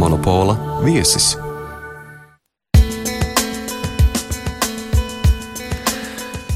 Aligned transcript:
Monopola 0.00 0.56
viesis. 0.84 1.36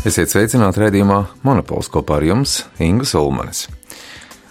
Esiet 0.04 0.28
sveicināti 0.28 0.84
redzējumā 0.84 1.22
Monopols 1.48 1.88
kopā 1.88 2.20
ar 2.20 2.28
jums, 2.28 2.60
Ingu 2.84 3.08
Sulmanis. 3.08 3.66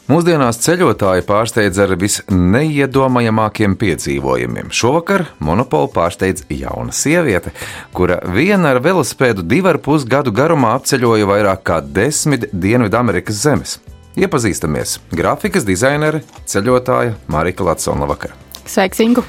Mūsdienās 0.04 0.58
ceļotāji 0.60 1.24
pārsteidz 1.24 1.78
ar 1.80 1.94
visneiedomājamākiem 1.96 3.78
piedzīvojumiem. 3.80 4.68
Šovakar 4.76 5.30
monopolu 5.40 5.88
pārsteidz 5.96 6.44
jauna 6.52 6.92
sieviete, 6.92 7.54
kura 7.96 8.18
viena 8.36 8.74
ar 8.74 8.82
velosipēdu 8.84 9.48
divu 9.48 9.72
ar 9.72 9.80
pus 9.86 10.04
gadu 10.04 10.36
garumā 10.36 10.74
apceļoja 10.76 11.30
vairāk 11.32 11.64
kā 11.72 11.80
desmit 11.80 12.50
Dienvidamerikas 12.52 13.40
zemes. 13.46 13.78
Iepazīstamies! 14.20 14.98
Grafikas 15.16 15.64
dizainere, 15.64 16.20
ceļotāja 16.52 17.16
Marika 17.32 17.64
Latsona 17.64 18.04
vakar. 18.12 18.36
Sveiks, 18.68 19.00
Ingu! 19.00 19.24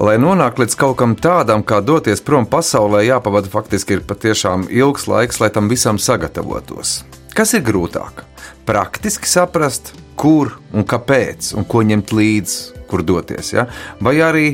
Lai 0.00 0.16
nonāktu 0.16 0.64
līdz 0.64 0.80
kaut 0.80 0.96
kam 1.02 1.12
tādam, 1.12 1.60
kā 1.60 1.84
doties 1.84 2.24
prom 2.24 2.48
pasaulē, 2.48 3.04
jāpavada 3.04 3.52
faktiski 3.52 4.00
ir 4.00 4.06
patiešām 4.08 4.70
ilgs 4.72 5.04
laiks, 5.12 5.44
lai 5.44 5.52
tam 5.52 5.68
visam 5.68 6.00
sagatavotos. 6.00 7.02
Kas 7.36 7.52
ir 7.52 7.68
grūtāk? 7.68 8.30
Praktiski 8.64 9.28
saprast, 9.28 9.92
kur 10.16 10.54
un 10.72 10.86
kāpēc, 10.88 11.52
un 11.58 11.66
ko 11.68 11.82
ņemt 11.84 12.14
līdzi, 12.16 12.84
kur 12.90 13.04
doties. 13.06 13.52
Ja? 13.54 13.66
Vai 14.00 14.16
arī 14.24 14.46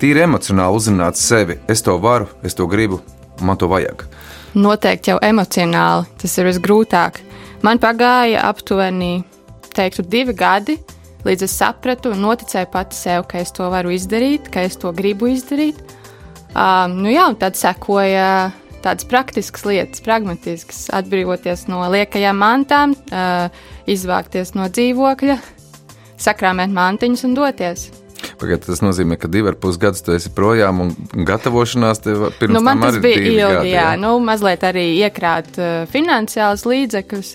tīri 0.00 0.24
emocionāli 0.24 0.80
uzzināt 0.80 1.20
sevi, 1.20 1.58
es 1.70 1.84
to 1.84 1.96
varu, 2.02 2.28
es 2.44 2.56
to 2.58 2.66
gribu, 2.70 3.00
man 3.40 3.60
to 3.60 3.70
vajag. 3.70 4.06
Noteikti 4.54 5.10
jau 5.10 5.20
emocionāli 5.24 6.10
tas 6.20 6.36
ir 6.38 6.50
visgrūtāk. 6.50 7.22
Man 7.64 7.80
pagāja 7.80 8.44
aptuveni, 8.50 9.24
teiktu, 9.74 10.04
divi 10.06 10.36
gadi, 10.36 10.76
Līdz 11.24 11.46
es 11.46 11.54
sapratu 11.56 12.10
un 12.12 12.20
noticēju 12.20 12.68
pati 12.72 12.96
sev, 12.98 13.22
ka 13.28 13.40
es 13.40 13.52
to 13.56 13.64
varu 13.72 13.94
izdarīt, 13.94 14.50
ka 14.52 14.60
es 14.68 14.76
to 14.76 14.90
gribu 14.92 15.30
izdarīt. 15.32 15.78
Um, 16.52 16.98
nu 17.00 17.08
jā, 17.08 17.24
un 17.32 17.38
tad 17.40 17.56
sekoja 17.56 18.52
tādas 18.84 19.08
praktiskas 19.08 19.64
lietas, 19.68 20.02
pragmatiskas, 20.04 20.86
atbrīvoties 20.94 21.66
no 21.72 21.82
liekajām 21.92 22.38
mantām, 22.40 22.94
izvākties 23.90 24.54
no 24.58 24.68
dzīvokļa, 24.68 25.38
sakrāmēt 26.20 26.74
mantiņus 26.74 27.28
un 27.28 27.38
doties. 27.38 27.86
Pagad, 28.40 28.64
tas 28.64 28.80
nozīmē, 28.82 29.18
ka 29.20 29.28
divi 29.30 29.50
ar 29.52 29.56
pus 29.60 29.76
gadus 29.80 30.04
tu 30.04 30.14
esi 30.14 30.30
projām 30.34 30.80
un 30.84 30.92
gatavošanās 31.28 32.00
tev 32.04 32.28
pirms 32.38 32.56
nu, 32.56 32.62
man 32.64 32.80
tam 32.80 32.88
tas 32.88 33.00
bija 33.04 33.20
ilgi, 33.20 33.40
gadi, 33.58 33.72
jā, 33.74 33.88
nu, 34.00 34.16
mazliet 34.24 34.64
arī 34.66 34.86
iekrāt 35.04 35.58
uh, 35.60 35.72
finansiālus 35.92 36.66
līdzekļus. 36.68 37.34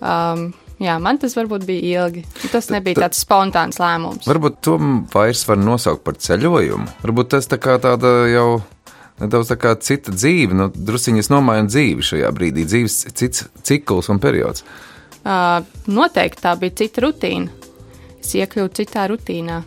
Um, 0.00 0.50
Jā, 0.80 0.94
man 0.96 1.18
tas 1.20 1.34
varbūt 1.36 1.66
bija 1.68 2.06
ilgi. 2.06 2.22
Tas 2.48 2.70
nebija 2.72 3.02
tāds 3.02 3.20
spontāns 3.20 3.76
lēmums. 3.76 4.24
Varbūt 4.24 4.62
to 4.64 4.78
vairs 5.12 5.42
var 5.44 5.60
nosaukt 5.60 6.00
par 6.06 6.16
ceļojumu. 6.16 6.88
Varbūt 7.02 7.34
tas 7.34 7.50
tā 7.50 7.58
kā 7.60 7.74
tāda 7.82 8.14
jau 8.32 8.46
nedaudz 9.20 9.52
tā 9.52 9.56
kā 9.60 9.74
cita 9.84 10.12
dzīve, 10.14 10.56
nu, 10.56 10.68
drusciņas 10.72 11.30
nomaina 11.32 11.68
dzīvi 11.70 12.06
šajā 12.06 12.30
brīdī, 12.36 12.66
dzīves 12.68 13.02
cits 13.16 13.46
cikls 13.66 14.10
un 14.12 14.20
periods. 14.22 14.64
Uh, 15.20 15.60
noteikti 15.90 16.44
tā 16.46 16.54
bija 16.60 16.78
cita 16.80 17.04
rutīna. 17.04 17.52
Es 18.20 18.32
iekļuvu 18.36 18.72
citā 18.76 19.06
rutīnā. 19.10 19.60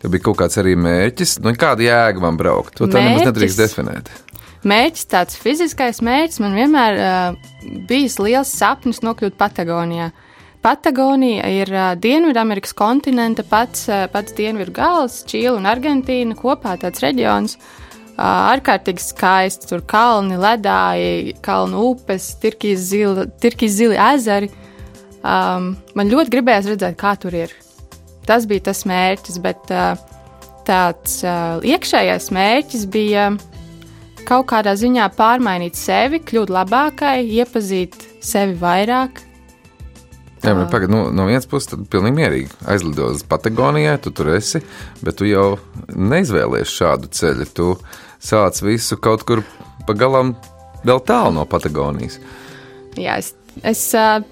Tev 0.00 0.12
bija 0.12 0.24
kaut 0.24 0.38
kāds 0.40 0.56
arī 0.60 0.76
mērķis, 0.78 1.38
nu, 1.44 1.52
kāda 1.58 1.84
jēga 1.84 2.22
man 2.22 2.38
braukt. 2.40 2.76
To 2.78 2.88
tā 2.88 3.02
nemaz 3.02 3.26
nedrīkst 3.28 3.60
definēt. 3.60 4.12
Mērķis, 4.64 5.08
tāds 5.12 5.36
fiziskais 5.36 6.00
mērķis, 6.04 6.40
man 6.40 6.56
vienmēr 6.56 7.00
uh, 7.00 7.80
bijis 7.88 8.16
liels 8.22 8.52
sapnis 8.56 9.02
nokļūt 9.04 9.36
Patagonijā. 9.40 10.12
Patagonija 10.64 11.50
ir 11.52 11.68
uh, 11.74 11.90
Dienvidamerikas 12.00 12.72
kontinenta 12.76 13.44
pats, 13.44 13.84
uh, 13.90 14.06
pats 14.12 14.32
dienvidu 14.38 14.72
gals, 14.72 15.20
Čīla 15.28 15.58
un 15.58 15.68
Argentīna 15.68 16.38
kopā 16.38 16.78
tāds 16.80 17.04
reģions. 17.04 17.58
Uh, 17.58 17.83
ārkārtīgi 18.20 19.02
skaists, 19.02 19.68
tur 19.70 19.82
kalni, 19.90 20.38
ledāji, 20.40 21.34
kalnu 21.44 21.90
upes, 21.90 22.32
tirkīs 22.42 22.86
zili, 22.90 23.26
tirkīs 23.42 23.74
zili 23.78 23.98
ezeri. 23.98 24.50
Um, 25.24 25.72
man 25.96 26.12
ļoti 26.12 26.34
gribējās 26.34 26.70
redzēt, 26.72 26.98
kā 27.00 27.14
tur 27.20 27.34
ir. 27.44 27.54
Tas 28.28 28.46
bija 28.48 28.68
tas 28.70 28.84
mērķis, 28.88 29.40
bet 29.44 29.72
uh, 29.72 29.98
tāds 30.68 31.20
uh, 31.26 31.60
iekšējais 31.64 32.30
mērķis 32.34 32.86
bija 32.92 33.32
kaut 34.24 34.48
kādā 34.52 34.72
ziņā 34.80 35.10
pārmainīt 35.16 35.76
sevi, 35.76 36.22
kļūt 36.24 36.52
labākai, 36.52 37.18
iepazīt 37.28 37.98
sevi 38.24 38.56
vairāk, 38.60 39.20
Jā, 40.44 40.52
bet 40.52 40.68
pagaidi, 40.68 40.92
nu, 40.92 41.06
no 41.14 41.24
vienas 41.24 41.46
puses, 41.48 41.70
tad 41.70 41.86
pilnīgi 41.88 42.18
mierīgi 42.18 42.56
aizlido 42.68 43.08
uz 43.14 43.22
Patagonijai, 43.28 43.96
tu 44.04 44.12
tur 44.12 44.28
esi, 44.34 44.60
bet 45.00 45.16
tu 45.16 45.28
jau 45.28 45.54
neizvēlies 45.88 46.68
šādu 46.68 47.08
ceļu. 47.16 47.46
Tu 47.56 47.68
sāc 48.24 48.60
visu 48.64 48.98
kaut 49.02 49.24
kur 49.28 49.44
pagalām 49.88 50.34
vēl 50.84 51.02
tālu 51.04 51.34
no 51.38 51.46
Patagonijas. 51.48 52.18
Jā, 53.00 53.18
es, 53.20 53.32
es 53.66 53.82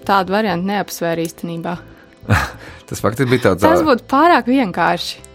tādu 0.06 0.34
variantu 0.34 0.70
neapsvēru 0.70 1.26
īstenībā. 1.26 1.76
Tas 2.88 3.03
faktiski 3.03 3.30
bija 3.30 3.50
tāds. 3.50 3.64
Tas 3.64 3.82
būtu 3.86 4.06
pārāk 4.10 4.48
vienkārši. 4.50 5.28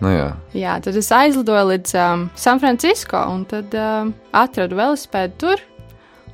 Nu, 0.00 0.10
jā. 0.12 0.26
jā, 0.52 0.74
tad 0.84 0.96
es 1.00 1.06
aizlidoju 1.12 1.70
līdz 1.70 1.92
um, 1.96 2.24
San 2.36 2.58
Francisco 2.60 3.16
un 3.32 3.46
tad 3.48 3.72
um, 3.80 4.10
atradu 4.36 4.76
velosipēdu 4.76 5.38
tur 5.40 5.62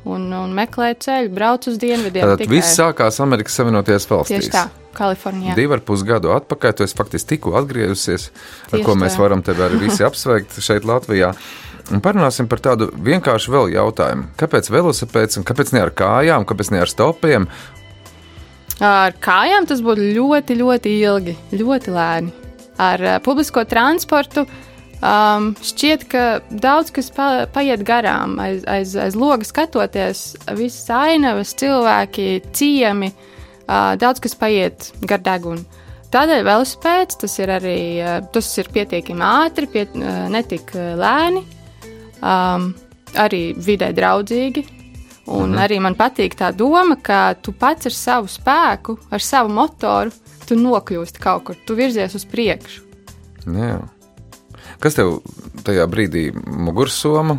un, 0.03 0.25
un 0.35 0.55
meklēju 0.57 0.99
ceļu, 1.07 1.31
braucu 1.37 1.71
uz 1.71 1.79
dienvidiem. 1.79 2.27
Tad 2.27 2.43
viss 2.51 2.75
sākās 2.81 3.21
Amerikas 3.23 3.61
Savienotajās 3.61 4.09
valstīs. 4.11 4.49
Tieši 4.49 4.55
tā, 4.57 4.65
Kalifornijā. 4.97 5.57
Divi 5.59 5.77
ar 5.77 5.83
pus 5.85 6.05
gadu 6.07 6.33
atpakaļ, 6.37 6.75
tu 6.77 6.87
esi 6.87 6.97
faktiski 6.99 7.35
tikko 7.35 7.57
atgriezusies, 7.61 8.29
Tieši 8.31 8.79
ar 8.79 8.87
ko 8.87 8.97
mēs 8.99 9.17
tā. 9.17 9.23
varam 9.25 9.45
tevi 9.45 9.65
arī 9.67 9.83
visi 9.87 10.05
apsveikt 10.09 10.59
šeit 10.63 10.89
Latvijā. 10.89 11.33
Un 11.93 12.01
parunāsim 12.05 12.47
par 12.49 12.63
tādu 12.63 12.89
vienkāršu 12.95 13.53
vēl 13.53 13.73
jautājumu. 13.75 14.29
Kāpēc 14.39 14.71
velosipēds 14.71 15.41
un 15.41 15.47
kāpēc 15.49 15.73
ne 15.75 15.83
ar 15.83 15.91
kājām, 15.99 16.47
kāpēc 16.49 16.71
ne 16.73 16.83
ar 16.85 16.91
stopiem? 16.91 17.49
Ar 18.83 19.17
kājām 19.23 19.67
tas 19.69 19.83
būtu 19.85 20.13
ļoti, 20.15 20.57
ļoti 20.63 20.93
ilgi, 21.03 21.35
ļoti 21.59 21.97
lēni. 21.97 22.37
Ar 22.83 23.09
uh, 23.09 23.17
publisko 23.25 23.67
transportu 23.69 24.47
Um, 25.03 25.49
šķiet, 25.59 26.05
ka 26.07 26.21
daudz 26.63 26.93
kas 26.95 27.09
pa, 27.11 27.49
paiet 27.51 27.81
garām, 27.83 28.37
aiz, 28.39 28.61
aiz, 28.71 28.93
aiz 28.95 29.17
loga 29.19 29.43
skatoties, 29.43 30.21
visas 30.55 30.87
ainavas, 30.95 31.57
cilvēki, 31.59 32.27
ciemi, 32.55 33.09
uh, 33.11 33.32
daudz 34.01 34.23
kas 34.23 34.37
paiet 34.39 34.91
gar 35.09 35.23
degunu. 35.25 35.65
Tādēļ 36.13 36.43
velospēds 36.45 37.23
tas 37.23 37.39
ir 37.41 37.51
arī 37.55 37.79
tas 38.35 38.51
ir 38.61 38.69
pietiekami 38.75 39.25
ātri, 39.25 39.69
pie, 39.73 39.87
uh, 39.97 40.27
netik 40.33 40.75
lēni, 40.77 41.41
um, 42.21 42.71
arī 43.17 43.45
vidē 43.57 43.93
draudzīgi. 43.97 44.67
Un 45.33 45.53
mhm. 45.53 45.59
arī 45.63 45.79
man 45.79 45.95
patīk 45.95 46.35
tā 46.35 46.51
doma, 46.51 46.97
ka 46.99 47.37
tu 47.39 47.55
pats 47.55 47.87
ar 47.87 47.95
savu 47.95 48.31
spēku, 48.31 48.97
ar 49.15 49.23
savu 49.23 49.53
motoru, 49.55 50.11
tu 50.49 50.59
nokļūsti 50.59 51.23
kaut 51.23 51.47
kur, 51.47 51.59
tu 51.67 51.77
virzies 51.79 52.17
uz 52.19 52.27
priekšu. 52.29 52.83
Jā. 53.47 53.79
Kas 54.83 54.99
tev 54.99 55.21
tajā 55.63 55.87
brīdī 55.91 56.29
mugursoma, 56.35 57.39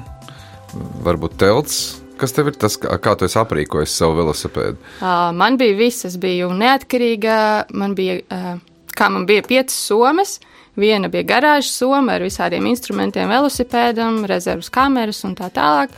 varbūt 1.04 1.36
telts? 1.44 2.03
Kas 2.18 2.36
tev 2.36 2.52
ir 2.52 2.58
tas, 2.60 2.78
kā, 2.78 2.94
kā 3.02 3.16
tu 3.18 3.26
esi 3.26 3.40
aprīkojis 3.42 3.98
savu 3.98 4.20
velosipēdu? 4.22 4.78
Uh, 5.02 5.32
man 5.36 5.58
bija 5.58 5.76
viss, 5.78 6.06
es 6.08 6.18
biju 6.22 6.52
neatkarīga, 6.58 7.38
man 7.74 7.96
bija, 7.98 8.20
uh, 8.30 8.58
kā 8.94 9.10
man 9.14 9.26
bija 9.30 9.46
piecas 9.48 9.78
somas, 9.90 10.38
viena 10.80 11.10
bija 11.14 11.26
garāžas 11.36 11.74
soma 11.82 12.18
ar 12.18 12.26
visādiem 12.26 12.68
instrumentiem 12.70 13.32
velosipēdam, 13.34 14.24
rezervas 14.30 14.70
kameras 14.74 15.24
un 15.28 15.34
tā 15.40 15.50
tālāk. 15.54 15.96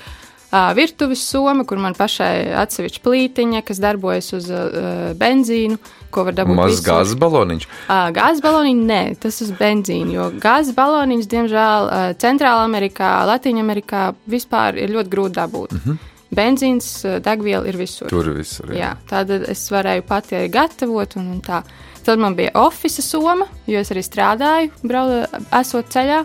Uh, 0.56 0.72
virtuves 0.78 1.20
soma, 1.26 1.66
kur 1.68 1.82
man 1.82 1.98
pašai 1.98 2.54
atsevišķa 2.62 3.02
plītiņa, 3.04 3.62
kas 3.66 3.82
darbojas 3.84 4.32
uz 4.38 4.48
uh, 4.54 5.12
benzīnu, 5.20 5.76
ko 6.14 6.24
var 6.30 6.38
dabūt. 6.38 6.56
Mazs 6.56 6.84
gāzes 6.86 7.20
baloniņš. 7.20 7.68
Uh, 7.90 8.08
gāzes 8.16 8.44
baloniņš, 8.46 8.84
nē, 8.88 9.02
tas 9.20 9.42
uz 9.44 9.52
benzīnu, 9.58 10.16
jo 10.16 10.30
gāzes 10.40 10.78
baloniņš, 10.78 11.28
diemžēl, 11.34 11.90
uh, 11.90 12.10
Centrāla 12.22 12.64
Amerikā, 12.70 13.18
Latvijā 13.28 14.06
vispār 14.32 14.80
ir 14.80 14.96
ļoti 14.96 15.12
grūti 15.12 15.40
dabūt. 15.42 15.76
Mm 15.76 15.82
-hmm. 15.84 16.15
Benzīns, 16.36 16.90
degviela 17.24 17.68
ir 17.70 17.78
visur. 17.80 18.10
Tur 18.12 18.30
visur. 18.36 18.72
Jā, 18.74 18.80
jā 18.80 18.94
tad 19.10 19.32
es 19.38 19.66
varēju 19.72 20.06
pati 20.08 20.38
arī 20.40 20.52
gatavot 20.54 21.18
un, 21.20 21.32
un 21.36 21.44
tā. 21.46 21.62
Tad 22.06 22.22
man 22.22 22.36
bija 22.38 22.52
oficiāla 22.62 23.08
soma, 23.08 23.48
jo 23.66 23.80
es 23.82 23.90
arī 23.94 24.04
strādāju, 24.06 24.74
braucu, 24.86 25.24
esot 25.58 25.90
ceļā. 25.96 26.20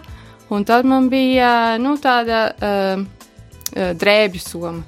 Un 0.51 0.67
tad 0.67 0.85
man 0.85 1.07
bija 1.09 1.79
nu, 1.79 1.95
tāda 2.03 2.43
uh, 2.51 3.07
drēbju 3.73 4.43
soma, 4.43 4.83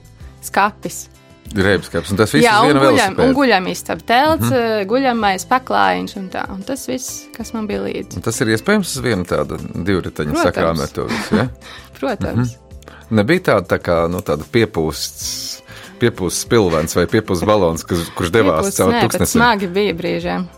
skapis. 0.44 1.06
Drēbes 1.52 1.88
skats, 1.90 2.12
un 2.12 2.18
tas 2.20 2.32
viss 2.32 2.48
ir 2.48 2.78
guļam, 2.80 3.18
un 3.20 3.34
guļam 3.36 3.66
istaba, 3.68 4.04
telts, 4.08 4.46
mm 4.46 4.54
-hmm. 4.54 4.86
guļamais 4.88 5.44
paklājiņš 5.50 6.16
un 6.20 6.28
tā. 6.32 6.46
Un 6.54 6.62
tas 6.66 6.86
viss, 6.88 7.26
kas 7.36 7.52
man 7.52 7.68
bija 7.68 7.82
līdzi. 7.84 8.16
Un 8.20 8.24
tas 8.24 8.40
ir 8.40 8.54
iespējams 8.54 8.94
uz 8.96 9.04
viena 9.04 9.26
tāda 9.28 9.58
divriteņa 9.60 10.46
sakrāmēt 10.48 10.94
to 10.96 11.06
visu, 11.10 11.36
ja? 11.42 11.48
Protams. 11.98 12.36
Mm 12.36 12.42
-hmm. 12.44 12.61
Nebija 13.12 13.44
tāda, 13.50 13.66
tā 13.74 13.78
kā, 13.82 13.98
nu, 14.10 14.22
tāda 14.24 14.46
piepūsts, 14.48 15.28
piepūsts 16.00 16.48
pilvens 16.50 16.96
vai 16.96 17.06
piepūsts 17.10 17.46
balons, 17.48 17.84
kas, 17.86 18.08
kurš 18.16 18.32
devās 18.32 18.66
Piepūsts, 18.66 18.80
caur 18.80 18.92
nē, 18.92 18.98
bet 18.98 19.08
tūkstnesim. 19.10 19.38
Smagi 19.38 19.70
bija 19.72 19.94
brīžiem. 19.98 20.48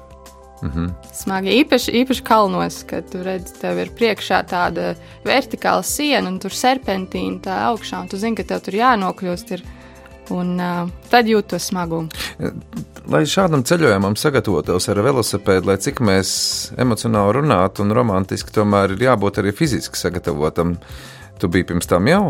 Mm 0.62 0.70
-hmm. 0.70 0.90
Smagi, 1.12 1.50
īpaši, 1.60 1.92
īpaši 1.92 2.22
kalnos, 2.22 2.84
kad 2.88 3.10
tu 3.10 3.22
redzi, 3.22 3.52
tev 3.60 3.78
ir 3.78 3.90
priekšā 3.98 4.44
tāda 4.48 4.94
vertikāla 5.24 5.82
siena, 5.82 6.28
un 6.28 6.38
tur 6.38 6.50
serpentīna 6.50 7.40
tā 7.40 7.58
augšā, 7.68 8.00
un 8.00 8.08
tu 8.08 8.16
zini, 8.16 8.36
ka 8.36 8.42
tev 8.42 8.60
tur 8.60 8.74
jānokļūst. 8.74 9.52
Ir, 9.52 9.62
un 10.30 10.60
uh, 10.60 10.88
tad 11.10 11.26
jūt 11.26 11.50
to 11.52 11.58
smagumu. 11.58 12.08
Lai 13.10 13.26
šādam 13.28 13.64
ceļojumam 13.64 14.16
sagatavotos 14.16 14.88
ar 14.88 15.02
velosipēdu, 15.04 15.66
lai 15.66 15.76
cik 15.76 16.00
mēs 16.00 16.30
emocionāli 16.80 17.32
runātu 17.32 17.84
un 17.84 17.92
romantiski, 17.92 18.54
tomēr 18.54 18.90
ir 18.96 19.04
jābūt 19.10 19.42
arī 19.42 19.52
fiziski 19.52 19.98
sagatavotam. 19.98 20.78
Tu 21.38 21.48
biji 21.50 21.66
pirms 21.66 21.88
tam 21.90 22.06
jau 22.06 22.22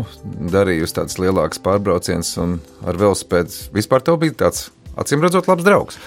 darījusi 0.51 0.97
tādas 0.97 1.19
lielākas 1.21 1.61
pārbrauciens, 1.61 2.31
un 2.41 2.57
ar 2.89 2.97
velosipēdu 2.97 3.75
vispār 3.75 4.03
tev 4.05 4.17
bija 4.23 4.33
tāds, 4.45 4.69
acīm 4.97 5.21
redzot, 5.21 5.49
labs 5.49 5.65
draugs. 5.65 5.99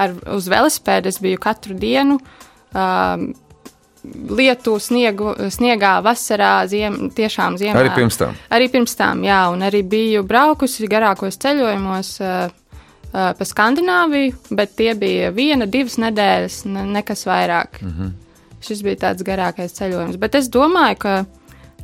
Ar, 0.00 0.14
uz 0.36 0.46
velosipēdu 0.50 1.10
es 1.10 1.18
biju 1.22 1.40
katru 1.42 1.78
dienu. 1.78 2.20
Um, 2.72 3.32
Lietu, 4.02 4.72
sniegu, 4.82 5.28
sniegā, 5.54 5.92
vasarā, 6.02 6.64
ziem, 6.66 6.96
tiešām 7.14 7.54
ziemā. 7.60 7.76
Arī 7.78 7.92
pirms 7.94 8.16
tam. 8.18 8.32
Arī 8.50 8.66
pirms 8.72 8.96
tam, 8.98 9.20
jā, 9.22 9.44
un 9.54 9.62
arī 9.62 9.84
biju 9.86 10.24
braukusi 10.26 10.88
garākos 10.90 11.38
ceļojumos 11.44 12.10
uh, 12.18 12.32
uh, 13.12 13.28
pa 13.38 13.46
Skandināviju, 13.46 14.34
bet 14.58 14.74
tie 14.80 14.96
bija 14.98 15.30
viena, 15.36 15.70
divas 15.70 16.00
nedēļas, 16.02 16.56
ne, 16.74 16.82
nekas 16.98 17.22
vairāk. 17.30 17.78
Mm. 17.78 17.92
-hmm. 17.92 18.10
Šis 18.66 18.82
bija 18.82 18.98
tāds 19.06 19.22
garākais 19.26 19.78
ceļojums. 19.78 20.18
Bet 20.18 20.34
es 20.34 20.50
domāju, 20.50 20.98
ka 21.04 21.14
uh, 21.20 21.30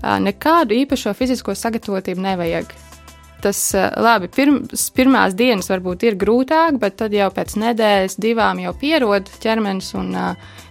nekādu 0.02 0.76
īpašo 0.84 1.14
fizisko 1.18 1.56
sagatavotību 1.58 2.22
nevajag. 2.24 2.76
Tas 3.42 3.60
labi, 3.94 4.26
pirms, 4.34 4.88
pirmās 4.94 5.36
dienas 5.38 5.68
varbūt 5.70 6.08
ir 6.08 6.16
grūtāk, 6.18 6.80
bet 6.82 6.96
tad 6.98 7.14
jau 7.14 7.28
pēc 7.30 7.54
nedēļas, 7.62 8.18
divām 8.18 8.58
jau 8.64 8.72
pierod 8.78 9.30
ķermenis, 9.42 9.92
un 9.98 10.10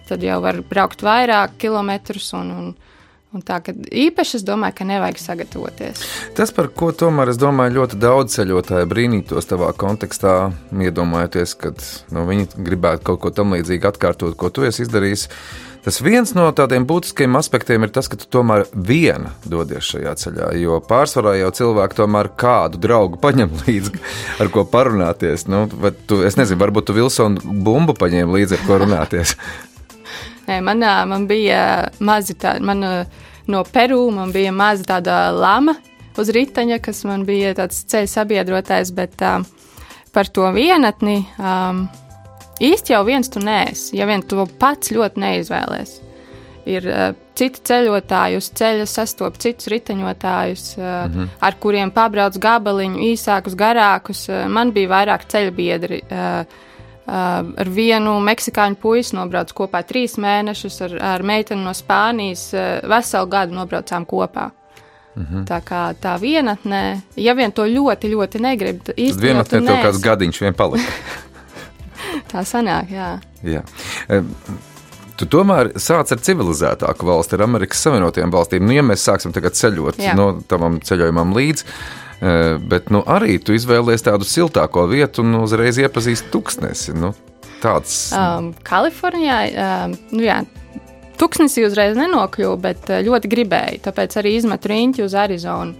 tad 0.08 0.24
jau 0.24 0.42
var 0.44 0.60
braukt 0.68 1.04
vairāk 1.04 1.56
kilometrus. 1.62 2.28
Un, 2.36 2.50
un, 2.52 2.66
un 3.32 3.44
tā, 3.44 3.62
ka 3.64 3.72
īpaši 3.72 4.36
es 4.40 4.44
domāju, 4.44 4.76
ka 4.80 4.88
nevajag 4.88 5.22
sagatavoties. 5.22 6.02
Tas, 6.36 6.52
par 6.52 6.68
ko 6.76 6.90
tomēr 6.92 7.32
es 7.32 7.40
domāju, 7.40 7.78
ļoti 7.78 8.00
daudz 8.04 8.36
ceļotāju 8.36 8.90
brīnītos 8.90 9.48
tavā 9.48 9.72
kontekstā, 9.72 10.36
iedomājoties, 10.76 11.56
ka 11.56 11.72
nu, 12.12 12.26
viņi 12.28 12.50
gribētu 12.68 13.08
kaut 13.08 13.24
ko 13.24 13.32
tamlīdzīgu 13.40 13.92
atkārtot, 13.94 14.36
ko 14.36 14.52
tu 14.52 14.68
esi 14.68 14.84
izdarījis. 14.84 15.28
Tas 15.84 16.00
viens 16.04 16.34
no 16.36 16.48
tādiem 16.52 16.84
būtiskiem 16.88 17.38
aspektiem 17.38 17.86
ir 17.86 17.92
tas, 17.94 18.08
ka 18.10 18.18
tu 18.18 18.26
tomēr 18.28 18.66
viena 18.72 19.32
dodies 19.48 19.86
šajā 19.92 20.14
ceļā. 20.22 20.50
Jo 20.60 20.80
pārsvarā 20.84 21.36
jau 21.38 21.52
cilvēki 21.60 22.00
tomēr 22.00 22.32
kādu 22.40 22.80
draugu 22.82 23.20
paņem 23.22 23.54
līdzi, 23.66 23.94
ar 24.42 24.52
ko 24.54 24.66
parunāties. 24.68 25.46
Nu, 25.50 25.66
tu, 26.10 26.22
es 26.26 26.36
nezinu, 26.40 26.60
varbūt 26.64 26.90
tu 26.90 26.98
Vilsonu 26.98 27.56
bumbu 27.64 27.96
paņēmi 27.98 28.38
līdzi, 28.40 28.58
ar 28.58 28.66
ko 28.68 28.82
runāties. 28.84 29.36
Nē, 30.48 30.62
man, 30.64 30.80
man 30.80 31.26
bija 31.28 31.60
mazi 32.00 32.34
tādi, 32.40 32.64
man 32.64 32.84
no 33.48 33.64
Peru 33.64 34.10
man 34.10 34.32
bija 34.32 34.52
maza 34.52 34.84
tāda 34.88 35.28
lama 35.32 35.74
uz 36.18 36.32
riteņa, 36.34 36.80
kas 36.82 37.04
man 37.08 37.24
bija 37.28 37.54
tāds 37.56 37.84
ceļa 37.88 38.10
sabiedrotais, 38.10 38.90
bet 38.96 39.22
uh, 39.24 39.44
par 40.12 40.28
to 40.34 40.48
vienatni 40.54 41.20
um, 41.38 41.86
īsti 42.60 42.94
jau 42.94 43.04
viens 43.06 43.28
tu 43.28 43.40
nēsi, 43.40 43.96
ja 43.98 44.06
vien 44.06 44.22
to 44.22 44.46
pats 44.58 44.92
ļoti 44.94 45.22
neizvēlēs. 45.24 45.96
Ir 46.68 46.84
uh, 46.90 47.10
citi 47.38 47.62
ceļotāji 47.64 48.36
uz 48.36 48.50
ceļa, 48.58 48.86
sastop 48.86 49.38
citus 49.40 49.70
riteņotājus, 49.72 50.64
uh, 50.76 50.84
mm 50.84 51.12
-hmm. 51.14 51.28
ar 51.40 51.56
kuriem 51.60 51.90
pabrauc 51.90 52.36
gabaliņu, 52.36 52.98
īsākus, 53.12 53.56
garākus. 53.56 54.28
Uh, 54.28 54.46
man 54.48 54.72
bija 54.72 54.88
vairāk 54.88 55.28
ceļu 55.28 55.54
biedri. 55.56 56.02
Uh, 56.10 56.64
Uh, 57.08 57.54
ar 57.56 57.68
vienu 57.72 58.18
meksikāņu 58.20 58.76
puisi 58.82 59.14
nobraucu 59.16 59.54
kopā 59.62 59.80
trīs 59.88 60.18
mēnešus, 60.20 60.74
ar, 60.84 60.96
ar 61.14 61.22
meiteni 61.24 61.64
no 61.64 61.72
Spānijas 61.72 62.50
uh, 62.52 62.84
veselu 62.84 63.26
gadu 63.32 63.56
nobraucām 63.56 64.04
kopā. 64.04 64.50
Mm 65.14 65.26
-hmm. 65.30 65.46
Tā 65.48 65.60
kā 65.64 65.94
tā 66.02 66.18
vienatnē, 66.20 67.00
ja 67.16 67.34
vien 67.34 67.52
to 67.52 67.64
ļoti, 67.64 68.12
ļoti 68.12 68.40
negrib, 68.40 68.82
tad 68.84 68.94
Tad 68.94 68.98
īstenībā 69.04 69.26
vienatnē 69.26 69.66
tev 69.66 69.82
kāds 69.86 70.02
gadiņš 70.04 70.40
vien 70.40 70.54
palika. 70.54 70.92
Tā 72.32 72.44
sanāk, 72.46 72.92
jā. 72.94 73.12
Jā. 73.46 73.62
E, 74.08 74.22
Tu 75.18 75.26
tomēr 75.26 75.72
sāc 75.82 76.12
ar 76.14 76.20
civilizētāku 76.22 77.06
valsti, 77.08 77.34
ar 77.34 77.42
Amerikas 77.48 77.80
Savienotajām 77.82 78.30
valstīm. 78.30 78.62
Nu, 78.62 78.74
ja 78.76 78.84
mēs 78.86 79.02
sāksim 79.02 79.32
tagad 79.34 79.56
ceļot 79.58 79.98
Jā. 79.98 80.12
no 80.14 80.28
tam 80.46 80.76
ceļojumam 80.78 81.32
līdzi, 81.34 81.64
e, 81.66 82.34
bet 82.70 82.92
nu, 82.94 83.00
arī 83.02 83.40
tu 83.42 83.56
izvēlējies 83.56 84.06
tādu 84.06 84.28
siltāko 84.28 84.86
vietu 84.86 85.24
un 85.26 85.40
uzreiz 85.40 85.80
iepazīsti 85.82 86.30
tūkstnesi. 86.30 86.94
Nu, 86.94 87.16
tāds 87.58 88.12
Um, 88.14 88.52
Kalifornijā, 88.62 89.40
um, 89.50 89.98
nu 90.14 90.22
jā, 90.22 90.38
tuksnesī 91.18 91.66
uzreiz 91.66 91.98
nenokļuvu, 91.98 92.54
bet 92.62 92.86
uh, 92.86 93.02
ļoti 93.02 93.34
gribēju. 93.34 93.82
Tāpēc 93.90 94.20
arī 94.22 94.36
izmetu 94.38 94.70
riņķi 94.70 95.02
uz 95.02 95.18
Arizonu. 95.18 95.74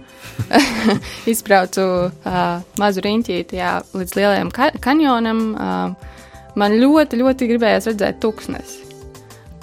Izbraucu 1.31 1.87
uh, 2.11 2.59
mazu 2.79 3.07
riņķīti 3.07 3.59
jā, 3.59 3.77
līdz 3.95 4.19
lielajam 4.19 4.51
ka 4.51 4.73
kanjonam. 4.83 5.45
Uh, 5.55 6.09
man 6.57 6.77
ļoti, 6.79 7.19
ļoti 7.21 7.49
gribējās 7.51 7.89
redzēt 7.91 8.21
tuksnesi. 8.23 8.85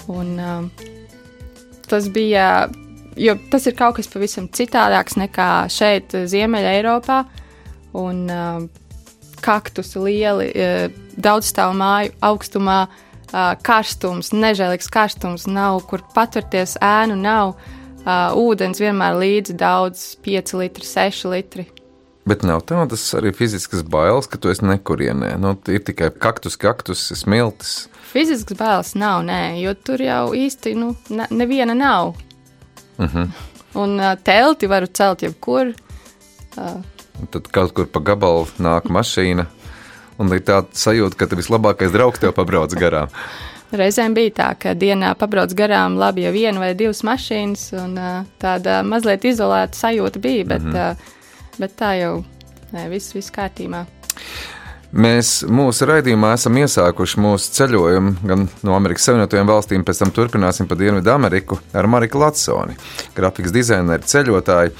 Un, 0.07 0.35
um, 0.39 0.69
tas 1.89 2.07
bija, 2.13 2.67
jo 3.19 3.35
tas 3.51 3.67
ir 3.67 3.75
kaut 3.75 3.97
kas 3.99 4.07
pavisam 4.11 4.47
citādāks 4.47 5.19
nekā 5.19 5.67
šeit, 5.73 6.15
Ziemeļa 6.31 6.75
Eiropā. 6.79 7.23
Un, 7.97 8.27
um, 8.31 8.69
kaktusi 9.41 9.99
lieli, 9.99 10.51
eh, 10.55 10.89
daudz 11.17 11.51
stāvu 11.51 11.77
māju 11.77 12.13
augstumā, 12.21 12.87
eh, 12.87 13.55
karstums, 13.63 14.31
nežēlīgs 14.33 14.89
karstums, 14.89 15.47
nav 15.47 15.81
kur 15.87 16.01
patvērties, 16.15 16.77
ēnu 16.81 17.17
nav, 17.17 17.55
eh, 18.05 18.33
ūdens 18.35 18.79
vienmēr 18.79 19.17
līdzi 19.23 19.57
daudz, 19.57 20.15
5 20.21 20.53
litri, 20.53 20.85
6 20.85 21.25
litri. 21.25 21.67
Bet 22.27 22.43
nav 22.43 22.65
tādas 22.67 23.05
arī 23.15 23.31
fiziskas 23.31 23.85
bailes, 23.87 24.27
ka 24.27 24.39
tu 24.41 24.51
esi 24.51 24.65
nekurienē. 24.67 25.37
Nu, 25.39 25.53
ir 25.71 25.83
tikai 25.87 26.09
kaktus, 26.11 26.57
kaktus, 26.59 27.05
smiltis. 27.15 27.87
Fizisks 28.11 28.57
bailes 28.59 28.93
nav, 28.99 29.21
nē, 29.27 29.55
jo 29.61 29.71
tur 29.79 30.03
jau 30.03 30.33
īsti 30.35 30.73
nu, 30.75 30.91
ne, 31.07 31.27
neviena 31.31 31.75
nav. 31.77 32.15
Uh 32.97 33.05
-huh. 33.13 33.29
Un 33.75 33.99
uh, 33.99 34.17
telti 34.23 34.67
varu 34.67 34.87
celt 34.87 35.21
jebkur. 35.21 35.73
Uh, 36.57 36.81
Tad 37.31 37.47
kaut 37.51 37.73
kur 37.73 37.85
pa 37.85 37.99
gabalu 37.99 38.47
nāk 38.59 38.89
mašīna. 38.89 39.45
Un 40.17 40.33
ir 40.33 40.39
tāda 40.39 40.67
sajūta, 40.73 41.15
ka 41.15 41.27
tas 41.27 41.39
vislabākais 41.39 41.91
draugs 41.91 42.19
tev 42.19 42.33
pabrauc 42.33 42.73
garām. 42.73 43.07
Reizēm 43.71 44.13
bija 44.13 44.31
tā, 44.31 44.47
ka 44.59 44.73
dienā 44.73 45.15
pabrauc 45.15 45.53
garām 45.53 45.97
labi 45.99 46.23
jau 46.23 46.31
viena 46.31 46.59
vai 46.59 46.73
divas 46.73 47.03
mašīnas, 47.03 47.73
un 47.83 47.99
tāda 48.39 48.83
mazliet 48.83 49.25
izolēta 49.27 49.77
sajūta 49.77 50.19
bija, 50.19 50.45
bet, 50.45 50.63
mm 50.63 50.73
-hmm. 50.73 50.95
Bet 51.61 51.77
tā 51.79 51.93
jau 51.99 52.13
nē, 52.73 52.87
viss, 52.91 53.13
viss 53.15 53.33
kārtībā. 53.33 53.85
Mēs 54.97 55.41
mūsu 55.51 55.83
raidījumā 55.89 56.31
esam 56.37 56.55
iesākuši 56.61 57.19
mūsu 57.19 57.51
ceļojumu 57.57 58.13
gan 58.29 58.45
no 58.63 58.75
Amerikas 58.77 59.09
Savienotajām 59.09 59.49
valstīm, 59.49 59.83
pēc 59.85 59.99
tam 59.99 60.13
turpināsim 60.15 60.69
pa 60.69 60.77
Dienvidu 60.79 61.11
Ameriku 61.11 61.59
ar 61.75 61.89
Mariku 61.91 62.21
Latsoni, 62.21 62.77
grafikas 63.17 63.51
dizaineru 63.55 64.07
ceļotāju. 64.07 64.71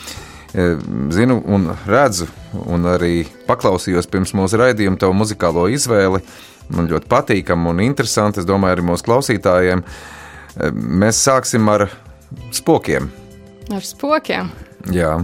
E, 0.55 0.67
Zinu 1.11 1.41
un 1.51 1.67
redzu, 1.85 2.29
un 2.71 2.87
arī 2.87 3.25
paklausījos 3.49 4.07
pirms 4.07 4.31
mūsu 4.37 4.61
raidījuma 4.61 4.99
tavu 5.01 5.17
muzikālo 5.19 5.67
izvēli. 5.75 6.23
Man 6.71 6.87
ļoti 6.87 7.11
patīkami 7.11 7.69
un 7.71 7.83
interesanti. 7.83 8.41
Es 8.41 8.47
domāju, 8.47 8.77
arī 8.77 8.87
mūsu 8.87 9.05
klausītājiem. 9.09 9.83
E, 9.83 10.71
Mēs 10.71 11.19
sāksim 11.27 11.67
ar 11.71 11.89
spokiem. 12.55 13.11
Ar 13.75 13.83
spokiem. 13.83 14.49
Jā, 14.95 15.17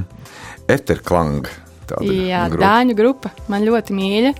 Eterklang. 0.72 1.48
Jā, 2.02 2.48
grupa. 2.50 2.64
dāņu 2.64 2.96
grupa 2.98 3.32
man 3.52 3.66
ļoti 3.68 3.94
mīļa. 3.94 4.34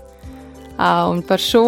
Un 1.12 1.22
par 1.28 1.42
šo 1.44 1.68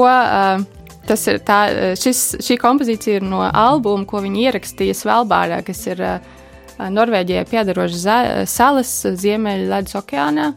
tas 1.06 1.26
ir 1.30 1.42
tā, 1.46 1.60
šis, 2.00 2.40
šī 2.42 2.58
kompozīcija 2.62 3.20
ir 3.20 3.26
no 3.28 3.44
albuma, 3.46 4.08
ko 4.10 4.24
viņi 4.24 4.48
ierakstīja 4.48 4.96
Svalbārdā, 4.98 5.60
kas 5.66 5.84
ir 5.92 6.02
Norvēģijai 6.80 7.46
piedarošas 7.52 8.50
salas 8.50 8.94
Ziemeļa 9.06 9.70
ledus 9.76 10.00
okeānā. 10.00 10.50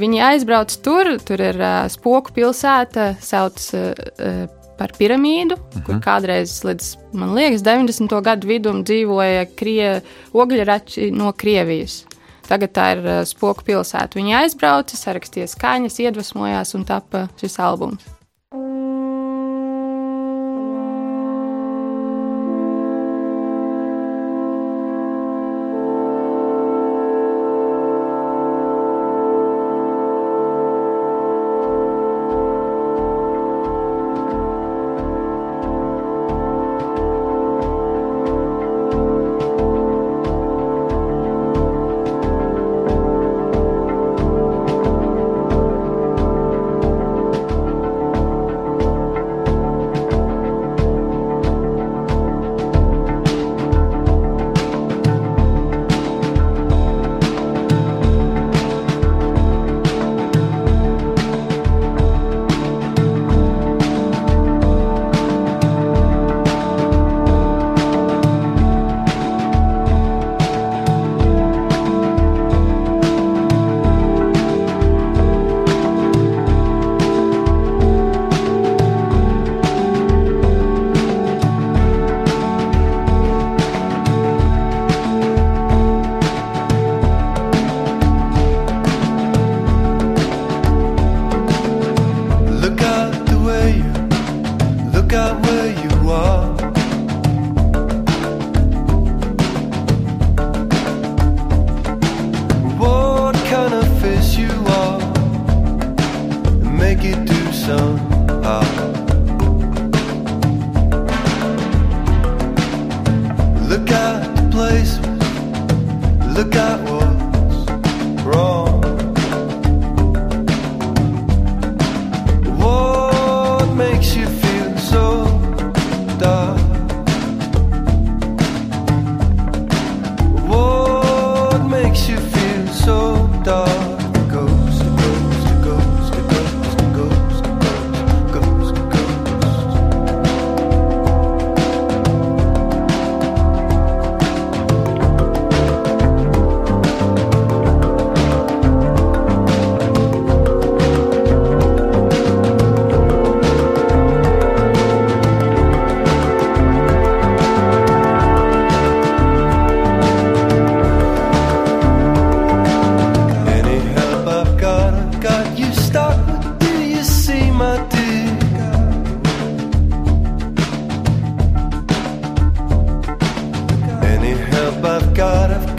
Viņi 0.00 0.22
aizbrauc 0.22 0.74
tur, 0.84 1.16
tur 1.26 1.42
ir 1.42 1.62
spoku 1.90 2.34
pilsēta, 2.34 3.12
sauc 3.22 3.62
par 4.80 4.94
piramīdu, 4.96 5.58
uh 5.58 5.74
-huh. 5.74 5.82
kur 5.86 5.98
kādreiz 6.00 6.62
līdz, 6.64 6.86
man 7.12 7.34
liekas, 7.36 7.62
90. 7.62 8.22
gadu 8.24 8.48
vidum 8.48 8.84
dzīvoja 8.84 9.44
krie, 9.56 10.00
ogļrači 10.32 11.10
no 11.12 11.32
Krievijas. 11.32 12.06
Tagad 12.50 12.72
tā 12.74 12.86
ir 12.96 13.04
uh, 13.06 13.20
spoku 13.28 13.62
pilsēta. 13.68 14.18
Viņi 14.18 14.40
aizbrauca, 14.42 14.98
sarakstīja 14.98 15.50
skaņas, 15.52 16.00
iedvesmojās 16.02 16.74
un 16.78 16.88
tapa 16.88 17.28
šis 17.38 17.60
albums. 17.62 18.19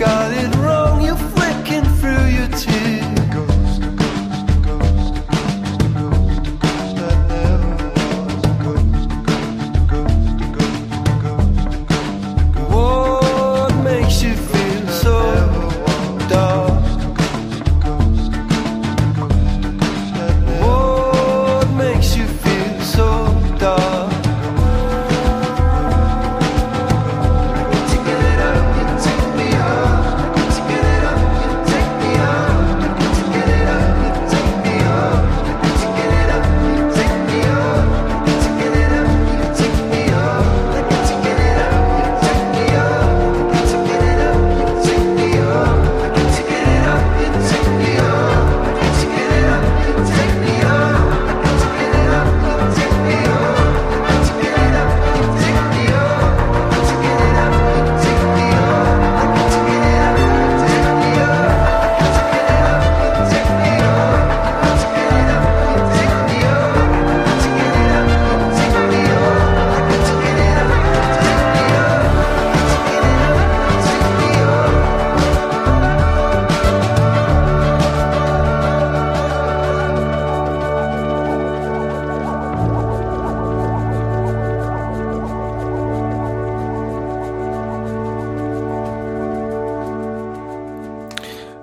got 0.02 0.32
it 0.34 0.61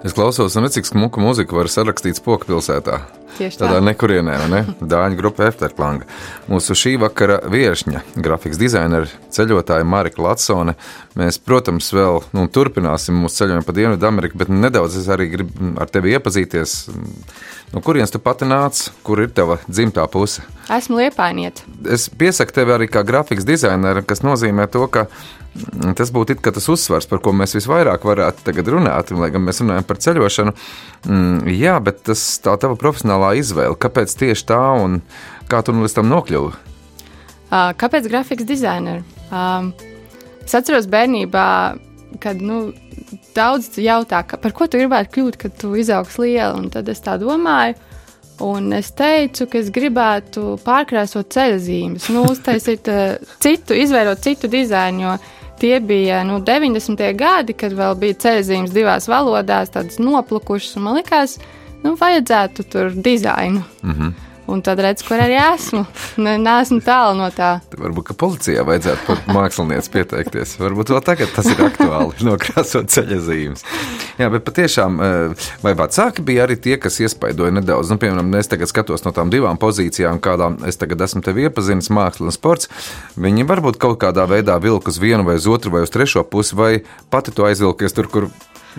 Es 0.09 0.15
klausos, 0.17 0.55
un 0.57 0.65
cik 0.73 0.87
smuka 0.89 1.21
mūzika 1.21 1.53
var 1.53 1.69
sarakstīt 1.69 2.17
spoku 2.17 2.49
pilsētā. 2.49 3.03
Tieši 3.37 3.59
tā. 3.59 3.67
Tādā 3.67 3.83
nekurienē, 3.85 4.37
vai 4.41 4.47
ne? 4.49 4.61
Dāņu 4.81 5.19
grupa 5.19 5.45
Efterklanga. 5.51 6.07
Mūsu 6.49 6.73
šī 6.81 6.95
vakara 7.03 7.37
viesņa, 7.53 8.01
grafikas 8.17 8.57
dizainere, 8.57 9.11
ceļotāja 9.37 9.85
Marika 9.85 10.25
Latsone. 10.25 10.79
Mēs, 11.19 11.37
protams, 11.45 11.91
vēl 11.93 12.23
nu, 12.33 12.47
turpināsim 12.49 13.21
mūsu 13.21 13.43
ceļojumu 13.43 13.69
pa 13.69 13.77
Dienvidu 13.77 14.09
Ameriku, 14.09 14.41
bet 14.41 14.49
nedaudz 14.49 14.97
es 14.97 15.11
arī 15.13 15.29
gribu 15.35 15.75
ar 15.77 15.93
tevi 15.93 16.17
iepazīties. 16.17 16.79
No 17.73 17.83
kurienes 17.85 18.13
tu 18.13 18.21
pati 18.23 18.47
nāc, 18.49 18.87
kur 19.05 19.21
ir 19.21 19.33
tava 19.37 19.59
dzimtā 19.69 20.07
puse? 20.09 20.45
Esmu 20.73 21.03
liepainieta. 21.03 21.67
Es 21.93 22.07
piesaku 22.09 22.55
tevi 22.57 22.73
arī 22.73 22.87
kā 22.89 23.03
grafikas 23.05 23.45
dizaineru, 23.49 24.05
kas 24.09 24.23
nozīmē 24.25 24.65
to, 24.73 24.87
ka 24.93 25.05
mm, 25.05 25.93
tas 25.99 26.13
būtu 26.15 26.37
it 26.37 26.49
tas 26.49 26.69
uzsvars, 26.73 27.09
par 27.11 27.21
ko 27.25 27.35
mēs 27.37 27.53
visvairāk 27.59 28.07
varētu 28.09 28.47
tagad 28.47 28.73
runāt, 28.73 29.13
lai 29.13 29.29
gan 29.35 29.45
mēs 29.45 29.61
runājam 29.61 29.85
par 29.89 30.01
ceļošanu. 30.01 30.57
Mm, 31.05 31.53
jā, 31.59 31.77
bet 31.85 32.01
tas 32.09 32.25
tā 32.45 32.57
tava 32.61 32.79
profesionālā 32.81 33.35
izvēle, 33.43 33.77
kāpēc 33.77 34.17
tieši 34.17 34.49
tā 34.49 34.63
un 34.81 35.03
kā 35.53 35.61
tu 35.65 35.77
nu 35.77 35.85
līdz 35.85 36.01
tam 36.01 36.09
nokļuvi? 36.15 36.57
Kāpēc 37.53 38.09
grafikas 38.09 38.49
dizaineri? 38.49 39.05
Um, 39.29 39.71
es 40.45 40.57
atceros 40.57 40.89
bērnībā, 40.89 41.49
kad 42.21 42.41
nu, 42.45 42.71
daudz 43.39 43.79
jautā, 43.81 44.23
ka, 44.27 44.41
par 44.43 44.55
ko 44.57 44.67
tu 44.67 44.81
gribētu 44.81 45.15
kļūt, 45.15 45.39
kad 45.41 45.57
tu 45.61 45.73
izaugs 45.79 46.19
liela. 46.21 46.57
Un 46.59 46.69
tad 46.75 46.89
es 46.91 47.03
tā 47.05 47.17
domāju, 47.21 47.79
un 48.45 48.73
es 48.77 48.91
teicu, 48.99 49.49
ka 49.51 49.59
es 49.63 49.73
gribētu 49.75 50.59
pārkrāsot 50.67 51.31
ceļzīmes, 51.35 52.11
nu, 52.15 52.27
uztaisīt 52.33 52.91
uh, 52.93 53.35
citu, 53.43 53.77
izveidot 53.79 54.23
citu 54.25 54.51
dizainu. 54.53 55.07
Jo 55.07 55.19
tie 55.59 55.81
bija 55.81 56.23
nu, 56.25 56.39
90. 56.45 57.03
gadi, 57.19 57.55
kad 57.59 57.75
vēl 57.75 57.99
bija 57.99 58.19
ceļzīmes 58.27 58.75
divās 58.75 59.09
valodās, 59.11 59.73
tādas 59.75 59.99
noplukušas, 60.03 60.77
un 60.79 60.87
man 60.87 60.99
likās, 61.01 61.39
nu, 61.83 61.97
vajadzētu 61.99 62.67
tur 62.71 62.95
dizainu. 62.95 63.65
Mm 63.83 63.95
-hmm. 63.95 64.28
Un 64.49 64.63
tad 64.65 64.81
redzu, 64.81 65.05
kur 65.05 65.21
arī 65.21 65.35
esmu. 65.37 65.83
Ne, 66.25 66.39
neesmu 66.41 66.81
tālu 66.81 67.19
no 67.19 67.27
tā. 67.35 67.59
Varbūt, 67.77 68.07
ka 68.09 68.15
policijā 68.17 68.63
vajadzētu 68.65 69.05
par 69.05 69.21
mākslinieci 69.37 69.93
pieteikties. 69.93 70.55
Varbūt 70.63 70.93
vēl 70.95 71.03
tagad 71.05 71.35
tas 71.37 71.51
ir 71.53 71.61
aktuāli, 71.67 72.17
nokrāsot 72.31 72.89
ceļa 72.95 73.19
zīmes. 73.27 73.67
Jā, 74.17 74.31
bet 74.33 74.47
patiešām, 74.49 74.97
eh, 75.05 75.47
vai 75.61 75.75
vecāki 75.77 76.25
bija 76.25 76.47
arī 76.47 76.57
tie, 76.65 76.79
kas 76.81 76.97
iespaidoja 77.05 77.53
nedaudz? 77.59 77.93
Nu, 77.93 78.01
piemēram, 78.01 78.33
es 78.41 78.49
tagad 78.49 78.73
skatos 78.73 79.05
no 79.05 79.13
tām 79.13 79.29
divām 79.35 79.61
pozīcijām, 79.61 80.17
kādām 80.25 80.63
es 80.69 80.81
tagad 80.81 81.05
esmu 81.05 81.21
tevi 81.29 81.45
iepazinis, 81.45 81.93
māksla 81.93 82.31
un 82.31 82.35
sports. 82.35 82.73
Viņi 83.21 83.45
varbūt 83.53 83.77
kaut 83.85 84.01
kādā 84.01 84.25
veidā 84.33 84.57
vilka 84.65 84.89
uz 84.89 85.03
vienu 85.03 85.29
vai 85.29 85.37
uz 85.37 85.47
otru 85.47 85.77
vai 85.77 85.85
uz 85.85 85.93
trešo 85.93 86.25
pusi, 86.25 86.57
vai 86.57 86.73
pati 87.13 87.37
to 87.37 87.45
aizvilkies 87.45 87.95
tur, 87.95 88.09
kur 88.09 88.33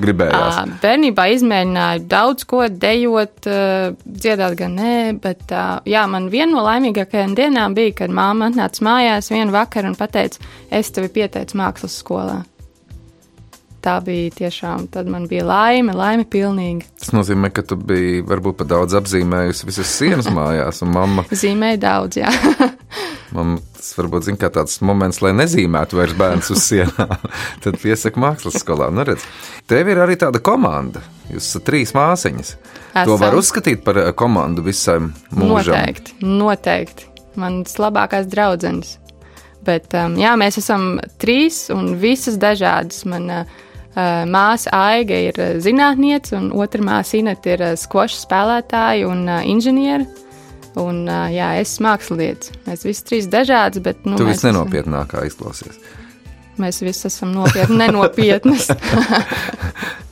gribējās. 0.03 0.60
Ā, 0.62 0.65
Bērnībā 0.84 1.25
izmēģināju 1.36 2.06
daudz 2.12 2.46
ko 2.50 2.65
dejot, 2.70 3.50
ā, 3.50 3.91
dziedāt 4.06 4.58
gan 4.60 4.77
nē, 4.79 4.94
bet 5.24 5.51
ā, 5.56 5.65
jā, 5.89 6.06
man 6.12 6.29
viena 6.34 6.51
no 6.56 6.65
laimīgākajām 6.68 7.36
dienām 7.38 7.77
bija, 7.77 7.98
kad 8.03 8.13
māma 8.15 8.50
atnāca 8.51 8.86
mājās 8.86 9.32
vienu 9.34 9.56
vakaru 9.56 9.94
un 9.94 10.00
teica, 10.00 10.39
es 10.72 10.94
tevi 10.96 11.12
pieteicu 11.20 11.60
mākslas 11.60 12.00
skolā. 12.03 12.41
Tā 13.79 13.95
bija 14.03 14.31
tiešām, 14.36 14.89
tad 14.91 15.07
man 15.07 15.29
bija 15.31 15.45
laime, 15.48 15.93
laime 15.95 16.25
pilnīgi. 16.27 16.83
Tas 17.00 17.13
nozīmē, 17.15 17.48
ka 17.55 17.63
tu 17.63 17.77
biji 17.79 18.25
varbūt 18.27 18.57
pat 18.59 18.74
daudz 18.74 18.98
apzīmējusi 19.00 19.69
visas 19.69 19.93
sienas 20.01 20.27
mājās, 20.36 20.81
un 20.83 20.91
mamma, 20.98 21.24
Zīmēja 21.31 21.79
daudz, 21.86 22.19
jā. 22.19 22.33
mamma 23.36 23.62
tas 23.79 23.93
varbūt 23.95 24.27
zina, 24.27 24.39
kā 24.41 24.50
tāds 24.53 24.81
moments, 24.86 25.21
lai 25.24 25.31
nezīmētu 25.38 25.98
vairs 25.98 26.17
bērns 26.19 26.51
uz 26.51 26.65
sienām. 26.65 27.15
Tad 27.63 27.79
piesaka 27.79 28.19
mākslas 28.19 28.59
skolā. 28.59 28.89
Nu, 28.91 29.05
redz, 29.07 29.24
tev 29.69 29.88
ir 29.93 30.01
arī 30.03 30.17
tāda 30.19 30.41
komanda. 30.43 31.01
Jūs 31.31 31.48
esat 31.48 31.65
trīs 31.69 31.95
māsiņas. 31.95 32.51
To 32.59 33.05
Esam. 33.05 33.21
var 33.21 33.38
uzskatīt 33.39 33.86
par 33.86 34.01
eh, 34.01 34.12
komandu 34.17 34.65
visam 34.65 35.13
mūžam. 35.31 35.77
Noteikti, 35.77 36.17
noteikti. 36.25 37.07
Manas 37.39 37.79
labākās 37.79 38.27
draudzenes. 38.27 38.98
Bet 39.63 39.93
um, 39.95 40.15
jā, 40.19 40.36
mēs 40.39 40.59
esam 40.59 40.98
trīs 41.21 41.67
un 41.71 41.93
visas 42.01 42.39
dažādas. 42.41 43.05
Mana 43.07 43.43
uh, 43.45 43.65
māsa 43.96 44.74
Aiga 44.75 45.17
ir 45.29 45.39
uh, 45.39 45.58
zinātniece, 45.63 46.36
un 46.38 46.51
otra 46.53 46.84
māsa 46.86 47.17
Inete 47.19 47.55
ir 47.55 47.63
uh, 47.65 47.75
skvoša 47.79 48.19
spēlētāja 48.25 49.08
un 49.10 49.25
inženiera. 49.27 50.05
Un, 50.79 51.01
jā, 51.34 51.48
es 51.60 51.74
esmu 51.74 51.88
mākslinieks. 51.88 52.51
Mēs 52.67 52.86
visi 52.86 53.01
trīs 53.03 53.25
dažādi, 53.27 53.81
bet 53.84 54.05
nu, 54.08 54.19
Tu 54.22 54.27
viss 54.27 54.46
nenopietnākā 54.46 55.25
izklausies. 55.27 55.79
mēs 56.62 56.79
visi 56.86 57.08
esam 57.10 57.34
nopietni, 57.34 57.79
nenopietni. 57.81 58.55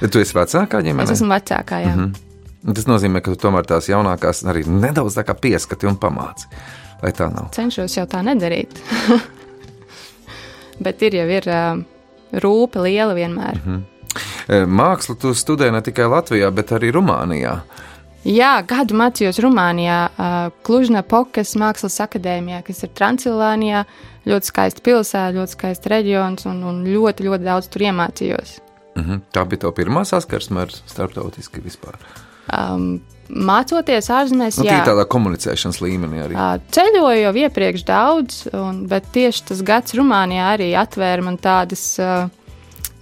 Bet 0.00 0.12
tu 0.14 0.20
esi 0.22 0.36
vecākā 0.36 0.80
ģimene? 0.84 1.04
es 1.04 1.18
esmu 1.18 1.28
vecākā. 1.34 1.80
Jā. 1.84 1.94
Mm 1.94 2.12
-hmm. 2.12 2.74
Tas 2.74 2.86
nozīmē, 2.86 3.20
ka 3.20 3.32
tu 3.32 3.36
tomēr 3.40 3.66
tās 3.68 3.88
jaunākās 3.88 4.44
arī 4.44 4.66
nedaudz 4.66 5.16
tā 5.16 5.24
kā 5.24 5.34
pieskati 5.34 5.86
un 5.86 5.96
pamāci. 5.96 6.46
Lai 7.02 7.12
tā 7.12 7.30
nav. 7.32 7.50
Cenšos 7.52 7.96
jau 7.96 8.06
tā 8.06 8.22
nedarīt. 8.24 8.80
bet 10.84 11.02
ir 11.02 11.14
jau 11.14 11.28
ir 11.28 11.48
uh, 11.48 11.82
rūpe 12.32 12.82
liela 12.82 13.14
vienmēr. 13.14 13.60
Mm 13.64 13.76
-hmm. 13.76 14.66
Mākslu 14.66 15.14
tu 15.20 15.34
studē 15.34 15.70
ne 15.72 15.82
tikai 15.82 16.08
Latvijā, 16.10 16.50
bet 16.50 16.72
arī 16.72 16.90
Rumānijā. 16.92 17.60
Jā, 18.24 18.60
gadu 18.66 18.94
mācījos 18.94 19.38
Rumānijā, 19.40 20.08
uh, 20.08 20.52
Klužna 20.62 21.00
Pokas 21.02 21.54
Mākslas 21.56 22.00
akadēmijā, 22.04 22.62
kas 22.66 22.82
ir 22.82 22.90
Transilvānijā. 22.98 23.84
Ļoti 24.28 24.50
skaista 24.50 24.82
pilsēta, 24.84 25.36
ļoti 25.38 25.54
skaists 25.56 25.88
reģions 25.88 26.44
un, 26.50 26.58
un 26.64 26.82
ļoti, 26.84 27.24
ļoti 27.24 27.44
daudz 27.44 27.68
tur 27.68 27.86
iemācījos. 27.88 28.58
Mhm. 28.98 29.22
Tā 29.32 29.46
bija 29.48 29.64
tā 29.64 29.72
pirmā 29.72 30.04
saskarsme 30.04 30.66
ar 30.66 30.74
starptautiski 30.74 31.62
vispār. 31.64 31.96
Um, 32.52 33.00
mācoties 33.30 34.10
ārzemēs, 34.12 34.58
Nu, 34.60 34.66
tī 34.66 34.78
tādā 34.86 35.06
komunicēšanas 35.10 35.80
līmenī 35.84 36.24
arī. 36.24 36.36
Ceļoju 36.74 37.22
jau 37.22 37.32
iepriekš 37.44 37.84
daudz, 37.88 38.42
un, 38.56 38.84
bet 38.90 39.06
tieši 39.14 39.46
tas 39.50 39.62
gads 39.66 39.94
Rumānijā 39.98 40.50
arī 40.56 40.70
atvēra 40.78 41.24
man 41.26 41.38
tādas 41.40 41.84
uh, 42.02 42.26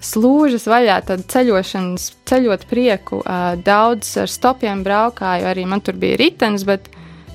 slūžas 0.05 0.69
vaļā, 0.71 1.01
tad 1.09 1.25
ceļošanas, 1.33 2.11
ceļot 2.29 2.67
prieku. 2.71 3.23
Uh, 3.23 3.55
daudz 3.65 4.13
ar 4.23 4.31
stopiem 4.33 4.85
braukāju, 4.87 5.49
arī 5.51 5.67
man 5.69 5.83
tur 5.85 5.99
bija 6.01 6.19
ritenis, 6.21 6.67
bet 6.69 6.91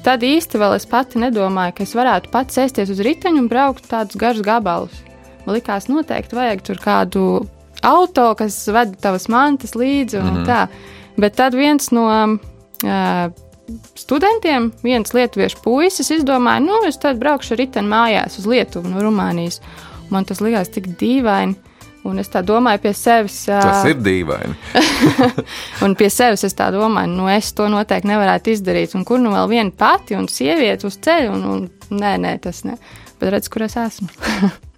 tad 0.05 0.23
īsti 0.23 0.61
vēl 0.61 0.77
es 0.77 0.87
pati 0.89 1.21
nedomāju, 1.23 1.77
ka 1.77 1.87
es 1.87 1.95
varētu 1.97 2.31
pats 2.33 2.59
sēsties 2.59 2.93
uz 2.93 3.03
riteņa 3.03 3.43
un 3.43 3.51
braukt 3.51 3.89
tādus 3.91 4.19
garus 4.19 4.45
gabalus. 4.45 5.03
Man 5.43 5.57
likās, 5.57 5.89
noteikti 5.91 6.37
vajag 6.37 6.63
tur 6.63 6.79
kādu 6.79 7.27
auto, 7.83 8.29
kas 8.39 8.61
ved 8.71 8.95
tavas 9.03 9.27
mantas 9.31 9.75
līdzi 9.75 10.19
un 10.21 10.29
mm 10.29 10.37
-hmm. 10.37 10.47
tā. 10.47 10.67
Bet 11.19 11.35
tad 11.35 11.53
viens 11.53 11.91
no 11.91 12.07
studentiem, 13.95 14.71
viens 14.83 15.13
lietuviešu 15.15 15.61
puisis, 15.63 16.11
izdomāja, 16.11 16.63
nu, 16.63 16.81
es 16.87 16.99
tad 17.01 17.21
braukšu 17.21 17.55
ar 17.55 17.61
riteni 17.63 17.91
mājās 17.91 18.39
uz 18.41 18.47
Lietuvu 18.49 18.91
no 18.91 19.03
Rumānijas. 19.03 19.61
Man 20.11 20.27
tas 20.29 20.43
likās 20.43 20.71
tik 20.73 20.93
dīvaini. 20.99 21.55
Un 22.03 22.19
es 22.19 22.27
tā 22.27 22.41
domāju 22.43 22.81
pie 22.83 22.91
sevis, 22.99 23.37
Tas 23.47 23.85
ir 23.87 24.01
dīvaini. 24.03 24.57
un 25.85 25.95
pie 25.95 26.09
sevis 26.11 26.43
es 26.43 26.57
tā 26.57 26.67
domāju, 26.75 27.13
nu 27.15 27.29
es 27.31 27.53
to 27.55 27.69
noteikti 27.71 28.11
nevarētu 28.11 28.51
izdarīt. 28.51 28.97
Un 28.99 29.07
kur 29.07 29.23
nu 29.23 29.31
vēl 29.31 29.47
viena 29.53 29.71
pati 29.71 30.19
un 30.19 30.27
sieviete 30.27 30.89
uz 30.89 30.99
ceļa, 30.99 31.31
un, 31.31 31.47
un 31.47 32.03
nē, 32.03 32.17
nē, 32.25 32.35
tas 32.43 32.65
ne. 32.67 32.75
Bet 33.21 33.31
redz, 33.37 33.47
kur 33.47 33.63
es 33.69 33.79
esmu. 33.79 34.11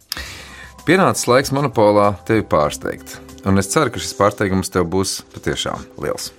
Pienācis 0.86 1.26
laiks 1.26 1.50
monopolā 1.50 2.12
tevi 2.30 2.46
pārsteigt. 2.46 3.18
Un 3.50 3.58
es 3.58 3.74
ceru, 3.74 3.90
ka 3.90 4.02
šis 4.02 4.14
pārsteigums 4.22 4.70
tev 4.74 4.86
būs 4.94 5.24
patiešām 5.34 5.82
liels. 6.06 6.30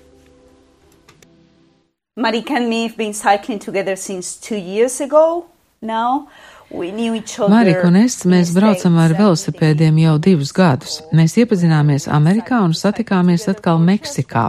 Marika 2.18 2.56
and 2.56 2.70
me 2.70 2.84
have 2.84 2.96
been 2.96 3.12
cycling 3.12 3.58
together 3.58 3.94
since 3.94 4.36
two 4.36 4.56
years 4.56 5.00
ago 5.02 5.44
now. 5.82 6.28
We 6.70 6.90
knew 6.90 7.14
each 7.14 7.38
other. 7.38 7.54
Marika 7.54 7.86
un 7.86 7.96
es, 7.96 8.24
mēs 8.24 8.54
braucam 8.56 8.96
ar 8.98 9.12
velosipēdiem 9.14 9.98
jau 10.00 10.14
divus 10.18 10.48
gadus. 10.56 11.02
Mēs 11.12 11.36
iepazināmies 11.36 12.08
Amerikā 12.08 12.62
un 12.64 12.72
satikāmies 12.72 13.44
atkal 13.52 13.78
Meksikā, 13.84 14.46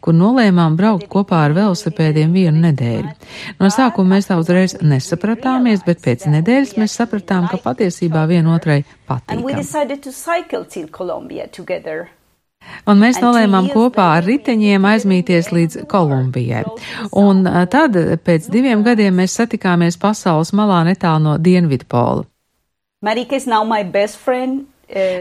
kur 0.00 0.14
nolēmām 0.14 0.76
braukt 0.78 1.08
kopā 1.10 1.42
ar 1.48 1.56
velosipēdiem 1.58 2.32
vienu 2.38 2.62
nedēļu. 2.68 3.10
No 3.58 3.66
sākuma 3.74 4.14
mēs 4.14 4.30
tā 4.30 4.38
uzreiz 4.38 4.76
nesapratāmies, 4.80 5.82
bet 5.84 5.98
pēc 6.06 6.28
nedēļas 6.30 6.76
mēs 6.78 6.94
sapratām, 7.02 7.50
ka 7.50 7.58
patiesībā 7.66 8.28
vienotrai 8.30 8.84
And 9.26 9.42
Un 12.88 13.02
mēs 13.02 13.20
nolēmām 13.22 13.68
kopā 13.74 14.06
ar 14.18 14.26
riteņiem 14.28 14.86
aizmīties 14.88 15.52
līdz 15.52 15.84
Kolumbijai. 15.90 16.64
Un 17.18 17.44
tad 17.72 17.98
pēc 18.24 18.48
diviem 18.52 18.82
gadiem 18.86 19.20
mēs 19.20 19.36
satikāmies 19.40 20.00
pasaules 20.00 20.54
malā 20.56 20.84
netālu 20.88 21.24
no 21.26 21.36
Dienvidpola. 21.38 22.24
Marika 23.04 23.36
is 23.36 23.46
now 23.46 23.62
my 23.64 23.84
best 23.84 24.18
friend. 24.18 24.66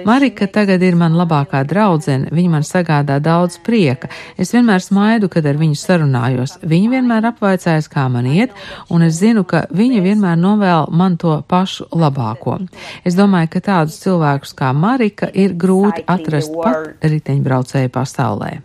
Marika 0.06 0.48
tagad 0.48 0.82
ir 0.84 0.96
man 0.96 1.18
labākā 1.20 1.60
draudzene, 1.68 2.30
viņa 2.32 2.52
man 2.54 2.64
sagādā 2.64 3.18
daudz 3.20 3.58
prieka. 3.64 4.08
Es 4.40 4.54
vienmēr 4.56 4.80
smaidu, 4.84 5.28
kad 5.32 5.46
ar 5.46 5.60
viņu 5.60 5.76
sarunājos. 5.76 6.56
Viņa 6.64 6.92
vienmēr 6.94 7.28
apvaicājas, 7.34 7.90
kā 7.92 8.06
man 8.12 8.30
iet, 8.32 8.56
un 8.90 9.04
es 9.04 9.20
zinu, 9.20 9.44
ka 9.44 9.66
viņa 9.76 10.06
vienmēr 10.06 10.40
novēl 10.40 10.88
man 10.96 11.18
to 11.20 11.36
pašu 11.48 11.90
labāko. 11.92 12.62
Es 13.04 13.20
domāju, 13.20 13.52
ka 13.58 13.66
tādus 13.68 14.00
cilvēkus 14.06 14.56
kā 14.56 14.72
Marika 14.72 15.28
ir 15.34 15.58
grūti 15.60 16.06
atrast 16.08 16.56
pat 16.56 17.04
riteņbraucēju 17.04 17.92
pasaulē. 17.92 18.56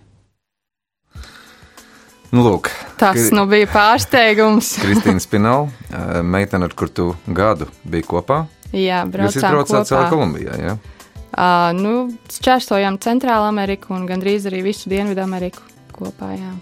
Nu, 2.33 2.47
lūk, 2.47 2.71
Tas 2.97 3.27
nu 3.35 3.43
bija 3.51 3.67
pārsteigums. 3.69 4.77
Kristīna 4.81 5.21
Spinala, 5.21 5.67
eh, 5.67 6.23
meitene, 6.23 6.65
ar 6.65 6.73
kur 6.79 6.89
tu 6.89 7.11
gadu 7.27 7.67
biji 7.85 8.07
kopā. 8.09 8.47
Jā, 8.73 9.03
Jūs 9.05 9.13
braucām 9.13 9.39
izbraucāt 9.39 9.91
caur 9.91 10.05
kopā. 10.05 10.11
Kolumbijā, 10.13 10.57
jā? 10.61 10.77
Uh, 11.33 11.71
nu, 11.77 11.93
šķērsojām 12.33 12.99
Centrālu 13.01 13.49
Ameriku 13.49 13.95
un 13.97 14.05
gandrīz 14.09 14.49
arī 14.51 14.63
visu 14.67 14.91
Dienvidu 14.93 15.23
Ameriku 15.25 15.65
kopā. 15.93 16.33
Jā. 16.37 16.53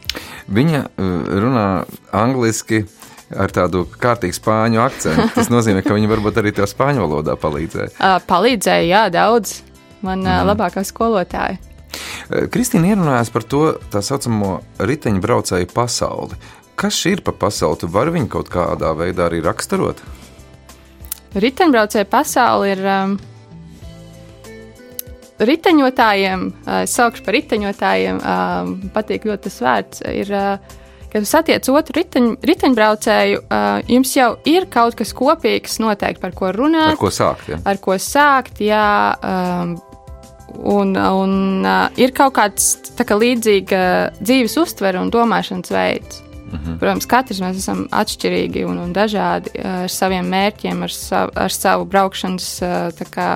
Viņa 0.51 0.85
runā 0.99 1.67
angliski 2.15 2.85
ar 3.31 3.53
tādu 3.55 3.85
kārtīgu 4.03 4.35
spāņu 4.35 4.83
akcentu. 4.83 5.27
Tas 5.37 5.51
nozīmē, 5.53 5.85
ka 5.87 5.95
viņa 5.95 6.11
varbūt 6.11 6.39
arī 6.43 6.55
tev 6.55 6.67
spāņu 6.71 7.03
valodā 7.05 7.37
palīdzēja. 7.39 7.93
Uh, 7.99 8.19
palīdzēja, 8.31 8.87
jā, 8.91 9.03
daudz. 9.15 9.61
Man 10.07 10.25
uh, 10.25 10.41
labākā 10.49 10.83
skolotāja. 10.87 11.59
Kristīna 12.31 12.93
ierunājās 12.93 13.31
par 13.35 13.45
to 13.51 13.65
tā 13.91 14.03
saucamo 14.07 14.61
riteņbraucēju 14.79 15.71
pasauli. 15.75 16.39
Kas 16.79 16.97
šī 16.97 17.17
ir 17.19 17.23
pa 17.27 17.35
pasauli? 17.37 17.83
Tu 17.83 17.91
vari 17.91 18.15
viņu 18.15 18.31
kaut 18.33 18.51
kādā 18.53 18.93
veidā 18.97 19.27
arī 19.27 19.43
raksturot? 19.45 19.99
Riteņbraucēja 21.39 22.09
pasaule 22.11 22.73
ir. 22.75 22.87
Um, 22.87 23.19
Riteņotājiem, 25.41 26.43
uh, 26.67 26.83
es 26.85 26.93
saukšu 26.99 27.25
par 27.25 27.33
riteņotājiem, 27.33 28.19
um, 28.21 28.75
patīk 28.93 29.25
ļoti 29.25 29.47
tas 29.47 29.55
vārds. 29.65 30.03
Ir, 30.05 30.29
uh, 30.37 30.81
kad 31.09 31.25
jūs 31.25 31.33
satiekat 31.33 31.71
otru 31.73 31.97
riteņ, 31.97 32.27
riteņbraucēju, 32.51 33.41
uh, 33.47 33.81
jums 33.89 34.13
jau 34.19 34.35
ir 34.45 34.69
kaut 34.69 34.99
kas 35.01 35.15
kopīgs, 35.17 35.79
noteikti 35.81 36.21
par 36.21 36.37
ko 36.37 36.53
runāt. 36.53 36.93
Ar 36.93 37.01
ko 37.01 37.09
sākt? 37.15 37.49
Ja? 37.55 37.61
ar 37.65 37.81
ko 37.81 37.97
sākt, 37.97 38.61
jā, 38.61 38.85
um, 39.25 39.79
un, 40.61 40.93
un 40.99 41.35
uh, 41.65 41.87
ir 41.97 42.13
kaut 42.13 42.37
kāds 42.37 42.75
kā 43.01 43.17
līdzīga 43.17 43.81
dzīves 44.21 44.61
uztvere 44.61 45.01
un 45.01 45.09
domāšanas 45.15 45.73
veids. 45.73 46.21
Mhm. 46.51 46.79
Protams, 46.83 47.07
katrs 47.11 47.41
mēs 47.43 47.61
esam 47.63 47.85
atšķirīgi 47.95 48.65
un, 48.67 48.81
un 48.83 48.95
dažādi 48.97 49.55
uh, 49.55 49.85
ar 49.87 49.93
saviem 49.93 50.27
mērķiem, 50.31 50.85
ar, 50.87 50.95
savu, 50.95 51.35
ar 51.39 51.55
savu 51.55 51.87
braukšanas 51.91 52.49
tā 52.99 53.07
kā, 53.11 53.31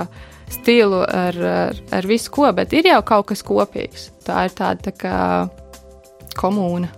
stilu, 0.50 1.02
ar, 1.06 1.38
ar, 1.38 1.80
ar 1.94 2.06
visu 2.06 2.32
ko, 2.34 2.50
bet 2.56 2.74
ir 2.76 2.90
jau 2.90 3.00
kaut 3.06 3.30
kas 3.32 3.42
kopīgs. 3.46 4.10
Tā 4.26 4.46
ir 4.48 4.54
tāda 4.56 4.90
tā 4.90 4.94
kā 4.98 5.18
komūna. 6.38 6.90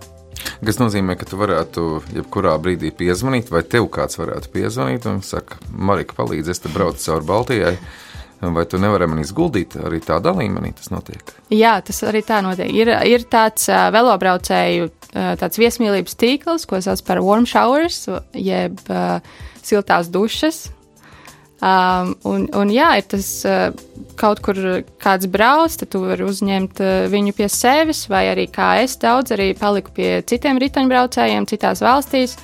Tas 0.57 0.79
nozīmē, 0.81 1.17
ka 1.19 1.27
tu 1.27 1.37
varētu 1.39 1.85
jebkurā 2.15 2.55
brīdī 2.61 2.91
piezvanīt, 2.95 3.51
vai 3.53 3.63
tev 3.67 3.89
kāds 3.93 4.19
varētu 4.19 4.51
piezvanīt 4.53 5.07
un 5.09 5.21
saka, 5.25 5.59
Marika, 5.69 6.17
palīdzi, 6.17 6.53
es 6.53 6.63
te 6.63 6.71
braucu 6.73 7.03
cauri 7.03 7.27
Baltijai. 7.27 7.77
Vai 8.37 8.67
tu 8.69 8.77
nevari 8.77 9.07
man 9.09 9.17
izguldīt 9.17 9.73
arī 9.81 9.97
tādā 10.05 10.29
līmenī? 10.37 10.69
Tas 10.77 10.91
notiek. 10.93 11.31
Jā, 11.49 11.79
tas 11.81 12.03
arī 12.05 12.21
tā 12.25 12.37
notiek. 12.45 12.69
Ir, 12.69 12.91
ir 13.09 13.25
tāds 13.33 13.65
uh, 13.71 13.87
velobraucēju, 13.93 14.91
tāds 15.39 15.59
viesmīlības 15.61 16.17
tīkls, 16.19 16.67
ko 16.69 16.81
sauc 16.83 17.03
par 17.07 17.21
warm 17.25 17.47
showers, 17.49 18.05
jeb 18.33 18.81
uh, 18.89 19.21
siltās 19.65 20.11
dušas. 20.13 20.67
Um, 21.57 22.11
un, 22.29 22.43
un 22.53 22.69
jā, 22.69 22.91
ir 22.99 23.05
tas 23.09 23.27
uh, 23.49 23.71
kaut 24.19 24.43
kur 24.45 24.57
kāds 25.01 25.25
brauc, 25.33 25.73
tad 25.73 25.89
tu 25.89 26.03
vari 26.03 26.27
uzņemt 26.27 26.81
uh, 26.85 27.07
viņu 27.09 27.33
pie 27.33 27.47
sevis, 27.49 28.03
vai 28.11 28.27
arī 28.29 28.45
kā 28.53 28.75
es 28.83 28.93
daudz 29.01 29.33
arī 29.33 29.55
paliku 29.57 29.95
pie 29.95 30.11
citiem 30.29 30.61
riteņbraucējiem 30.61 31.49
citās 31.49 31.81
valstīs. 31.81 32.37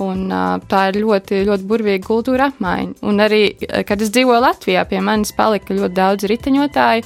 Un, 0.00 0.24
uh, 0.32 0.56
tā 0.72 0.86
ir 0.88 1.02
ļoti, 1.04 1.42
ļoti 1.48 1.68
burvīga 1.68 2.04
kultūra 2.08 2.48
apmaiņa. 2.48 2.96
Un 3.04 3.20
arī, 3.26 3.42
uh, 3.52 3.82
kad 3.88 4.00
es 4.00 4.12
dzīvoju 4.16 4.40
Latvijā, 4.44 4.86
pie 4.88 5.04
manis 5.04 5.36
palika 5.36 5.76
ļoti 5.76 5.96
daudz 6.00 6.28
riteņotāju. 6.32 7.04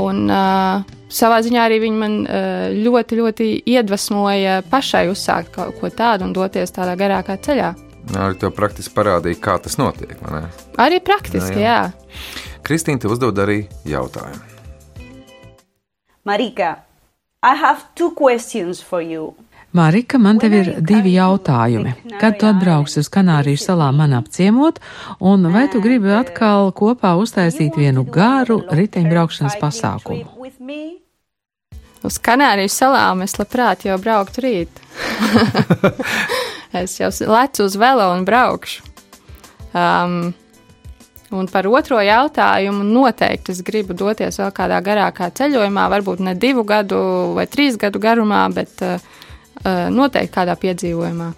Un, 0.00 0.26
uh, 0.28 0.82
savā 1.08 1.40
ziņā 1.44 1.62
arī 1.68 1.78
viņi 1.86 2.00
man 2.00 2.16
uh, 2.24 2.66
ļoti, 2.74 3.18
ļoti 3.20 3.48
iedvesmoja 3.72 4.60
pašai 4.70 5.06
uzsākt 5.12 5.54
kaut 5.54 5.78
ko 5.80 5.88
tādu 5.88 6.28
un 6.28 6.34
doties 6.36 6.74
tādā 6.76 6.96
garākā 7.00 7.38
ceļā. 7.40 7.72
Arī 8.14 8.38
tev 8.38 8.52
praktiski 8.54 8.94
parādīja, 8.94 9.40
kā 9.42 9.56
tas 9.62 9.78
notiek. 9.80 10.12
Arī 10.78 11.00
praktiski, 11.02 11.58
Jā, 11.58 11.62
jā. 11.62 11.78
jā. 11.80 12.12
jā. 12.12 12.56
Kristīna, 12.66 13.02
tev 13.02 13.16
uzdod 13.16 13.38
arī 13.42 13.64
jautājumu. 13.86 14.42
Marika, 16.26 16.82
I 17.42 17.54
have 17.54 17.84
two 17.94 18.10
questions 18.10 18.80
for 18.82 19.02
you. 19.02 19.34
Marika, 19.76 20.18
man 20.18 20.38
tev 20.40 20.54
ir 20.56 20.68
divi 20.80 21.12
jautājumi. 21.18 21.90
Kad 22.16 22.38
tu 22.40 22.46
atbrauksi 22.48 23.02
uz 23.02 23.10
Kanāriju 23.12 23.60
salām 23.60 23.98
man 24.00 24.14
apciemot, 24.16 24.78
un 25.20 25.44
vai 25.52 25.66
tu 25.68 25.82
gribi 25.84 26.14
atkal 26.16 26.70
kopā 26.76 27.10
uztaisīt 27.20 27.76
vienu 27.76 28.06
garu 28.08 28.62
riteņbraukšanas 28.78 29.58
pasākumu? 29.60 30.24
Uz 32.08 32.16
Kanāriju 32.24 32.72
salām 32.72 33.20
es 33.26 33.36
labprāt 33.36 33.84
jau 33.84 33.98
brauktu 34.00 34.46
rīt. 34.46 34.80
es 36.80 36.96
jau 36.96 37.12
lecu 37.34 37.68
uz 37.68 37.76
velo 37.76 38.08
un 38.14 38.24
braukšu. 38.24 38.90
Um, 39.76 40.32
Un 41.34 41.48
par 41.50 41.66
otro 41.66 41.98
jautājumu 41.98 42.84
noteikti 42.86 43.50
es 43.50 43.58
gribu 43.66 43.96
doties 43.98 44.38
vēl 44.38 44.52
kādā 44.54 44.76
garākā 44.78 45.26
ceļojumā, 45.34 45.88
varbūt 45.90 46.20
ne 46.22 46.36
divu 46.38 46.62
gadu 46.62 47.00
vai 47.34 47.48
trīs 47.50 47.74
gadu 47.82 47.98
garumā, 47.98 48.44
bet 48.54 48.84
uh, 48.86 49.02
noteikti 49.90 50.34
kādā 50.34 50.56
piedzīvojumā. 50.60 51.32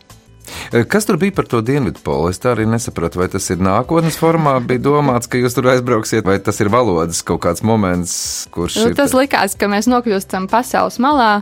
Kas 0.88 1.06
tur 1.06 1.16
bija 1.16 1.32
par 1.32 1.46
to 1.46 1.60
dienvidu 1.64 2.00
polu? 2.04 2.30
Es 2.32 2.40
tā 2.40 2.52
arī 2.54 2.66
nesapratu, 2.68 3.20
vai 3.20 3.28
tas 3.32 3.46
ir 3.52 3.60
nākotnes 3.62 4.18
formā, 4.20 4.56
bija 4.64 4.82
domāts, 4.84 5.28
ka 5.30 5.40
jūs 5.40 5.56
tur 5.56 5.70
aizbrauksiet, 5.72 6.26
vai 6.28 6.38
tas 6.44 6.60
ir 6.60 6.70
valodas 6.72 7.22
kaut 7.26 7.42
kāds 7.44 7.64
moments, 7.64 8.12
kurš. 8.54 8.80
Nu, 8.82 8.94
tas 8.98 9.14
likās, 9.16 9.56
ka 9.58 9.68
mēs 9.70 9.88
nokļūstam 9.90 10.48
pasaules 10.50 10.98
malā, 11.02 11.32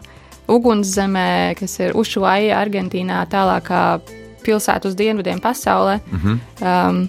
ugunszemē, 0.53 1.57
kas 1.59 1.79
ir 1.83 1.97
Ušuaja, 1.99 2.59
Argentīnā, 2.61 3.25
tālākā 3.31 3.85
pilsēta 4.47 4.91
uz 4.91 4.99
dienvidiem 4.99 5.41
pasaulē. 5.43 6.01
Mm 6.07 6.21
-hmm. 6.23 6.37
um, 6.91 7.09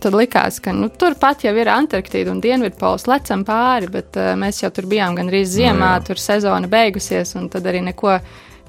tad 0.00 0.14
likās, 0.14 0.60
ka 0.60 0.72
nu, 0.72 0.88
turpat 0.88 1.44
jau 1.44 1.54
ir 1.56 1.68
Antarktīda 1.68 2.30
un 2.30 2.40
Dienvidpols 2.40 3.06
lecam 3.06 3.44
pāri, 3.44 3.90
bet 3.90 4.16
uh, 4.16 4.32
mēs 4.38 4.62
jau 4.62 4.70
tur 4.70 4.86
bijām 4.86 5.16
gandrīz 5.16 5.50
ziemā, 5.56 5.98
jā. 5.98 6.04
tur 6.06 6.18
sezona 6.18 6.66
beigusies, 6.66 7.34
un 7.34 7.48
tad 7.48 7.66
arī 7.66 7.82
neko 7.82 8.18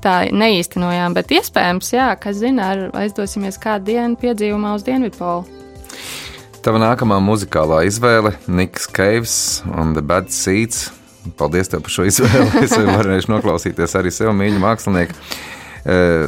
tā 0.03 0.15
neīstenojām. 0.33 1.15
Bet 1.17 1.31
iespējams, 1.35 1.93
jā, 1.93 2.09
kas 2.21 2.39
zina, 2.41 2.71
ar, 2.73 2.83
aizdosimies 3.03 3.59
kādu 3.61 3.91
dienu 3.91 4.19
piedzīvumā 4.21 4.75
uz 4.77 4.85
Dienvidpolu. 4.87 5.45
Tava 6.61 6.81
nākamā 6.81 7.17
muzikālā 7.23 7.83
izvēle- 7.89 8.35
Niks 8.59 8.85
Keivs 8.93 9.35
un 9.65 9.95
The 9.95 10.03
Bad 10.05 10.29
Seeds. 10.29 10.91
Paldies 11.37 11.69
tev 11.69 11.81
par 11.85 11.93
šo 11.93 12.05
izvēli. 12.11 12.65
Es 12.65 12.75
varēšu 12.77 13.33
noklausīties 13.33 13.97
arī 13.97 14.13
sev 14.13 14.33
mīļu 14.37 14.61
mākslinieku. 14.61 15.17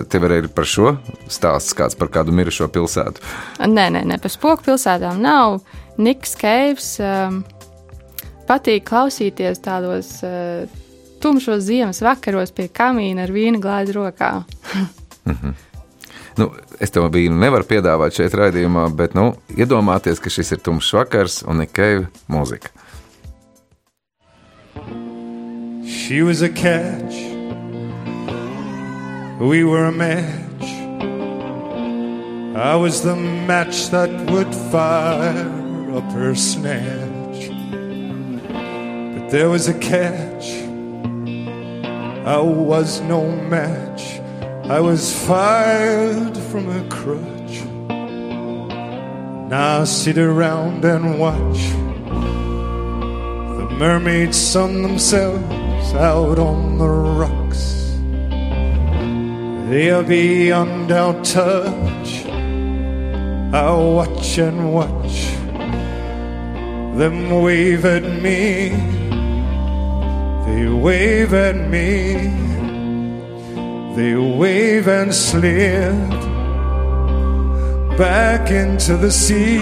Tev 0.10 0.24
arī 0.26 0.40
ir 0.42 0.48
par 0.50 0.66
šo 0.66 0.96
stāsts 1.30 1.76
kāds 1.78 1.94
par 1.98 2.10
kādu 2.10 2.34
mirušo 2.34 2.66
pilsētu? 2.74 3.22
Nē, 3.62 3.90
nē, 3.94 4.02
nē 4.10 4.18
par 4.22 4.34
spoku 4.34 4.66
pilsētām 4.72 5.22
nav. 5.22 5.60
Niks 6.02 6.34
Keivs 6.40 6.96
um, 7.06 7.44
patīk 8.50 8.88
klausīties 8.90 9.62
tādos 9.62 10.16
uh, 10.26 10.66
tumšos 11.24 11.64
ziemas 11.64 12.02
vakaros 12.04 12.52
pie 12.56 12.68
kamīna 12.68 13.24
ar 13.24 13.32
vīna 13.32 13.62
glāzi 13.64 13.96
rokā. 13.96 14.32
mm 15.26 15.36
-hmm. 15.42 15.54
nu, 16.38 16.52
es 16.80 16.92
tev 16.92 17.10
vīnu 17.12 17.40
nevaru 17.40 17.64
piedāvāt 17.64 18.20
šeit 18.20 18.34
raidījumā, 18.34 18.90
bet 18.96 19.16
nu, 19.16 19.34
iedomāties, 19.58 20.20
ka 20.20 20.30
šis 20.30 20.52
ir 20.52 20.60
tumšs 20.60 20.94
vakars 20.94 21.44
un 21.48 21.64
nekēva 21.64 22.06
mūzika. 22.28 22.70
She 25.86 26.22
was 26.22 26.42
a 26.42 26.50
catch. 26.50 27.16
We 29.40 29.64
were 29.64 29.86
a 29.86 29.92
match. 29.92 30.68
I 32.56 32.76
was 32.76 33.02
the 33.02 33.16
match 33.48 33.90
that 33.90 34.10
would 34.32 34.54
fire 34.72 35.96
up 35.98 36.12
her 36.12 36.36
snatch. 36.36 37.50
But 39.16 39.30
there 39.32 39.50
was 39.50 39.68
a 39.68 39.74
catch. 39.74 40.63
I 42.26 42.40
was 42.40 43.02
no 43.02 43.30
match. 43.30 44.22
I 44.70 44.80
was 44.80 45.14
fired 45.28 46.38
from 46.38 46.70
a 46.70 46.88
crutch. 46.88 47.66
Now 49.50 49.82
I 49.82 49.84
sit 49.84 50.18
around 50.18 50.86
and 50.86 51.20
watch 51.20 51.60
the 53.58 53.68
mermaids 53.78 54.38
sun 54.38 54.84
themselves 54.84 55.94
out 55.96 56.40
on 56.40 56.78
the 56.78 56.88
rocks. 56.88 57.92
They 59.70 59.90
are 59.92 60.04
beyond 60.04 60.94
our 60.94 61.22
touch. 61.26 62.26
I 63.54 63.70
watch 63.74 64.38
and 64.38 64.74
watch 64.74 65.28
them 66.98 67.42
wave 67.42 67.84
at 67.84 68.04
me 68.04 69.03
they 70.54 70.70
wave 70.70 71.34
at 71.34 71.56
me, 71.56 72.14
they 73.96 74.16
wave 74.16 74.88
and 74.88 75.14
slip 75.14 76.10
back 77.98 78.52
into 78.52 78.96
the 78.98 79.10
sea. 79.10 79.58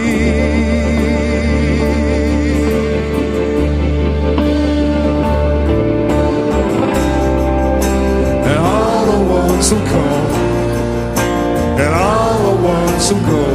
And 8.50 8.58
all 8.60 9.06
the 9.06 9.22
ones 9.40 9.70
who 9.70 9.78
come, 9.96 10.32
and 11.84 11.94
all 11.94 12.38
the 12.50 12.58
ones 12.64 13.10
who 13.10 13.16
go 13.36 13.48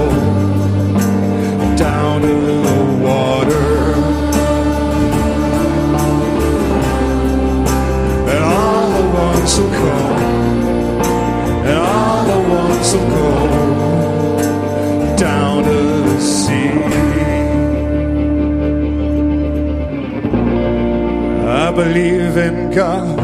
down 1.76 2.22
to 2.22 2.28
the 2.28 3.04
water. 3.04 3.75
Ones 9.46 9.58
who 9.58 9.66
and 11.68 11.78
all 11.78 12.24
the 12.24 12.40
ones 12.48 12.92
who 12.92 12.98
go 12.98 13.30
down 15.16 15.62
to 15.62 15.70
the 16.08 16.20
sea. 16.20 16.70
I 21.46 21.70
believe 21.70 22.36
in 22.36 22.70
God, 22.72 23.20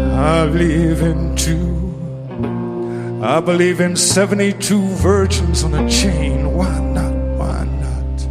I 0.00 0.46
believe 0.46 1.02
in 1.02 1.36
two. 1.36 1.74
I 3.22 3.40
believe 3.40 3.80
in 3.80 3.96
72 3.96 4.80
virgins 4.96 5.62
on 5.62 5.74
a 5.74 5.88
chain. 5.88 6.54
Why 6.54 6.80
not? 6.80 7.14
Why 7.38 7.64
not? 7.84 8.26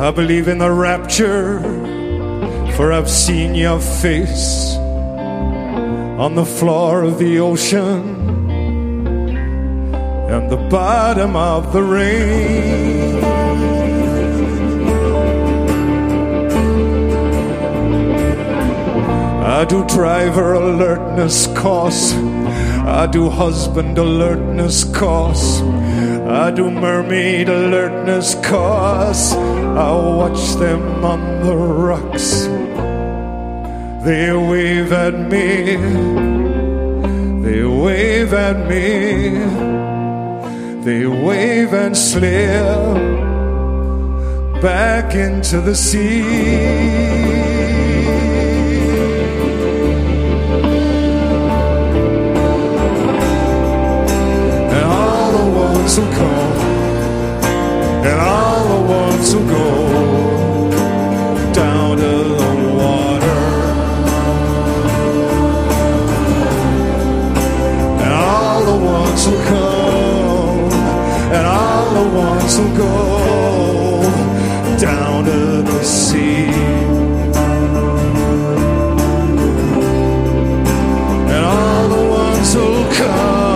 I 0.00 0.10
believe 0.10 0.48
in 0.48 0.58
the 0.58 0.70
rapture 0.70 1.95
for 2.76 2.92
I've 2.92 3.08
seen 3.08 3.54
your 3.54 3.80
face 3.80 4.76
on 4.76 6.34
the 6.34 6.44
floor 6.44 7.04
of 7.04 7.18
the 7.18 7.38
ocean 7.38 8.50
and 10.28 10.50
the 10.50 10.58
bottom 10.68 11.36
of 11.36 11.72
the 11.72 11.82
rain. 11.82 13.24
I 19.42 19.64
do 19.64 19.86
driver 19.86 20.52
alertness 20.52 21.46
course. 21.58 22.12
I 22.12 23.06
do 23.06 23.30
husband 23.30 23.96
alertness 23.96 24.84
course. 24.84 25.62
I 26.28 26.50
do 26.50 26.70
mermaid 26.70 27.48
alertness 27.48 28.34
course. 28.34 29.32
I 29.32 29.92
watch 29.92 30.56
them 30.56 31.02
on 31.02 31.42
the 31.42 31.56
rocks. 31.56 32.45
They 34.06 34.30
wave 34.32 34.92
at 34.92 35.14
me. 35.18 35.74
They 37.42 37.64
wave 37.64 38.32
at 38.32 38.68
me. 38.70 39.30
They 40.84 41.06
wave 41.06 41.74
and 41.74 41.96
slip 41.96 43.02
back 44.62 45.16
into 45.16 45.60
the 45.60 45.74
sea. 45.74 46.20
And 54.70 54.84
all 54.84 55.32
the 55.32 55.46
ones 55.66 55.96
who 55.96 56.04
come 56.12 56.56
and 58.06 58.20
all 58.20 58.68
the 58.68 58.82
ones 58.88 59.32
who 59.32 59.40
go 59.50 60.35
the 71.96 72.08
ones 72.10 72.58
who 72.58 72.76
go 72.76 74.02
down 74.78 75.24
to 75.24 75.62
the 75.62 75.82
sea. 75.82 76.44
And 81.34 81.44
all 81.44 81.88
the 81.96 82.04
ones 82.22 82.52
who 82.54 82.68
come 82.98 83.55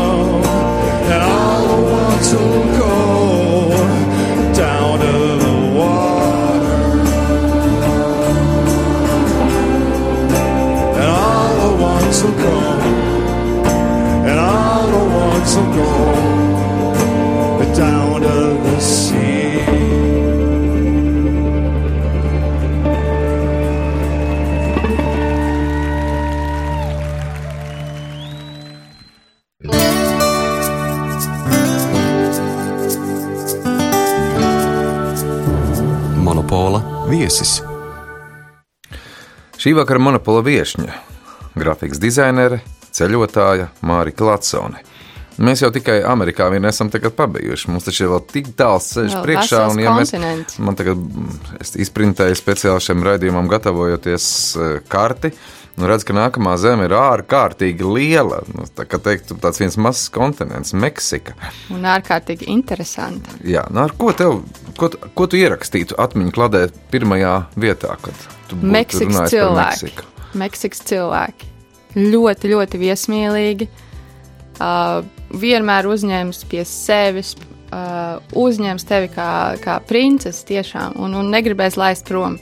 Šī 39.71 39.77
vakara 39.79 40.01
monopola 40.03 40.41
viesņa, 40.43 40.95
grafikas 41.55 42.01
dizainere, 42.03 42.57
ceļotāja 42.91 43.69
Mārija 43.87 44.25
Latsone. 44.27 44.81
Mēs 45.39 45.61
jau 45.63 45.69
tikai 45.71 46.01
Amerikā 46.11 46.49
vien 46.51 46.67
esam 46.67 46.91
pabijuši. 46.91 47.69
Mums 47.71 47.87
taču 47.87 48.03
ir 48.03 48.11
vēl 48.11 48.25
tik 48.33 48.49
tāls 48.59 48.89
ceļš 48.97 49.15
priekšā. 49.23 49.61
Un, 49.71 49.79
ja 49.79 49.93
mēs, 49.95 50.11
man 50.59 50.75
tagad 50.75 50.99
mm, 50.99 51.37
es 51.63 51.77
izprintēju 51.87 52.41
speciāli 52.41 52.83
šiem 52.83 53.07
raidījumam, 53.07 53.47
gatavojoties 53.53 54.27
eh, 54.57 54.75
karti. 54.91 55.31
Nu, 55.79 55.87
redz, 55.89 56.05
ka 56.05 56.15
nākamā 56.17 56.57
zeme 56.61 56.89
ir 56.89 56.95
ārkārtīgi 56.99 57.87
liela. 57.87 58.41
Nu, 58.53 58.67
tā 58.77 58.85
kā 58.89 58.99
teikt, 59.03 59.31
tāds 59.43 59.61
viens 59.63 59.79
mazs 59.81 60.11
kontinents, 60.13 60.75
Meksika. 60.77 61.37
Un 61.73 61.87
ārkārtīgi 61.89 62.49
interesanti. 62.53 63.39
Jā, 63.49 63.65
nu, 63.73 63.85
ar 63.87 63.95
ko, 63.97 64.11
tev, 64.17 64.41
ko, 64.81 64.91
ko 64.91 65.29
tu 65.31 65.39
ierakstītu 65.41 65.97
atmiņu 66.01 66.35
kladē 66.37 66.67
pirmajā 66.93 67.37
vietā, 67.61 67.95
kad 68.03 68.27
tu 68.51 68.59
Meksikas 68.61 69.31
cilvēki. 69.33 69.87
Meksiku? 69.87 70.11
Meksikas 70.41 70.85
cilvēki. 70.91 71.49
Ļoti, 71.97 72.53
ļoti 72.53 72.83
viesmīlīgi. 72.85 73.71
Uh, 74.61 75.01
vienmēr 75.41 75.89
uzņems 75.89 76.45
pie 76.51 76.67
sevis, 76.69 77.33
uh, 77.73 78.21
uzņems 78.37 78.85
tevi 78.87 79.09
kā, 79.15 79.31
kā 79.65 79.79
princesi 79.89 80.45
tiešām 80.53 80.99
un, 81.01 81.17
un 81.17 81.33
negribēs 81.33 81.81
laist 81.81 82.05
prom. 82.11 82.37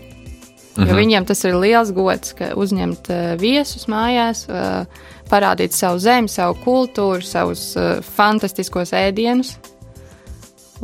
Jo 0.78 0.84
Mhm. 0.84 0.94
viņiem 0.94 1.24
tas 1.26 1.40
ir 1.44 1.56
liels 1.58 1.90
gods, 1.90 2.32
ka 2.38 2.52
uzņemt 2.54 3.08
uh, 3.10 3.36
viesus 3.40 3.88
mājās, 3.90 4.44
uh, 4.46 4.86
parādīt 5.30 5.74
savu 5.74 5.98
zemi, 5.98 6.28
savu 6.30 6.54
kultūru, 6.62 7.22
savus 7.26 7.72
uh, 7.76 7.98
fantastiskos 8.14 8.92
ēdienus. 8.94 9.56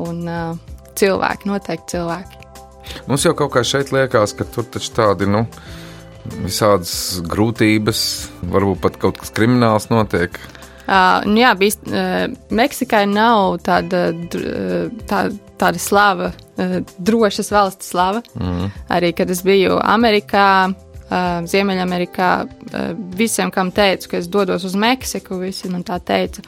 Un 0.02 0.26
uh, 0.26 0.56
cilvēki, 0.98 1.46
noteikti 1.46 1.94
cilvēki. 1.94 2.40
Mums 3.06 3.24
jau 3.24 3.34
kaut 3.38 3.52
kā 3.54 3.62
šeit 3.64 3.92
liekas, 3.94 4.34
ka 4.34 4.44
tur 4.44 4.66
taču 4.66 4.90
tādi, 4.96 5.28
nu, 5.30 5.44
visādas 6.42 7.20
grūtības, 7.30 8.02
varbūt 8.50 8.82
pat 8.82 8.98
kaut 9.00 9.18
kas 9.22 9.30
krimināls 9.36 9.90
notiek. 9.92 10.36
Uh, 10.84 11.22
nu 11.24 11.38
jā, 11.40 11.54
bijis, 11.56 11.78
uh, 11.88 12.26
Meksikai 12.50 13.06
nav 13.08 13.60
tāda, 13.64 14.10
uh, 14.12 14.90
tā, 15.08 15.28
tāda 15.64 15.80
slava, 15.80 16.30
uh, 16.30 16.76
drošas 16.98 17.50
valsts 17.54 17.90
slava. 17.94 18.22
Mm. 18.38 18.68
Arī 18.92 19.14
kad 19.16 19.32
es 19.32 19.42
biju 19.46 19.78
Amerikā, 19.80 20.48
uh, 20.70 21.16
Ziemeļamerikā, 21.50 22.30
uh, 22.44 22.92
visiem, 23.16 23.52
kam 23.54 23.72
teicu, 23.74 24.12
ka 24.12 24.20
es 24.20 24.30
dodos 24.30 24.66
uz 24.68 24.76
Meksiku, 24.76 25.40
visi 25.42 25.72
man 25.72 25.86
tā 25.86 25.98
teica. 26.04 26.44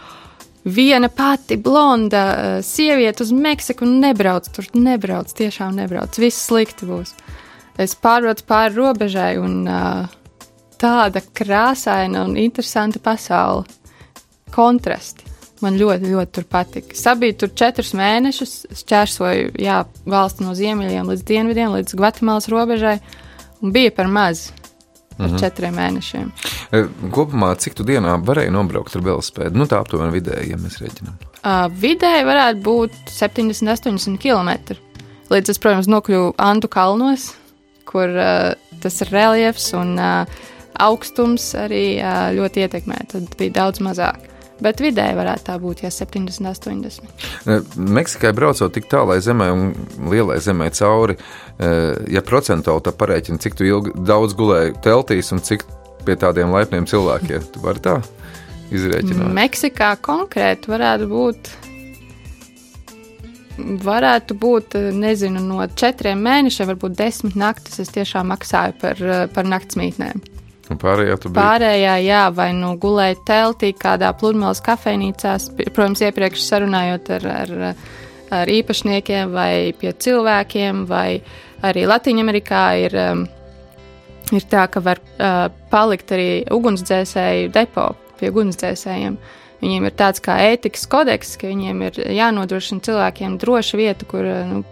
Viena 0.66 1.06
pati 1.06 1.54
blonda 1.62 2.60
sieviete 2.66 3.22
uz 3.22 3.30
Meksiku 3.30 3.86
nebrauc, 3.86 4.48
tur 4.50 4.66
nebrauc, 4.74 5.30
tiešām 5.38 5.76
nebrauc. 5.78 6.18
Viss 6.18 6.48
slikti 6.48 6.88
būs. 6.88 7.12
Es 7.78 7.94
pārbraucu 7.94 8.42
pāri 8.48 8.74
robežai 8.74 9.36
un 9.38 9.60
tāda 10.80 11.22
krāsaina 11.22 12.24
un 12.26 12.34
interesanta 12.40 12.98
pasaule 13.02 13.66
kontrasti. 14.50 15.25
Man 15.66 15.78
ļoti, 15.80 16.12
ļoti 16.12 16.34
tur 16.38 16.46
patika. 16.50 16.94
Sabiju 16.98 17.34
tur 17.42 17.50
četrus 17.58 17.90
mēnešus, 17.98 18.52
šķērsoju 18.82 19.56
jā, 19.62 19.80
valsti 20.06 20.46
no 20.46 20.54
ziemeļiem 20.58 21.10
līdz 21.10 21.24
dienvidiem, 21.26 21.74
līdz 21.80 21.96
Gvatemalas 21.98 22.46
robežai, 22.52 23.00
un 23.64 23.74
bija 23.74 23.90
par 23.96 24.06
maz 24.12 24.48
par 25.16 25.30
Mhm. 25.30 25.38
četriem 25.40 25.74
mēnešiem. 25.74 26.26
E, 26.76 26.82
Kopumā, 27.10 27.54
cik 27.56 27.74
tu 27.74 27.84
dienā 27.88 28.18
varēji 28.20 28.52
nobraukt 28.52 28.96
ar 28.96 29.02
velosipēdu? 29.02 29.56
Nu, 29.56 29.64
tā 29.64 29.80
aptuveni 29.80 30.12
vidēji, 30.12 30.50
ja 30.52 30.58
mēs 30.60 30.76
rēķinām. 30.82 31.14
Uh, 31.46 31.70
vidēji 31.72 32.26
varētu 32.28 32.60
būt 32.66 32.92
70, 33.08 33.70
80 33.72 34.18
km. 34.20 34.76
Līdz 35.30 35.50
es, 35.54 35.58
protams, 35.58 35.88
nokļuvu 35.88 36.34
Antu 36.36 36.68
kalnos, 36.68 37.30
kur 37.88 38.12
uh, 38.12 38.52
tas 38.82 39.00
ir 39.00 39.08
reliefs 39.14 39.72
un 39.78 39.96
uh, 39.98 40.26
augstums 40.78 41.54
arī 41.56 41.96
uh, 41.96 42.28
ļoti 42.36 42.66
ietekmē. 42.66 43.06
Tad 43.08 43.36
bija 43.40 43.56
daudz 43.62 43.80
mazāk. 43.80 44.28
Bet 44.62 44.80
vidēji 44.80 45.16
varētu 45.18 45.44
tā 45.50 45.56
būt, 45.60 45.82
ja 45.84 45.90
70, 45.92 46.48
80. 46.48 47.24
E, 47.44 47.58
Meksikai 47.76 48.32
braucot 48.36 48.72
tik 48.72 48.88
tālai 48.88 49.18
zemē 49.24 49.50
un 49.52 49.66
lielai 50.08 50.38
zemē 50.40 50.70
cauri, 50.76 51.18
e, 51.60 51.72
ja 52.14 52.22
procentuāli 52.24 52.86
tā 52.86 52.94
parēķina, 52.96 53.40
cik 53.42 53.60
ilgi, 53.66 53.92
daudz 54.08 54.36
gulēji 54.38 54.78
teltīs 54.86 55.32
un 55.36 55.44
cik 55.44 55.66
pie 56.06 56.16
tādiem 56.20 56.54
laipniem 56.54 56.86
cilvēkiem, 56.88 57.50
tu 57.52 57.60
vari 57.64 57.82
tā 57.84 57.98
izrēķināt. 58.72 59.28
Meksikā 59.36 59.92
konkrēti 60.00 60.72
varētu 60.72 61.10
būt. 61.10 61.52
Varētu 63.84 64.36
būt, 64.36 64.78
eh, 64.78 64.88
nezinu, 64.92 65.40
no 65.44 65.66
četriem 65.68 66.20
mēnešiem, 66.24 66.72
varbūt 66.72 66.96
desmit 66.96 67.36
naktis. 67.36 67.80
Es 67.80 67.92
tiešām 67.92 68.32
maksāju 68.32 68.80
par, 68.80 69.04
par 69.36 69.52
naktsmītnēm. 69.52 70.35
Un 70.70 70.80
pārējā. 70.82 71.16
Pārējā, 71.30 71.94
jā, 72.02 72.22
vai 72.34 72.48
nu 72.56 72.72
gulēju 72.82 73.20
teltī, 73.28 73.70
kādā 73.76 74.10
pludmales 74.18 74.62
kafejnīcā, 74.66 75.36
protams, 75.70 76.02
iepriekš 76.02 76.42
sarunājot 76.42 77.10
ar, 77.18 77.28
ar, 77.30 77.54
ar 78.34 78.50
īpašniekiem 78.50 79.30
vai 79.34 79.72
pie 79.78 79.94
cilvēkiem, 79.94 80.82
vai 80.90 81.20
arī 81.66 81.86
Latvijā 81.86 82.66
ir, 82.82 82.98
um, 83.04 83.24
ir 84.34 84.50
tā, 84.50 84.66
ka 84.66 84.82
var 84.82 85.02
uh, 85.02 85.46
palikt 85.70 86.14
arī 86.16 86.30
ugunsdzēsēju 86.50 87.52
depo 87.54 87.92
pie 88.18 88.32
ugunsdzēsējiem. 88.34 89.18
Viņiem 89.62 89.86
ir 89.88 89.94
tāds 89.96 90.20
kā 90.20 90.36
ētikas 90.50 90.84
kodeks, 90.90 91.36
ka 91.40 91.48
viņiem 91.48 91.86
ir 91.86 92.00
jānodrošina 92.18 92.82
cilvēkiem 92.84 93.38
droša 93.40 93.78
vieta, 93.78 94.08
kur 94.08 94.26
uh, 94.26 94.42
nu, 94.50 94.64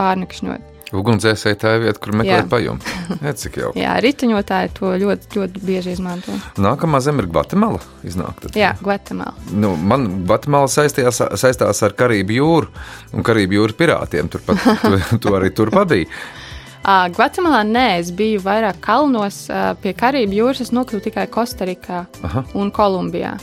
pārnakšņot. 0.00 0.73
Ugunsdzēsēji 0.94 1.58
tā 1.58 1.74
ir 1.76 1.84
vieta, 1.88 2.00
kur 2.02 2.14
meklēt. 2.20 2.86
Nē, 3.24 3.32
cik 3.40 3.58
jau. 3.60 3.72
Jā, 3.78 3.96
riteņotāji 4.04 4.72
to 4.78 4.92
ļoti, 5.02 5.30
ļoti 5.34 5.62
bieži 5.66 5.94
izmanto. 5.96 6.34
Nākamā 6.60 7.00
zeme 7.04 7.24
ir 7.24 7.30
Gvatemala. 7.32 7.80
Iznāk, 8.06 8.38
tad. 8.44 8.58
Jā, 8.58 8.74
Gvatemala. 8.82 9.34
Nu, 9.50 9.74
man 9.76 10.06
Gvatemala 10.24 10.70
saistījās, 10.70 11.22
saistās 11.40 11.82
ar 11.86 11.96
Karību 11.98 12.38
jūru 12.38 12.70
un 13.14 13.26
Karību 13.26 13.58
jūras 13.58 13.78
pirātiem. 13.80 14.30
Turpat, 14.32 14.62
tu, 14.84 15.00
tu 15.26 15.34
arī 15.36 15.50
tur 15.56 15.72
pabiji. 15.74 16.06
Uh, 16.84 17.08
Gvatemalā 17.16 17.62
nē, 17.64 17.86
es 18.02 18.10
biju 18.12 18.42
vairāk 18.44 18.82
kalnos, 18.84 19.46
pie 19.80 19.94
Karību 19.96 20.36
jūras 20.36 20.60
es 20.66 20.72
nokļuvu 20.76 21.06
tikai 21.08 21.24
Kostarikā 21.32 22.04
Aha. 22.28 22.44
un 22.60 22.70
Kolumbijā. 22.76 23.34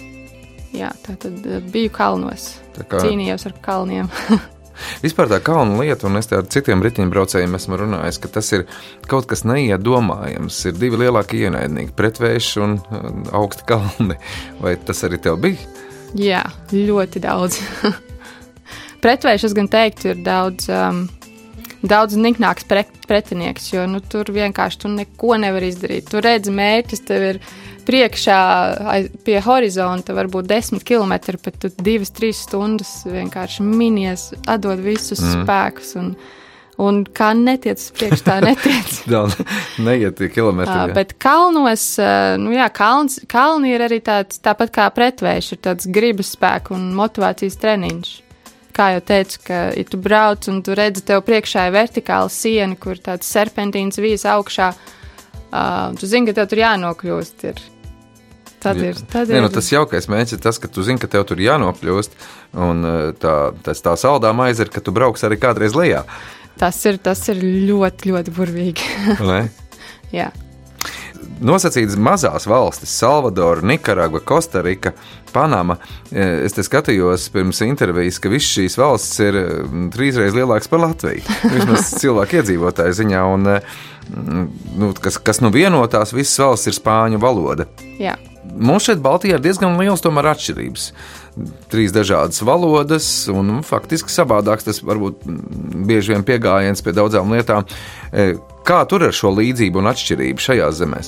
Jā, 0.77 0.93
tā 1.03 1.17
tad 1.19 1.41
biju 1.73 1.91
kalnos. 1.91 2.53
Tā 2.77 2.85
kā- 2.87 3.01
Cīnījos 3.03 3.49
ar 3.49 3.57
kalniem. 3.65 4.11
Vispār 5.03 5.29
tā 5.31 5.41
kalnu 5.43 5.81
lieta, 5.81 6.07
un 6.09 6.19
es 6.19 6.31
ar 6.35 6.47
citiem 6.51 6.83
riteņbraucējiem 6.85 7.57
esmu 7.57 7.79
runājis, 7.83 8.19
ka 8.21 8.31
tas 8.37 8.51
ir 8.55 8.65
kaut 9.11 9.29
kas 9.31 9.45
neiedomājams. 9.47 10.59
Ir 10.69 10.77
divi 10.79 11.03
lielākie 11.03 11.45
ienaidnieki- 11.47 11.95
pretvējš 11.99 12.51
un 12.65 12.77
uh, 12.79 13.09
augsti 13.41 13.67
kalni. 13.69 14.19
Vai 14.61 14.75
tas 14.77 15.03
arī 15.07 15.21
tev 15.21 15.41
bija? 15.43 15.59
Jā, 16.17 16.43
ļoti 16.73 17.23
daudz. 17.23 17.61
Pretvērš, 19.03 19.47
es 19.49 19.57
gan 19.57 19.69
teiktu, 19.71 20.11
ir 20.11 20.19
daudz, 20.25 20.67
um, 20.69 21.05
daudz 21.81 22.17
niknāks 22.19 22.67
pre 22.69 22.83
pretinieks, 23.07 23.71
jo 23.73 23.83
nu, 23.89 23.99
tur 23.99 24.29
vienkārši 24.31 24.83
tu 24.83 24.91
neko 24.91 25.35
nevar 25.41 25.65
izdarīt. 25.67 26.11
Tu 26.11 26.21
redzi 26.23 26.53
mērķis, 26.55 27.01
tev 27.07 27.25
ir 27.27 27.39
priekšā 27.85 28.41
aiz- 28.93 29.09
pie 29.25 29.39
horizonta 29.43 30.15
varbūt 30.17 30.49
10 30.49 30.85
km, 30.87 31.13
bet 31.43 31.57
tu 31.61 31.71
divas, 31.81 32.13
trīs 32.15 32.43
stundas 32.45 33.01
vienkārši 33.07 33.65
minies, 33.65 34.31
atdod 34.47 34.83
visus 34.83 35.21
mm. 35.21 35.41
spēkus. 35.41 35.95
Un, 36.01 36.13
un 36.81 37.01
kā 37.05 37.31
netiec 37.37 37.81
uz 37.81 37.91
priekšu, 37.97 38.23
tā 38.25 38.39
netiec. 38.49 38.95
Neiet 39.87 40.17
tie 40.19 40.31
kilometri. 40.33 40.73
Jā. 40.73 40.95
bet 40.95 41.15
kalnos, 41.21 41.85
uh, 42.01 42.37
nu 42.41 42.55
jā, 42.55 42.67
kalns, 42.73 43.19
kalni 43.31 43.75
ir 43.75 43.85
arī 43.87 44.01
tāds, 44.05 44.41
tāpat 44.43 44.73
kā 44.75 44.89
pretvējš, 44.95 45.53
ir 45.55 45.63
tāds 45.69 45.89
gribas 45.91 46.33
spēka 46.37 46.75
un 46.77 46.91
motivācijas 46.97 47.59
treniņš. 47.61 48.17
Kā 48.71 48.93
jau 48.93 49.01
teicu, 49.03 49.41
ka, 49.49 49.59
ja 49.75 49.83
tu 49.83 49.99
brauc 49.99 50.47
un 50.47 50.61
tu 50.63 50.75
redzi, 50.77 51.03
tev 51.03 51.25
priekšā 51.27 51.67
ir 51.67 51.75
vertikāla 51.75 52.31
siena, 52.31 52.77
kur 52.79 52.99
tāds 53.03 53.27
serpentīns 53.27 53.99
vijas 53.99 54.23
augšā, 54.31 54.71
uh, 54.71 55.91
tu 55.99 56.07
zini, 56.07 56.29
ka 56.29 56.39
tev 56.39 56.51
tur 56.51 56.63
jānokļūst. 56.63 57.47
Ir. 57.51 57.61
Tad 58.61 58.77
ir. 58.77 58.99
Tad 59.09 59.31
Nē, 59.31 59.39
ir 59.39 59.45
nu, 59.47 59.49
tas 59.53 59.71
jaukais 59.71 60.05
mērķis 60.11 60.37
ir 60.37 60.43
tas, 60.43 60.59
ka 60.61 60.69
tu 60.69 60.83
zini, 60.85 61.01
ka 61.01 61.09
tev 61.09 61.25
tur 61.29 61.41
jānokļūst. 61.41 62.13
Un 62.61 62.85
uh, 62.85 62.99
tā, 63.17 63.35
tas, 63.65 63.81
tā 63.81 63.95
saldā 63.97 64.33
maize 64.37 64.61
ir, 64.61 64.69
ka 64.73 64.83
tu 64.85 64.93
brauks 64.93 65.25
arī 65.25 65.39
kādreiz 65.41 65.73
lejā. 65.77 66.05
tas 66.61 66.77
ir, 66.85 67.01
tas 67.01 67.23
ir 67.33 67.41
ļoti, 67.41 68.11
ļoti 68.11 68.33
burvīgi. 68.37 68.89
jā. 70.19 70.29
nosacītas 71.41 71.97
mazās 71.97 72.45
valstis, 72.45 72.93
Salvadora, 73.01 73.65
Nikaragva, 73.65 74.21
Kostarika, 74.21 74.93
Panama. 75.33 75.79
Eh, 76.11 76.43
Es 76.45 76.53
te 76.53 76.61
skatījos 76.61 77.31
pirms 77.33 77.63
intervijas, 77.65 78.19
ka 78.21 78.29
visas 78.29 78.51
šīs 78.59 78.77
valstis 78.77 79.23
ir 79.25 79.39
mm, 79.41 79.89
trīsreiz 79.95 80.37
lielākas 80.37 80.69
par 80.69 80.85
Latviju. 80.85 81.23
Vismaz 81.55 81.95
cilvēku 81.97 82.41
iedzīvotāju 82.41 82.99
ziņā. 83.01 83.23
Un, 83.33 83.47
eh, 83.55 83.77
mm, 84.11 84.49
nu, 84.77 84.91
kas, 85.01 85.17
kas 85.17 85.41
nu 85.41 85.49
vienotās, 85.55 86.13
visas 86.13 86.37
valstis 86.45 86.75
ir 86.75 86.77
spāņu 86.83 87.21
valoda. 87.23 87.65
Jā. 87.97 88.19
Mums 88.41 88.87
šeit 88.87 89.01
Baltijā 89.03 89.37
ir 89.37 89.43
diezgan 89.43 89.77
liels 89.77 90.01
tomēr 90.01 90.31
atšķirības. 90.31 90.87
Trīs 91.71 91.93
dažādas 91.93 92.41
valodas, 92.43 93.05
un 93.31 93.47
nu, 93.47 93.59
faktiski 93.65 94.11
savādāks 94.11 94.65
tas 94.67 94.81
varbūt 94.83 95.21
mm, 95.27 95.83
bieži 95.87 96.15
vien 96.15 96.25
piegājiens 96.27 96.81
pie 96.83 96.95
daudzām 96.97 97.31
lietām. 97.35 97.67
E, 98.11 98.33
Kā 98.61 98.83
tur 98.85 99.07
ar 99.07 99.15
šo 99.15 99.31
līdzību 99.33 99.81
un 99.81 99.89
atšķirību 99.89 100.43
šajās 100.43 100.75
zemēs? 100.77 101.07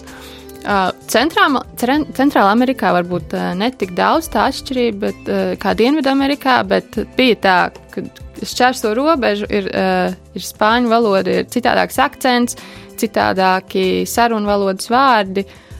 Centrāla, 1.11 1.59
Centrāla 1.77 2.53
Amerikā 2.53 2.93
varbūt 2.95 3.35
uh, 3.35 3.49
ne 3.59 3.67
tik 3.77 3.91
daudz 3.97 4.29
tā 4.33 4.47
atšķirība 4.49 5.01
bet, 5.03 5.19
uh, 5.27 5.51
kā 5.61 5.73
Dienvidamerikā, 5.77 6.55
bet 6.65 6.97
bija 7.17 7.35
tā, 7.43 7.57
ka 7.93 8.05
šķērso 8.41 8.93
robežu 8.97 9.45
ir, 9.53 9.67
ir 9.69 10.43
spāņu 10.43 10.89
valoda, 10.91 11.37
ir 11.43 11.51
citādāks 11.53 11.99
akcents, 12.01 12.57
citādāki 12.99 14.07
sarunu 14.09 14.49
valodas 14.49 14.89
vārdi. 14.91 15.45
Uh, 15.45 15.72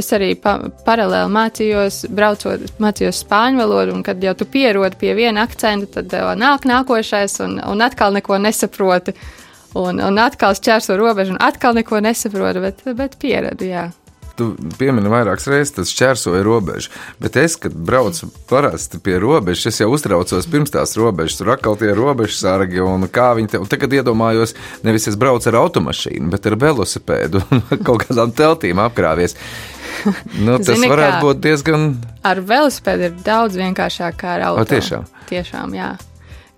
es 0.00 0.08
arī 0.16 0.32
pa, 0.40 0.56
paralēli 0.86 1.32
mācījos, 1.34 2.04
braucot, 2.14 2.64
mācījos 2.80 3.22
spāņu 3.26 3.60
valodu, 3.60 3.96
un 3.96 4.04
kad 4.06 4.22
jau 4.24 4.32
tu 4.38 4.46
pierodi 4.48 4.96
pie 5.00 5.12
viena 5.18 5.44
akcenta, 5.44 6.00
tad 6.00 6.14
uh, 6.16 6.32
nāk 6.38 6.64
nākošais, 6.68 7.40
un, 7.44 7.58
un 7.60 7.84
atkal 7.84 8.16
neko 8.16 8.40
nesaproti. 8.40 9.16
Un, 9.74 9.98
un 9.98 10.18
atkal 10.22 10.54
šķērso 10.54 10.94
robežu, 10.94 11.34
un 11.34 11.40
atkal 11.42 11.74
neko 11.74 11.98
nesaprotu, 12.04 12.62
bet, 12.62 12.84
bet 12.94 13.16
pieradu, 13.18 13.66
jā. 13.66 13.88
Tu 14.34 14.48
piemini 14.80 15.10
vairākas 15.12 15.46
reizes, 15.46 15.70
tas 15.76 15.90
šķērsoja 15.94 16.40
robežu. 16.42 16.90
Bet 17.22 17.36
es, 17.38 17.54
kad 17.60 17.74
braucu 17.74 18.26
parasti 18.50 18.98
pie 18.98 19.20
robežas, 19.22 19.68
es 19.70 19.78
jau 19.78 19.92
uztraucos 19.94 20.48
pirms 20.50 20.74
tās 20.74 20.96
robežas. 20.98 21.38
Tur 21.38 21.52
atkal 21.54 21.78
tie 21.78 21.92
robežu 21.94 22.34
sargi 22.40 22.82
un 22.82 23.06
kā 23.14 23.28
viņi 23.38 23.52
te. 23.52 23.60
Un 23.62 23.70
tagad 23.70 23.94
iedomājos, 23.94 24.56
nevis 24.82 25.06
es 25.10 25.18
braucu 25.20 25.52
ar 25.52 25.60
automašīnu, 25.62 26.32
bet 26.34 26.48
ar 26.50 26.58
velosipēdu 26.64 27.44
un 27.46 27.62
kaut 27.86 28.08
kādām 28.08 28.34
teltīm 28.34 28.82
apkrāvies. 28.82 29.38
Nu, 30.40 30.58
tas 30.58 30.74
Zini, 30.74 30.90
varētu 30.90 31.22
būt 31.28 31.44
diezgan. 31.44 31.86
Ar 32.26 32.42
velosipēdu 32.42 33.06
ir 33.06 33.14
daudz 33.22 33.60
vienkāršāk 33.60 34.18
kā 34.18 34.34
ar 34.40 34.48
auto. 34.50 34.66
O, 34.66 34.68
tiešām? 34.74 35.06
Tiešām, 35.30 35.78
jā. 35.78 35.92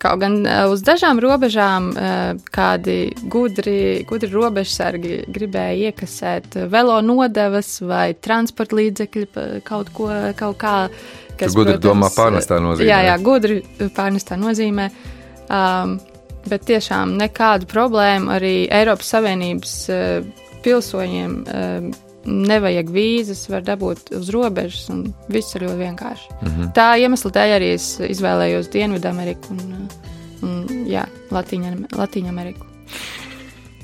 Kaut 0.02 0.20
gan 0.20 0.38
uh, 0.44 0.66
uz 0.72 0.82
dažām 0.85 1.20
robežām 1.22 1.88
uh, 1.92 2.40
kādi 2.52 3.14
gudri, 3.32 4.04
gudri 4.09 4.28
robežsargi 4.32 5.22
gribēja 5.32 5.90
iekasēt 5.90 6.59
velo 6.72 6.98
nodevas 7.04 7.78
vai 7.80 8.11
transporta 8.14 8.76
līdzekļu 8.76 9.62
kaut 9.64 9.92
ko, 9.96 10.11
kaut 10.37 10.59
kā. 10.61 10.74
Tu 11.40 11.52
gudri 11.56 11.78
domā 11.80 12.11
pārnestā 12.12 12.61
nozīmē. 12.61 12.90
Jā, 12.90 13.00
jā, 13.11 13.16
gudri 13.24 13.61
pārnestā 13.96 14.38
nozīmē. 14.40 14.90
Um, 15.46 15.98
bet 16.46 16.64
tiešām 16.66 17.16
nekādu 17.20 17.68
problēmu 17.70 18.32
arī 18.37 18.54
Eiropas 18.72 19.11
Savienības 19.14 19.76
uh, 19.92 20.26
pilsoņiem 20.64 21.38
uh, 21.44 22.06
nevajag 22.26 22.90
vīzas, 22.92 23.46
var 23.50 23.64
dabūt 23.66 24.10
uz 24.18 24.30
robežas, 24.34 24.88
un 24.92 25.04
viss 25.32 25.54
ir 25.56 25.66
ļoti 25.66 25.78
vienkārši. 25.82 26.30
Mm. 26.40 26.48
-hmm. 26.48 26.72
Tā 26.76 26.88
iemesla 27.00 27.30
dēļ 27.38 27.56
arī 27.58 27.72
es 27.74 27.90
izvēlējos 28.00 28.70
Dienvidameriku 28.72 29.54
un, 29.54 29.88
un 30.42 30.86
Latīņu 30.90 32.28
Ameriku. 32.28 32.66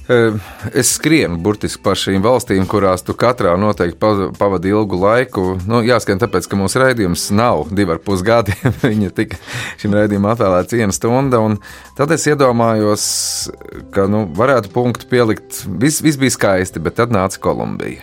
E, 0.09 0.33
Es 0.75 0.95
skrienu 0.97 1.37
burtiski 1.43 1.83
pa 1.83 1.95
šīm 1.99 2.23
valstīm, 2.25 2.65
kurās 2.71 3.05
tu 3.07 3.15
katrā 3.19 3.55
noteikti 3.61 3.99
pa- 3.99 4.31
pavadi 4.39 4.73
ilgu 4.73 4.99
laiku. 4.99 5.45
Nu, 5.69 5.83
jāskan, 5.87 6.19
tāpēc, 6.23 6.49
ka 6.51 6.59
mūsu 6.59 6.83
raidījums 6.83 7.29
nav 7.35 7.69
divi 7.71 7.95
ar 7.95 8.01
pus 8.03 8.23
gadi. 8.27 8.55
Viņa 8.83 9.11
tika 9.15 9.39
šim 9.83 9.95
raidījumam 9.95 10.35
atvēlēta 10.35 10.79
viena 10.81 10.93
stunda. 10.97 11.41
un 11.41 11.59
Tad 11.99 12.11
es 12.11 12.27
iedomājos, 12.27 13.05
ka 13.95 14.07
nu, 14.11 14.25
varētu 14.39 14.73
punktu 14.75 15.07
pielikt. 15.11 15.65
Viss 15.83 16.03
vis 16.03 16.19
bija 16.19 16.35
skaisti, 16.35 16.83
bet 16.83 16.99
tad 16.99 17.15
nāca 17.15 17.39
Kolumbija. 17.43 18.03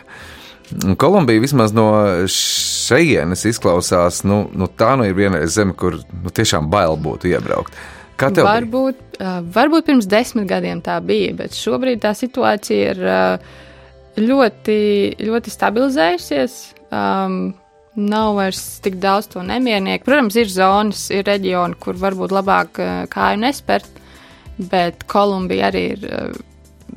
Un 0.86 0.98
Kolumbija 1.00 1.42
vismaz 1.42 1.74
no 1.74 1.88
šejienes 2.30 3.46
izklausās, 3.50 4.24
nu, 4.28 4.44
nu 4.54 4.68
tā 4.70 4.94
nu 5.00 5.08
ir 5.08 5.16
vienreiz 5.18 5.56
zeme, 5.56 5.74
kur 5.78 5.98
nu, 5.98 6.34
tiešām 6.34 6.70
bail 6.70 6.98
būtu 7.00 7.32
iebraukt. 7.32 7.78
Kā 8.20 8.30
tev? 8.30 8.44
bija? 8.44 8.60
Varbūt, 8.60 9.00
uh, 9.18 9.40
varbūt 9.56 9.88
pirms 9.88 10.10
desmit 10.10 10.50
gadiem 10.50 10.84
tā 10.86 11.00
bija, 11.02 11.34
bet 11.40 11.58
šobrīd 11.58 12.04
tā 12.04 12.14
situācija 12.18 12.94
ir 12.94 13.02
ļoti, 14.20 14.80
ļoti 15.24 15.54
stabilizējusies. 15.54 16.60
Um, 16.90 17.40
nav 18.00 18.36
vairs 18.38 18.80
tik 18.84 19.00
daudz 19.02 19.30
to 19.34 19.44
nemiernieku. 19.44 20.06
Protams, 20.08 20.38
ir 20.40 20.52
zonas, 20.52 21.08
ir 21.14 21.26
reģioni, 21.28 21.78
kur 21.82 21.98
varbūt 22.00 22.34
labāk 22.36 22.82
kāju 23.12 23.42
nespērt, 23.44 24.00
bet 24.72 25.06
Kolumbija 25.10 25.70
arī 25.70 25.86
ir 25.96 26.06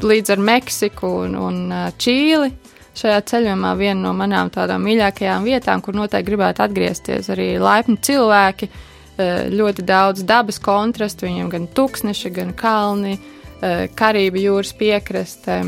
līdz 0.03 0.35
ar 0.35 0.43
Meksiku 0.43 1.11
un, 1.25 1.37
un 1.39 1.63
Čīli. 2.01 2.53
Šajā 2.92 3.20
ceļojumā 3.31 3.72
viena 3.78 4.00
no 4.02 4.12
manām 4.16 4.50
tādām 4.52 4.83
mīļākajām 4.85 5.46
vietām, 5.48 5.81
kur 5.81 5.96
noteikti 5.96 6.28
gribētu 6.28 6.64
atgriezties, 6.66 7.31
arī 7.33 7.55
laipni 7.61 7.96
cilvēki, 7.96 8.68
eh, 8.68 9.48
ļoti 9.48 9.85
daudz 9.88 10.26
dabas 10.28 10.61
kontrastu, 10.61 11.26
viņiem 11.26 11.48
gan 11.50 11.66
tūkstneši, 11.68 12.33
gan 12.33 12.52
kalni, 12.52 13.18
eh, 13.62 13.88
Karību 13.88 14.44
jūras 14.44 14.72
piekraste. 14.76 15.62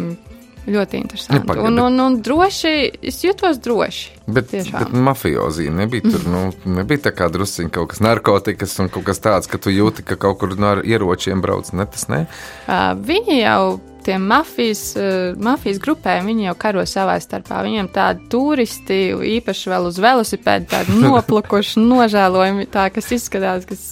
Ļoti 0.64 0.96
interesanti. 0.96 1.42
Nu, 1.42 1.46
pagaidi, 1.48 1.68
un, 1.68 1.78
un, 1.84 2.00
un 2.00 2.14
droši, 2.24 2.74
es 3.04 3.20
jutos 3.24 3.58
droši. 3.60 4.14
Bet, 4.24 4.48
Tiešām. 4.48 4.78
bet 4.80 4.94
mafijozija 4.96 5.72
nebija 5.72 6.06
tur. 6.06 6.24
Nu, 6.30 6.44
nebija 6.64 7.02
tā 7.08 7.12
kā 7.12 7.28
drusciņā 7.32 7.72
kaut 7.74 7.90
kas 7.92 8.00
narkotikas 8.04 8.78
un 8.80 8.88
kaut 8.92 9.04
kas 9.10 9.20
tāds, 9.20 9.50
ka 9.50 9.60
tu 9.60 9.74
jūti, 9.74 10.06
ka 10.08 10.16
kaut 10.20 10.40
kur 10.40 10.56
no 10.56 10.78
ieročiem 10.80 11.44
brauc. 11.44 11.68
Ne, 11.76 11.84
tas 11.84 12.08
ne. 12.08 12.24
Uh, 12.64 12.94
viņi 12.96 13.38
jau, 13.42 13.76
tie 14.08 14.16
mafijas, 14.20 14.86
uh, 14.96 15.36
mafijas 15.36 15.82
grupējumi, 15.84 16.32
viņi 16.32 16.48
jau 16.48 16.58
karo 16.64 16.88
savā 16.88 17.20
starpā. 17.20 17.60
Viņiem 17.68 17.92
tādi 17.92 18.24
turisti, 18.32 19.00
īpaši 19.36 19.72
vēl 19.74 19.92
uz 19.92 20.00
velosipēdu, 20.00 20.70
tādi 20.72 20.96
noplukuši, 21.04 21.84
nožēlojami, 21.84 22.70
tā, 22.72 22.88
kas 22.94 23.12
izskatās, 23.20 23.68
kas 23.68 23.90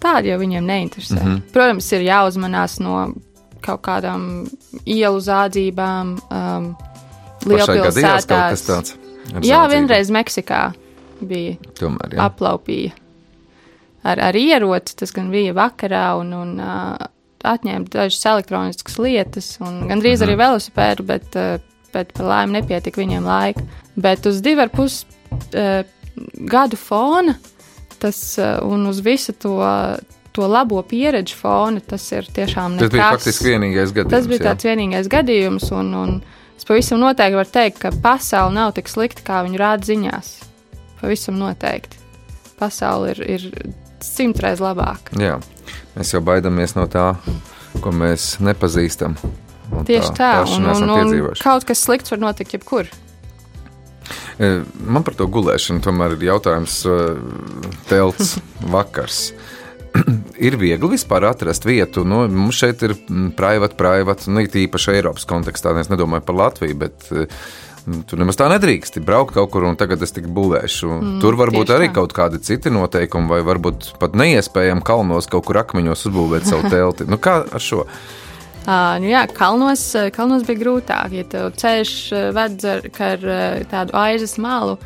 tādi 0.00 0.32
jau 0.32 0.38
viņiem 0.40 0.64
neinteresē. 0.64 1.18
Mm 1.20 1.26
-hmm. 1.26 1.40
Protams, 1.52 1.92
ir 1.92 2.06
jāuzmanās 2.06 2.80
no 2.80 3.10
kaut 3.64 3.82
kādām 3.86 4.26
ielu 4.84 5.20
zādzībām, 5.24 6.16
um, 6.30 6.70
lielpilsētās. 7.46 8.96
Jā, 9.46 9.60
vienreiz 9.70 10.10
Meksikā 10.12 10.70
bija 11.20 11.56
Tomēr, 11.78 12.16
jā. 12.16 12.26
aplaupīja 12.26 12.94
ar, 14.02 14.20
ar 14.30 14.38
ieroci. 14.38 14.96
Tas 15.00 15.14
gan 15.14 15.30
bija 15.32 15.54
vakarā 15.56 16.06
un, 16.20 16.32
un 16.36 16.54
uh, 16.62 16.96
atņēma 17.46 17.90
dažas 17.92 18.26
elektroniskas 18.32 18.98
lietas, 19.00 19.52
un 19.64 19.84
gandrīz 19.90 20.24
arī 20.24 20.36
velosipēdu, 20.40 21.06
bet, 21.08 21.38
uh, 21.38 21.86
bet 21.94 22.14
par 22.16 22.30
laimi 22.32 22.58
nepietika 22.58 23.02
viņiem 23.02 23.28
laika. 23.28 23.64
Bet 24.00 24.28
uz 24.30 24.42
divu 24.44 24.64
ar 24.64 24.72
pus 24.72 25.02
uh, 25.52 25.82
gadu 26.50 26.80
fona 26.80 27.36
tas 28.00 28.18
uh, 28.40 28.58
un 28.64 28.88
uz 28.90 29.02
visu 29.04 29.36
to. 29.36 29.58
To 30.40 30.46
labo 30.48 30.80
pieredzi 30.88 31.34
fona, 31.36 31.82
tas 31.84 32.06
ir 32.16 32.24
tiešām 32.32 32.78
Tas 32.80 32.88
bija 32.88 33.10
nekas. 33.10 33.18
faktiski 33.18 33.50
vienīgais 33.50 33.90
gadījums. 33.92 34.14
Tas 34.14 34.28
bija 34.30 34.40
jā. 34.40 34.44
tāds 34.48 34.64
vienīgais 34.64 35.10
gadījums, 35.12 35.66
un, 35.76 35.90
un 36.00 36.14
es 36.56 36.64
pavisam 36.64 37.02
noteikti 37.02 37.36
varu 37.36 37.52
teikt, 37.52 37.80
ka 37.82 37.90
pasaule 38.02 38.54
nav 38.56 38.72
tik 38.78 38.88
slikta, 38.88 39.24
kā 39.26 39.42
viņi 39.44 39.60
rāda 39.60 39.84
ziņās. 39.90 40.30
Pavisam 41.02 41.36
noteikti. 41.40 42.00
Pasaule 42.56 43.12
ir, 43.12 43.20
ir 43.36 43.44
simtreiz 44.04 44.62
labāka. 44.64 45.12
Jā, 45.20 45.36
mēs 45.98 46.14
jau 46.16 46.22
baidāmies 46.24 46.72
no 46.78 46.88
tā, 46.88 47.10
ko 47.84 47.92
mēs 47.92 48.38
nepazīstam. 48.40 49.18
Un 49.70 49.84
Tieši 49.86 50.16
tā, 50.16 50.32
paši 50.40 50.56
un, 50.56 50.72
un, 50.72 51.14
un 51.20 51.38
kaut 51.38 51.68
kas 51.68 51.84
slikts 51.84 52.10
var 52.16 52.24
notikt 52.24 52.56
jebkur. 52.56 52.88
E, 54.40 54.48
Man 54.88 55.04
par 55.06 55.14
to 55.18 55.28
gulēšanu 55.30 55.84
tomēr 55.84 56.16
ir 56.16 56.24
jautājums, 56.32 56.80
e, 56.88 56.96
telts 57.90 58.38
vakars. 58.74 59.30
ir 60.48 60.56
viegli 60.60 60.92
vispār 60.94 61.26
atrast 61.30 61.66
vietu. 61.68 62.04
Nu, 62.08 62.22
mums 62.28 62.60
šeit 62.60 62.84
ir 62.86 62.94
mm, 62.96 63.32
privāta, 63.38 63.76
privāta, 63.78 64.30
nu, 64.32 64.44
īpaši 64.44 64.94
Eiropas 64.98 65.26
kontekstā. 65.28 65.74
Es 65.80 65.90
nedomāju 65.92 66.26
par 66.26 66.38
Latviju, 66.40 66.78
bet 66.80 67.10
e, 67.12 67.26
tur 68.08 68.22
nemaz 68.22 68.38
tā 68.40 68.48
nedrīkst. 68.52 69.00
Braukt 69.04 69.36
kaut 69.36 69.52
kur 69.54 69.66
un 69.68 69.78
tagad 69.80 70.02
es 70.06 70.14
tik 70.16 70.30
būvēšu. 70.30 70.90
Mm, 70.96 71.18
tur 71.24 71.38
varbūt 71.40 71.74
arī 71.76 71.90
tā. 71.90 71.98
kaut 72.00 72.16
kādi 72.16 72.42
citi 72.46 72.72
noteikumi, 72.74 73.30
vai 73.30 73.42
varbūt 73.46 73.92
pat 74.02 74.16
neiespējami 74.18 74.86
kalnos 74.86 75.30
kaut 75.30 75.48
kur 75.48 75.62
akmeņos 75.64 76.08
uzbūvēt 76.10 76.50
savu 76.50 76.70
telti. 76.74 77.08
Nu, 77.10 77.20
kā 77.20 77.42
ar 77.46 77.70
šo? 77.70 77.86
Uh, 78.60 78.98
nu 79.00 79.08
jā, 79.08 79.22
kalnos, 79.32 79.82
eh, 79.96 80.10
kalnos 80.12 80.44
bija 80.44 80.60
grūtāk. 80.60 81.14
Ja 81.16 81.46
ceļš 81.48 81.92
eh, 82.12 82.26
ved 82.36 82.64
ar, 82.68 82.84
ar 83.06 83.24
eh, 83.24 83.62
tādu 83.70 83.96
aizas 83.96 84.36
malu, 84.36 84.76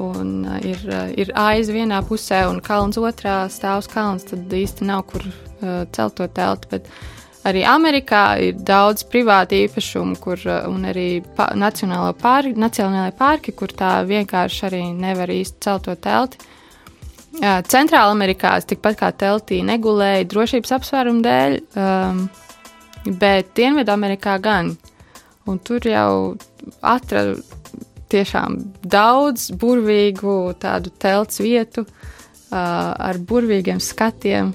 un 0.00 0.34
uh, 0.48 0.58
ir, 0.64 0.80
eh, 0.88 1.14
ir 1.20 1.32
aiza 1.38 1.74
vienā 1.74 2.00
pusē 2.08 2.42
un 2.48 2.60
kalns 2.64 2.98
otrā 3.00 3.44
stāvs 3.52 3.88
kalns, 3.90 4.26
tad 4.30 4.50
īsti 4.50 4.86
nav 4.88 5.04
kur 5.10 5.24
uh, 5.24 5.84
celt 5.92 6.18
to 6.20 6.28
telti. 6.28 6.70
Bet 6.74 6.92
Arī 7.40 7.62
Amerikā 7.64 8.24
ir 8.44 8.58
daudz 8.68 9.00
privātu 9.08 9.56
īpašumu, 9.62 10.18
kur, 10.20 10.36
uh, 10.44 10.66
un 10.68 10.84
arī 10.84 11.22
pa, 11.36 11.46
nacionālo 11.56 12.12
pāri, 12.20 12.52
nacionālajie 12.52 13.14
parki, 13.16 13.54
kur 13.56 13.72
tā 13.72 13.94
vienkārši 14.04 14.66
arī 14.68 14.80
nevar 14.92 15.32
īsti 15.32 15.64
celt 15.64 15.86
to 15.88 15.94
telti. 15.96 16.42
Jā, 17.40 17.60
Centrāla 17.64 18.12
Amerikā 18.12 18.56
es 18.58 18.68
tikpat 18.68 18.98
kā 19.00 19.08
teltī 19.16 19.62
negulēju 19.64 20.26
drošības 20.28 20.74
apsvērumu 20.76 21.24
dēļ, 21.24 21.56
um, 21.80 22.20
bet 23.22 23.54
Dienvidamerikā 23.56 24.36
gan. 24.44 24.74
Un 25.48 25.62
tur 25.64 25.86
jau 25.88 26.36
atradu 26.84 27.40
tiešām 28.10 28.58
daudz 28.82 29.50
burvīgu 29.60 30.56
tādu 30.62 30.92
telts 31.02 31.40
vietu 31.42 31.84
uh, 31.84 31.94
ar 32.50 33.18
burvīgiem 33.18 33.80
skatiem. 33.82 34.52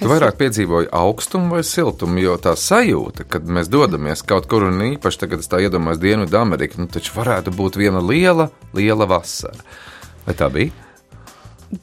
Tu 0.00 0.08
vairāk 0.08 0.38
piedzīvoji 0.40 0.88
augstumu 0.96 1.58
vai 1.58 1.62
siltumu, 1.66 2.22
jo 2.22 2.38
tā 2.40 2.54
sajūta, 2.56 3.26
kad 3.28 3.44
mēs 3.44 3.68
dodamies 3.68 4.24
kaut 4.24 4.48
kur 4.48 4.64
un 4.70 4.80
īpaši 4.94 5.20
tagad 5.20 5.44
es 5.44 5.52
tā 5.52 5.60
iedomājos 5.66 6.00
Dienvidu 6.00 6.40
Ameriku, 6.40 6.80
nu 6.80 6.88
taču 6.88 7.12
varētu 7.18 7.52
būt 7.56 7.76
viena 7.82 8.00
liela, 8.00 8.48
liela 8.76 9.08
vasara. 9.10 9.60
Vai 10.24 10.34
tā 10.38 10.48
bija? 10.52 10.72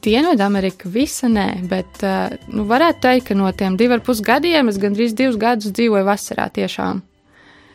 Dienvidamerika 0.03 0.89
visa 0.89 1.27
nē, 1.29 1.47
bet 1.69 2.01
nu, 2.49 2.65
varētu 2.65 3.03
teikt, 3.03 3.27
ka 3.29 3.37
no 3.37 3.51
tiem 3.53 3.77
diviem 3.77 4.01
pusgadiem 4.01 4.71
es 4.71 4.79
gandrīz 4.81 5.13
divus 5.17 5.37
gadus 5.37 5.75
dzīvoju 5.75 6.07
vasarā 6.07 6.47
tiešām. 6.55 7.03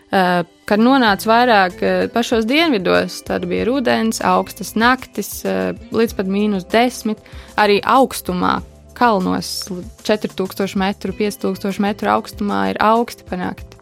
Uh, 0.09 0.41
kad 0.65 0.81
nonāca 0.81 1.29
vairāk 1.29 1.83
uh, 1.85 2.07
pašos 2.13 2.47
dienvidos, 2.49 3.19
tad 3.29 3.45
bija 3.49 3.67
rudens, 3.69 4.23
augstas 4.25 4.73
naktis, 4.73 5.43
uh, 5.45 5.77
līdz 5.93 6.15
pat 6.17 6.31
mīnus 6.33 6.65
desmit, 6.73 7.21
arī 7.61 7.77
augstumā. 7.85 8.59
Kalnos 8.97 9.69
4000 10.09 10.79
metru, 10.81 11.13
5000 11.15 11.83
metru 11.85 12.09
augstumā 12.11 12.71
ir 12.73 12.81
augsti 12.83 13.27
panākti. 13.29 13.77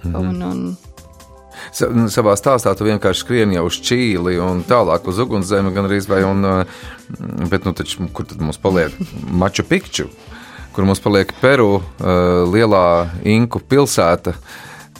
Mhm. 0.00 0.16
Un, 0.16 0.40
un 0.42 0.62
nu, 1.92 2.06
Savā 2.10 2.32
stāstā 2.40 2.72
tu 2.76 2.86
vienkārši 2.88 3.20
skrieni 3.20 3.58
jau 3.58 3.66
uz 3.68 3.76
Čīli 3.84 4.38
un 4.40 4.62
tālāk 4.66 5.06
uz 5.10 5.20
ugunszemi, 5.22 5.74
gan 5.76 5.90
arī 5.90 6.00
uh, 6.00 6.64
bet, 7.50 7.64
nu, 7.68 7.74
taču, 7.76 8.08
kur 8.16 8.24
tad 8.24 8.40
mums 8.40 8.58
paliek 8.58 8.96
Maču 9.28 9.64
Pikču, 9.68 10.08
kur 10.72 10.88
mums 10.88 11.04
paliek 11.04 11.32
Peru 11.40 11.76
uh, 11.76 11.84
lielā 12.48 13.10
Inku 13.28 13.60
pilsēta, 13.60 14.34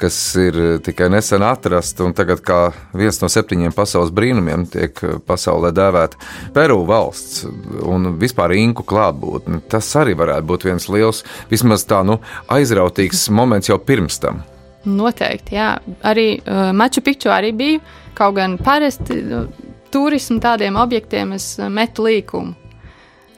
kas 0.01 0.17
ir 0.41 0.57
tikai 0.85 1.11
nesen 1.13 1.45
atrasta 1.45 2.05
un 2.07 2.15
tagad 2.17 2.41
kā 2.45 2.61
viens 2.97 3.21
no 3.23 3.29
septiņiem 3.31 3.75
pasaules 3.77 4.13
brīnumiem 4.17 4.67
tiek 4.73 5.03
uh, 5.05 5.19
pasaulē 5.27 5.73
dēvēta 5.77 6.21
Peru 6.57 6.81
valsts 6.89 7.45
un 7.87 8.15
vispār 8.21 8.55
Inku 8.57 8.87
klātbūtne. 8.89 9.63
Tas 9.71 9.89
arī 10.01 10.17
varētu 10.19 10.49
būt 10.49 10.67
viens 10.71 10.89
liels, 10.93 11.25
vismaz 11.51 11.85
tā, 11.89 12.03
nu, 12.07 12.21
aizrautīgs 12.53 13.29
moments 13.39 13.71
jau 13.71 13.79
pirms 13.79 14.21
tam. 14.23 14.45
Noteikti, 14.89 15.59
jā. 15.59 15.75
Arī 16.09 16.29
uh, 16.41 16.71
Maču 16.77 17.05
Pikču 17.05 17.33
arī 17.33 17.53
biju. 17.57 17.83
Kaut 18.17 18.39
gan 18.39 18.57
parasti 18.61 19.19
uh, 19.21 19.45
turismu 19.93 20.41
tādiem 20.41 20.79
objektiem 20.81 21.37
es 21.37 21.53
metu 21.69 22.09
līkumu. 22.09 22.57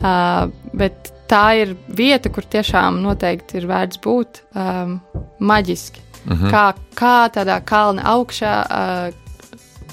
Uh, 0.03 0.49
bet 0.75 1.13
tā 1.31 1.45
ir 1.63 1.75
vieta, 1.89 2.31
kur 2.33 2.47
tiešām 2.47 3.01
noteikti 3.05 3.61
ir 3.61 3.69
vērts 3.71 4.01
būt 4.05 4.43
um, 4.53 4.99
maģiski. 5.43 6.12
Mhm. 6.27 6.51
Kā, 6.53 6.67
kā 6.95 7.17
tādā 7.35 7.59
kalna 7.65 8.05
augšā, 8.15 8.55
uh, 8.63 9.23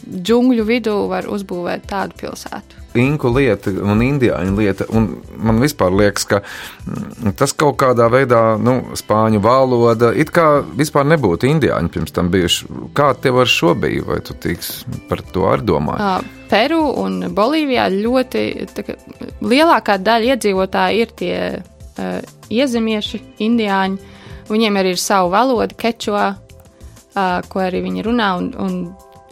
džungļu 0.09 0.65
vidū 0.65 0.97
var 1.09 1.27
uzbūvēt 1.30 1.88
tādu 1.89 2.17
pilsētu. 2.19 2.77
Inku 2.97 3.30
lieta 3.30 3.69
un 3.86 4.01
indiāņu 4.01 4.55
lieta. 4.57 4.88
Un 4.97 5.09
man 5.38 5.59
vispār 5.61 5.93
liekas, 5.93 6.25
ka 6.30 6.39
mm, 6.41 7.36
tas 7.38 7.53
kaut 7.53 7.77
kādā 7.82 8.07
veidā, 8.09 8.41
nu, 8.57 8.80
spāņu 8.97 9.41
valoda, 9.45 10.09
it 10.17 10.34
kā 10.34 10.63
vispār 10.77 11.05
nebūtu 11.11 11.49
indiāņi 11.51 11.93
pirms 11.93 12.15
tam 12.15 12.32
bijuši. 12.34 12.69
Kā 12.97 13.11
tev 13.21 13.43
ar 13.43 13.51
šo 13.51 13.75
bija? 13.77 14.07
Vai 14.09 14.19
tu 14.25 14.34
tiks 14.34 14.84
par 15.09 15.21
to 15.34 15.45
arī 15.51 15.67
domāji? 15.69 16.01
Uh, 16.01 16.38
Peru 16.49 16.82
un 16.97 17.21
Bolīvijā 17.38 17.91
ļoti 17.93 18.45
kā, 18.73 18.97
lielākā 19.45 19.99
daļa 20.01 20.34
iedzīvotāji 20.34 21.03
ir 21.03 21.13
tie 21.21 21.36
uh, 21.61 22.17
iezemieši, 22.49 23.21
indiāņi. 23.45 24.17
Viņiem 24.49 24.79
arī 24.81 24.95
ir 24.95 25.01
sava 25.01 25.29
valoda, 25.33 25.75
kečua, 25.77 26.23
uh, 26.33 27.39
ko 27.49 27.61
arī 27.63 27.83
viņi 27.85 28.05
runā. 28.07 28.29
Un, 28.39 28.51
un 28.57 28.77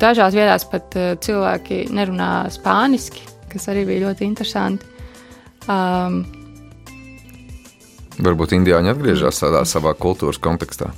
dažās 0.02 0.38
vietās 0.38 0.68
pat 0.70 0.98
uh, 0.98 1.16
cilvēki 1.24 1.88
nerunā 1.94 2.48
spāniski, 2.54 3.26
kas 3.52 3.70
arī 3.74 3.88
bija 3.90 4.08
ļoti 4.08 4.28
interesanti. 4.28 4.94
Um, 5.68 6.22
Varbūt 8.18 8.56
indiāņi 8.58 8.94
atgriežas 8.96 9.44
tādā 9.44 9.62
savā 9.70 9.92
kultūras 9.98 10.40
kontekstā. 10.42 10.90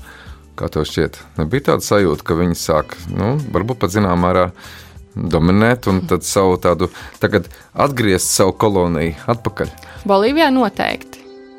Kā 0.60 0.68
tev 0.72 0.86
šķiet, 0.88 1.18
nebija 1.40 1.72
tāda 1.72 1.84
sajūta, 1.84 2.24
ka 2.28 2.36
viņi 2.40 2.56
sāk, 2.60 2.96
nu, 3.12 3.34
varbūt 3.52 3.80
pat 3.82 3.92
zināmā 3.96 4.20
mērā 4.28 4.46
dominēt 5.16 5.88
un 5.92 6.04
tad 6.08 6.24
savu 6.28 6.58
tādu, 6.62 6.90
tagad 7.20 7.48
atgriezt 7.74 8.32
savu 8.32 8.54
koloniju 8.60 9.16
atpakaļ. 9.32 9.72
Bolīvijā 10.08 10.50
noteikti. 10.56 11.09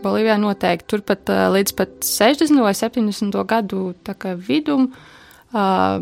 Bolīvijā 0.02 0.36
noteikti. 0.40 0.88
Turpat 0.94 1.30
uh, 1.32 1.48
līdz 1.54 1.74
pat 1.78 1.90
60. 2.06 2.60
vai 2.64 2.72
70. 2.74 3.36
gadu 3.46 3.94
vidum 4.48 4.88
uh, 4.92 6.00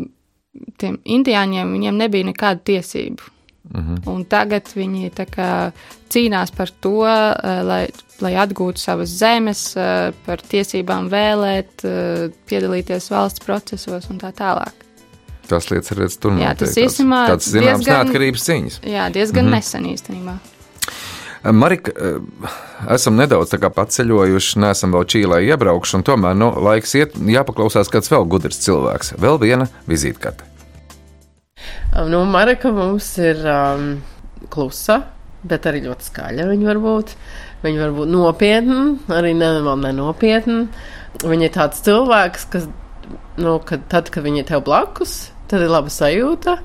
tiem 0.81 0.97
indiāņiem 1.05 1.75
viņiem 1.75 1.99
nebija 1.99 2.29
nekāda 2.31 2.63
tiesību. 2.71 3.35
Mhm. 3.69 3.97
Un 4.09 4.23
tagad 4.25 4.71
viņi 4.73 5.11
kā 5.29 5.71
cīnās 6.09 6.49
par 6.55 6.71
to, 6.81 7.03
uh, 7.05 7.61
lai, 7.67 7.83
lai 8.23 8.33
atgūtu 8.41 8.81
savas 8.81 9.09
zemes, 9.19 9.75
uh, 9.77 10.09
par 10.25 10.41
tiesībām 10.41 11.09
vēlēt, 11.11 11.83
uh, 11.85 12.29
piedalīties 12.49 13.11
valsts 13.13 13.43
procesos 13.45 14.09
un 14.09 14.17
tā 14.19 14.31
tālāk. 14.33 14.85
Tās 15.49 15.69
lietas 15.71 15.91
ir 15.91 16.01
tur 16.21 16.31
Jā, 16.37 16.51
notiek, 16.53 16.57
tas 16.59 16.75
tāds- 16.77 16.85
īstenībā 16.85 17.19
zināms 17.25 17.83
diezgan- 17.83 18.05
neatkarības 18.05 18.43
cīņas. 18.49 18.79
Jā, 18.85 19.09
diezgan 19.13 19.45
mm 19.45 19.49
-hmm. 19.49 19.55
nesen 19.55 19.85
īstenībā. 19.85 20.37
Marika, 21.43 21.91
eh, 21.95 22.19
esam 22.91 23.15
nedaudz 23.15 23.53
paceļojuši, 23.55 24.59
neesam 24.59 24.91
vēl 24.91 25.05
Čīlē 25.07 25.39
iebraukuši, 25.47 25.95
un 25.95 26.03
tomēr 26.03 26.35
nu, 26.35 26.51
laiks 26.51 26.95
iet, 26.99 27.15
jāpaklausās 27.15 27.91
kāds 27.91 28.11
vēl 28.11 28.27
gudrs 28.27 28.59
cilvēks. 28.65 29.13
Vēl 29.19 29.39
viena 29.39 29.69
vizītkarte. 29.87 30.43
Nu, 32.09 32.25
Marika 32.27 32.71
mums 32.75 33.07
ir 33.17 33.39
um, 33.47 33.87
klusa, 34.51 34.99
bet 35.47 35.65
arī 35.69 35.85
ļoti 35.87 36.09
skaļa. 36.09 36.49
Viņa 36.51 36.69
var 36.69 36.81
būt, 36.83 37.15
viņa 37.63 37.81
var 37.85 37.95
būt 37.97 38.13
nopietna, 38.13 38.83
arī 39.15 39.33
ne, 39.37 39.53
nenopietna. 39.85 40.61
Viņa 41.23 41.47
ir 41.47 41.55
tāds 41.55 41.81
cilvēks, 41.87 42.47
kas, 42.51 42.67
nu, 43.39 43.57
kad, 43.65 43.87
tad, 43.91 44.11
kad 44.13 44.27
viņa 44.27 44.43
ir 44.43 44.49
tev 44.51 44.63
blakus, 44.67 45.29
tad 45.49 45.63
ir 45.63 45.71
laba 45.71 45.91
sajūta. 45.93 46.59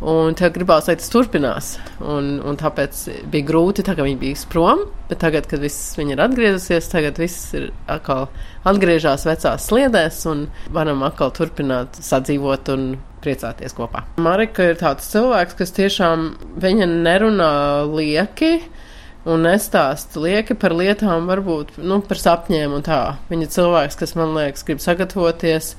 Un 0.00 0.32
tev 0.32 0.54
gribās, 0.54 0.86
lai 0.88 0.96
tas 0.96 1.10
turpinās. 1.12 1.74
Un, 2.00 2.38
un 2.40 2.56
tāpēc 2.60 3.02
bija 3.32 3.48
grūti, 3.50 3.84
tā, 3.84 3.92
ka 3.98 4.06
viņa 4.06 4.20
bija 4.22 4.46
prom. 4.48 4.86
Bet 5.10 5.20
tagad, 5.20 5.48
kad 5.50 5.60
viss 5.60 5.92
viņa 5.98 6.14
ir 6.14 6.22
atgriezusies, 6.24 6.88
tagad 6.88 7.20
viss 7.20 7.52
ir 7.58 7.68
atkal 7.90 8.30
atgriežas 8.68 9.26
vecās 9.28 9.68
sliedēs 9.68 10.22
un 10.30 10.46
varam 10.72 11.04
atkal 11.04 11.34
turpināt 11.36 12.00
sadzīvot 12.00 12.72
un 12.72 12.86
priecāties 13.20 13.76
kopā. 13.76 14.06
Marika 14.24 14.70
ir 14.70 14.80
tāds 14.80 15.10
cilvēks, 15.12 15.58
kas 15.58 15.76
tiešām 15.76 16.30
viņa 16.64 16.88
nerunā 16.94 17.54
lieki. 17.92 18.54
Un 19.28 19.42
nestāst 19.44 20.14
lieki 20.16 20.54
par 20.56 20.72
lietām, 20.72 21.26
varbūt 21.28 21.74
nu, 21.84 21.98
par 22.00 22.16
sapņiem 22.16 22.72
un 22.78 22.84
tā. 22.86 23.02
Viņa 23.28 23.50
cilvēks, 23.52 23.98
kas 24.00 24.16
man 24.16 24.32
liekas, 24.32 24.64
grib 24.64 24.80
sagatavoties 24.80 25.74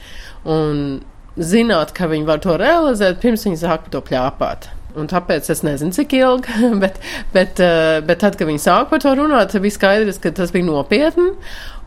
un 0.46 1.02
zināt, 1.38 1.96
ka 1.96 2.10
viņi 2.12 2.28
var 2.28 2.42
to 2.44 2.58
realizēt, 2.60 3.22
pirms 3.24 3.46
viņi 3.48 3.62
sāk 3.64 3.86
par 3.86 3.96
to 3.96 4.04
pļāpāt. 4.10 4.72
Un 5.00 5.08
tāpēc 5.08 5.48
es 5.54 5.62
nezinu, 5.64 5.94
cik 5.96 6.18
ilgi, 6.18 6.72
bet, 6.84 7.00
bet, 7.36 7.62
eh, 7.64 8.00
bet 8.04 8.24
tad, 8.24 8.36
kad 8.40 8.50
viņi 8.50 8.64
sāk 8.64 8.90
par 8.92 9.04
to 9.04 9.14
runāt, 9.18 9.56
bija 9.64 9.78
skaidrs, 9.78 10.20
ka 10.22 10.34
tas 10.36 10.52
bija 10.56 10.68
nopietni. 10.68 11.32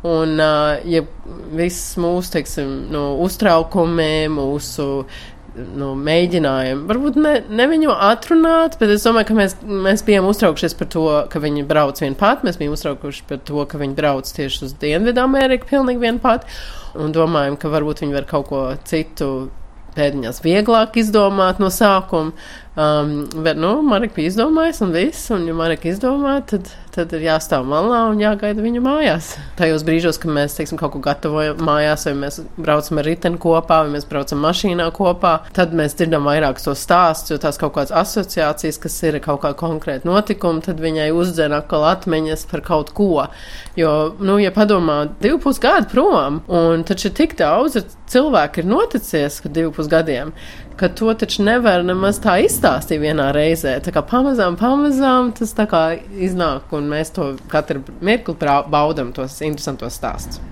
Un 0.04 0.34
uh, 0.36 0.74
ja 0.84 1.00
viss 1.56 1.94
mūsu, 1.96 2.34
teiksim, 2.34 2.72
no 2.92 3.14
uztraukumiem, 3.24 4.34
mūsu 4.36 5.06
nu, 5.54 5.94
mēģinājumi, 5.96 6.84
varbūt 6.90 7.16
ne, 7.20 7.34
ne 7.48 7.66
viņu 7.70 7.94
atrunāt, 7.94 8.76
bet 8.80 8.92
es 8.92 9.06
domāju, 9.06 9.30
ka 9.30 9.36
mēs, 9.38 9.56
mēs 9.64 10.04
bijām 10.06 10.28
uztraukšies 10.28 10.76
par 10.76 10.90
to, 10.92 11.06
ka 11.32 11.40
viņi 11.40 11.64
brauc 11.70 12.02
vien 12.02 12.16
pat. 12.18 12.44
Mēs 12.44 12.58
bijām 12.60 12.74
uztraukuši 12.76 13.24
par 13.30 13.40
to, 13.48 13.64
ka 13.70 13.80
viņi 13.80 13.96
brauc 13.96 14.28
tieši 14.36 14.66
uz 14.66 14.74
Dienvidu 14.82 15.22
Ameriku 15.24 15.70
pilnīgi 15.70 16.04
vien 16.04 16.20
pat. 16.22 16.44
Un 16.94 17.14
domājam, 17.14 17.56
ka 17.58 17.70
varbūt 17.72 18.04
viņi 18.04 18.14
var 18.14 18.26
kaut 18.30 18.48
ko 18.52 18.64
citu 18.86 19.30
pēdiņās 19.96 20.42
vieglāk 20.44 20.98
izdomāt 21.00 21.60
no 21.62 21.70
sākuma. 21.74 22.34
Um, 22.74 23.28
bet, 23.44 23.54
nu, 23.56 23.76
Marika 23.86 24.16
bija 24.16 24.32
izdomājis 24.32 24.80
un 24.82 24.90
viss, 24.90 25.28
un, 25.30 25.44
ja 25.46 25.54
Marika 25.54 25.86
izdomā, 25.86 26.40
tad, 26.50 26.66
tad 26.90 27.12
ir 27.14 27.22
jāstāv 27.28 27.62
malā 27.70 28.00
un 28.10 28.18
jāgaida 28.18 28.64
viņu 28.64 28.80
mājās. 28.82 29.28
Tajos 29.54 29.84
brīžos, 29.86 30.18
kad 30.18 30.34
mēs, 30.34 30.56
teiksim, 30.58 30.80
kaut 30.80 30.90
ko 30.96 31.02
gatavojam 31.04 31.62
mājās, 31.62 32.08
vai 32.08 32.16
mēs 32.24 32.40
braucam 32.56 32.98
ar 32.98 33.06
riteni 33.06 33.38
kopā, 33.38 33.84
vai 33.84 33.92
mēs 33.94 34.08
braucam 34.10 34.42
mašīnā 34.42 34.88
kopā, 34.96 35.36
tad 35.54 35.70
mēs 35.70 35.94
dzirdam 36.00 36.26
vairāk 36.26 36.58
to 36.64 36.74
stāstu, 36.74 37.36
jo 37.36 37.38
tās 37.44 37.62
kaut 37.62 37.76
kādas 37.76 37.94
asociācijas, 37.94 38.80
kas 38.82 38.98
ir 39.06 39.20
kaut 39.22 39.44
kā 39.46 39.54
konkrēta 39.54 40.10
notikuma, 40.10 40.66
tad 40.66 40.82
viņai 40.82 41.12
uzdzen 41.14 41.54
atkal 41.54 41.86
atmiņas 41.92 42.42
par 42.50 42.66
kaut 42.66 42.90
ko. 42.98 43.28
Jo, 43.78 43.94
nu, 44.18 44.40
ja 44.42 44.50
padomā, 44.54 45.04
divu 45.22 45.38
pus 45.46 45.62
gadu 45.62 45.92
prom, 45.94 46.42
un 46.50 46.82
taču 46.82 47.14
tik 47.14 47.38
daudz 47.38 47.78
cilvēku 48.10 48.62
ir 48.62 48.68
noticies, 48.70 49.38
ka 49.42 49.50
divu 49.52 49.72
pus 49.74 49.86
gadiem, 49.90 50.34
ka 50.76 50.88
to 50.88 51.14
taču 51.14 51.44
nevar 51.46 51.84
nemaz 51.86 52.18
tā 52.22 52.36
izstāstīt 52.44 53.02
vienā 53.02 53.30
reizē. 53.34 53.76
Tā 53.84 53.94
kā 53.94 54.02
pamazām, 54.06 54.58
pamazām 54.60 55.32
tas 55.36 55.54
tā 55.56 55.68
kā 55.70 55.84
iznāk, 56.18 56.72
un 56.74 56.88
mēs 56.90 57.14
to 57.14 57.34
katru 57.52 57.84
mirkli 58.04 58.36
baudam 58.70 59.12
tos 59.14 59.40
interesantos 59.42 59.98
stāstus. 60.00 60.42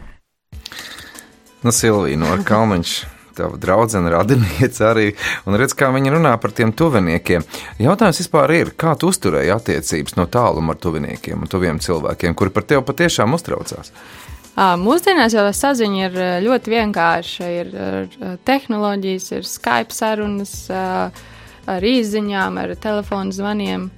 Nu, 1.63 1.73
Silvija 1.75 2.19
no 2.19 2.39
Kalniņš. 2.45 3.01
Tava 3.33 3.57
draudzene, 3.57 4.11
radiniece 4.13 4.83
arī, 4.85 5.05
un 5.49 5.55
redz, 5.57 5.73
kā 5.73 5.87
viņa 5.89 6.11
runā 6.13 6.35
par 6.37 6.53
tiem 6.53 6.69
tuviniekiem. 6.77 7.47
Jautājums 7.81 8.21
vispār 8.21 8.53
ir, 8.53 8.73
kā 8.77 8.93
tu 9.01 9.09
uzturēji 9.09 9.55
attiecības 9.55 10.19
no 10.19 10.27
tāluma 10.29 10.75
ar 10.75 10.83
tuviniekiem 10.83 11.41
un 11.41 11.49
tuviem 11.49 11.81
cilvēkiem, 11.81 12.37
kuri 12.37 12.53
par 12.53 12.67
tevi 12.69 12.85
patiešām 12.91 13.33
uztraucās? 13.33 13.89
Ā, 13.89 14.32
Mūsdienās 14.53 15.33
jau 15.33 15.47
saziņa 15.57 16.01
ir 16.07 16.17
ļoti 16.45 16.73
vienkārša. 16.75 17.47
Ir 17.61 17.71
ā, 17.73 18.35
tehnoloģijas, 18.45 19.31
ir 19.39 19.47
Skype 19.49 19.97
sarunas, 19.97 20.67
ar 20.71 21.87
īsiņām, 21.87 22.59
ar 22.61 22.75
telefonu 22.83 23.33
zvaniem. 23.33 23.89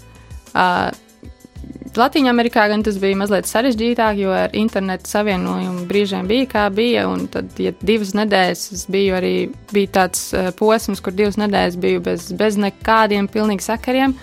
Latvijā 1.95 2.31
Amerikā 2.31 2.67
gan 2.71 2.83
tas 2.87 2.97
bija 2.99 3.17
mazliet 3.19 3.47
sarežģītāk, 3.47 4.19
jo 4.19 4.33
ar 4.35 4.55
internetu 4.59 5.11
savienojumu 5.11 5.85
brīžiem 5.91 6.27
bija 6.31 6.47
kā 6.51 6.65
bija. 6.75 7.07
Un 7.11 7.27
tad, 7.31 7.51
ja 7.59 7.75
divas 7.83 8.15
nedēļas 8.19 8.87
biju 8.91 9.19
arī 9.19 9.35
bija 9.73 9.93
tāds 10.01 10.27
posms, 10.59 11.03
kur 11.03 11.15
divas 11.15 11.39
nedēļas 11.41 11.79
biju 11.83 12.03
bez, 12.05 12.31
bez 12.35 12.59
nekādiem 12.61 13.31
pilnīgi 13.31 13.67
sakariem, 13.67 14.17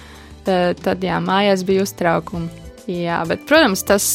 tad 0.48 1.04
jā, 1.04 1.22
mājās 1.24 1.64
bija 1.68 1.88
uztraukumi. 1.88 2.52
Jā, 2.92 3.22
bet, 3.30 3.46
protams, 3.48 3.86
tas, 3.88 4.08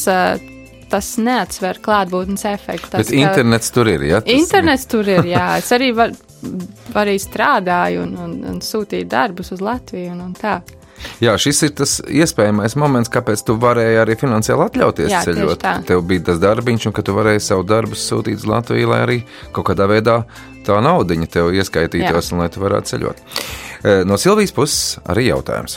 tas 0.91 1.17
neatsver 1.19 1.81
klātbūtnes 1.83 2.45
efektu. 2.53 2.91
Tas, 2.93 3.07
Bet 3.07 3.13
internets 3.17 3.71
tur 3.75 3.89
ir, 3.91 4.05
ja? 4.07 4.21
Tas- 4.21 4.33
Internets 4.37 4.87
tur 4.91 5.09
ir, 5.09 5.25
jā. 5.27 5.47
Es 5.59 5.71
arī 5.75 5.93
var, 5.97 6.13
arī 6.95 7.17
strādāju 7.21 8.03
un, 8.07 8.17
un, 8.25 8.35
un 8.55 8.59
sūtīju 8.65 9.09
darbus 9.11 9.53
uz 9.57 9.61
Latviju 9.65 10.13
un, 10.15 10.21
un 10.29 10.35
tā. 10.39 10.61
Jā, 11.21 11.35
šis 11.39 11.59
ir 11.67 11.73
tas 11.77 11.99
iespējamais 12.09 12.73
moments, 12.81 13.11
kāpēc 13.13 13.43
tu 13.45 13.55
varēji 13.61 13.99
arī 14.01 14.15
finansiāli 14.17 14.65
atļauties 14.65 15.11
Jā, 15.13 15.21
ceļot. 15.27 15.67
Tev 15.87 16.01
bija 16.09 16.25
tas 16.31 16.39
darbiņš, 16.41 16.87
un 16.89 16.95
ka 16.97 17.05
tu 17.05 17.13
varēji 17.19 17.43
savu 17.45 17.67
darbu 17.69 17.99
sūtīt 18.01 18.41
uz 18.41 18.47
Latviju, 18.49 18.89
lai 18.95 19.03
arī 19.05 19.19
kaut 19.53 19.69
kādā 19.69 19.85
veidā 19.91 20.23
tā 20.67 20.79
naudiņa 20.83 21.29
tev 21.37 21.53
ieskaitītos, 21.55 22.31
Jā. 22.31 22.33
un 22.33 22.41
lai 22.43 22.49
tu 22.51 22.65
varētu 22.65 22.95
ceļot. 22.95 23.21
E, 23.85 23.99
No 24.09 24.17
Silvijas 24.19 24.55
puses 24.57 24.97
arī 25.05 25.29
jautājums. 25.29 25.77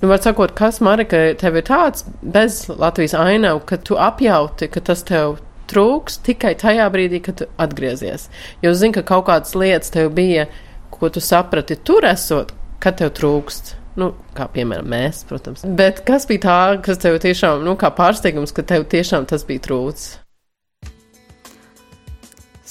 Nu, 0.00 0.08
var 0.08 0.18
sakot, 0.22 0.52
kas 0.54 0.78
Marika 0.80 1.18
tev 1.34 1.56
ir 1.58 1.64
tāds 1.66 2.04
bez 2.22 2.60
Latvijas 2.70 3.16
ainavu, 3.18 3.64
ka 3.66 3.80
tu 3.82 3.96
apjauti, 3.98 4.68
ka 4.70 4.80
tas 4.86 5.02
tev 5.02 5.40
trūks 5.68 6.20
tikai 6.22 6.52
tajā 6.58 6.86
brīdī, 6.94 7.18
kad 7.24 7.40
tu 7.40 7.48
atgriezies. 7.58 8.28
Jo 8.62 8.76
zini, 8.78 8.94
ka 8.94 9.02
kaut 9.02 9.26
kādas 9.26 9.56
lietas 9.58 9.90
tev 9.90 10.12
bija, 10.14 10.46
ko 10.94 11.10
tu 11.10 11.20
saprati 11.20 11.74
tur 11.82 12.06
esot, 12.06 12.54
kad 12.78 13.00
tev 13.00 13.10
trūkst. 13.18 13.74
Nu, 13.98 14.12
kā 14.38 14.46
piemēram 14.54 14.86
mēs, 14.86 15.24
protams. 15.26 15.64
Bet 15.66 16.04
kas 16.06 16.28
bija 16.30 16.44
tā, 16.44 16.60
kas 16.86 17.02
tev 17.02 17.18
tiešām, 17.24 17.64
nu, 17.66 17.74
kā 17.80 17.90
pārsteigums, 17.90 18.54
ka 18.54 18.62
tev 18.62 18.86
tiešām 18.86 19.26
tas 19.26 19.42
bija 19.48 19.64
trūcis? 19.66 20.14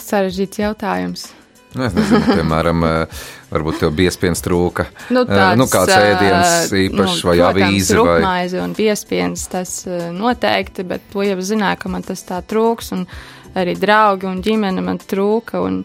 Sarežģīts 0.08 0.64
jautājums. 0.64 1.28
Nu, 1.76 1.84
es 1.84 1.94
nezinu, 1.94 2.22
piemēram, 2.32 2.84
e, 2.88 2.92
varbūt 3.52 3.82
tev 3.82 3.92
biespiens 3.98 4.42
trūka. 4.44 4.88
Nu, 5.14 5.26
E, 5.28 5.42
nu, 5.60 5.68
kāds 5.70 5.92
ā, 5.94 6.00
ēdiens 6.14 6.72
īpašs 6.72 7.24
vai 7.28 7.36
protams, 7.38 7.50
avīze 7.50 7.98
vai 7.98 8.06
rupmaize 8.16 8.62
un 8.64 8.76
piespiens, 8.78 9.44
tas 9.52 9.74
noteikti, 10.16 10.88
bet 10.88 11.10
to 11.12 11.26
jau 11.28 11.38
zināju, 11.44 11.82
ka 11.84 11.92
man 11.92 12.08
tas 12.08 12.24
tā 12.28 12.40
trūks, 12.42 12.94
un 12.96 13.04
arī 13.58 13.76
draugi 13.80 14.30
un 14.30 14.42
ģimene 14.46 14.84
man 14.86 15.00
trūka. 15.02 15.62
Un, 15.68 15.84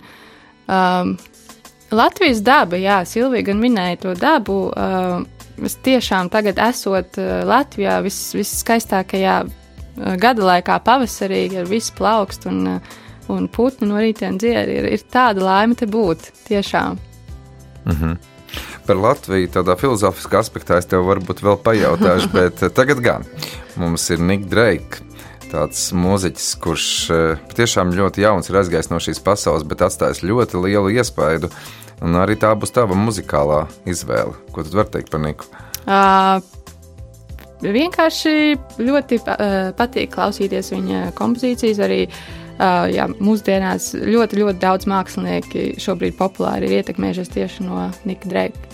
um, 0.71 1.15
Latvijas 1.93 2.41
daba, 2.41 2.79
jā, 2.81 3.03
Silvija 3.05 3.51
gan 3.51 3.61
minēja 3.61 4.01
to 4.07 4.15
dabu. 4.17 4.63
Uh, 4.73 5.27
es 5.63 5.77
tiešām 5.85 6.31
tagad 6.33 6.57
esot 6.63 7.19
Latvijā 7.19 7.99
vis, 8.07 8.19
viskaistākajā 8.39 9.37
uh, 9.45 10.15
gada 10.21 10.47
laikā, 10.47 10.79
pavasarī, 10.87 11.45
ar 11.61 11.69
visu 11.69 11.93
plaukstu 11.99 12.49
un, 12.49 12.63
uh, 12.79 13.01
un 13.31 13.49
putnu 13.53 13.89
no 13.91 14.01
rītdienas 14.03 14.41
dziedi. 14.43 14.79
Ir, 14.81 14.91
ir 14.97 15.07
tāda 15.13 15.45
laime 15.45 15.77
te 15.79 15.87
būt, 15.91 16.31
tiešām. 16.49 16.99
Par 18.87 18.99
Latviju 18.99 19.51
tādā 19.55 19.77
filozofiskā 19.79 20.41
aspektā 20.43 20.81
es 20.81 20.89
tev 20.91 21.07
varbūt 21.07 21.43
vēl 21.45 21.59
pajautāšu, 21.63 22.33
bet 22.39 22.63
eh, 22.63 22.73
tagad 22.75 23.03
gan 23.05 23.27
mums 23.81 24.09
ir 24.11 24.23
Nick 24.23 24.49
Drake. 24.51 25.05
Tāds 25.53 25.91
mūziķis, 25.93 26.49
kurš 26.65 26.87
eh, 27.13 27.45
patiešām 27.51 27.93
ļoti 27.97 28.25
jauns 28.25 28.51
ir 28.51 28.59
aizgājis 28.63 28.91
no 28.91 29.01
šīs 29.03 29.23
pasaules, 29.23 29.67
bet 29.69 29.85
atstājis 29.87 30.25
ļoti 30.25 30.65
lielu 30.65 30.95
iespaidu. 30.97 31.53
Un 32.03 32.19
arī 32.19 32.35
tā 32.41 32.51
būs 32.59 32.75
tava 32.75 32.97
muzikālā 32.99 33.67
izvēle. 33.87 34.35
Ko 34.51 34.65
tu 34.67 34.75
vari 34.75 34.91
teikt 34.91 35.13
par 35.13 35.23
Niku? 35.23 35.47
Uh, 35.87 36.43
vienkārši 37.63 38.33
ļoti 38.83 39.21
uh, 39.23 39.71
patīk 39.79 40.11
klausīties 40.17 40.73
viņa 40.75 41.05
kompozīcijas. 41.19 41.79
Arī 41.87 42.01
uh, 42.09 42.42
jā, 42.59 43.09
mūsdienās 43.23 43.93
ļoti, 43.97 44.43
ļoti 44.43 44.63
daudz 44.63 44.89
mākslinieki 44.91 45.73
šobrīd 45.83 46.19
populāri 46.19 46.69
ir 46.69 46.83
ietekmējušies 46.83 47.35
tieši 47.35 47.67
no 47.69 47.89
Nika 48.09 48.29
Dreika. 48.29 48.73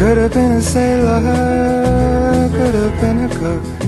Could 0.00 0.16
have 0.16 0.32
been 0.32 0.52
a 0.52 0.60
sailor, 0.62 1.20
could 2.48 2.74
have 2.74 3.00
been 3.02 3.24
a 3.24 3.28
cook. 3.28 3.79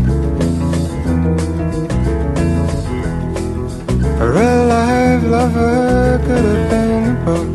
A 4.23 4.25
real 4.25 4.67
life 4.67 5.25
lover 5.25 6.21
could 6.25 6.45
have 6.45 6.71
been 6.71 7.03
a 7.11 7.15
book. 7.27 7.51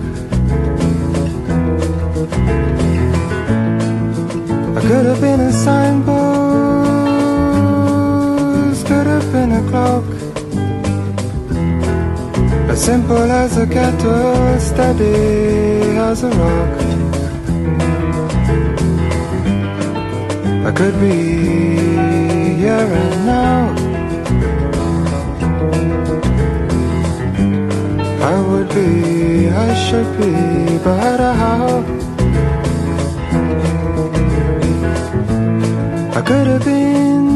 I 4.75 4.79
could 4.81 5.05
have 5.05 5.21
been 5.21 5.39
a 5.39 5.53
signpost, 5.53 6.17
could 8.85 9.07
have 9.07 9.31
been 9.31 9.51
a 9.53 9.63
clock. 9.69 10.03
As 12.69 12.79
simple 12.83 13.31
as 13.43 13.57
a 13.57 13.65
kettle, 13.65 14.59
steady 14.59 15.95
as 16.09 16.23
a 16.23 16.29
rock. 16.41 16.81
I 20.67 20.71
could 20.75 20.99
be 20.99 21.15
here 22.61 22.91
and 23.01 23.25
now. 23.25 23.86
Should 29.89 30.17
be, 30.17 30.77
but 30.83 31.17
how? 31.17 31.79
I 36.13 36.21
could 36.27 36.47
have 36.47 36.65
been. 36.65 37.26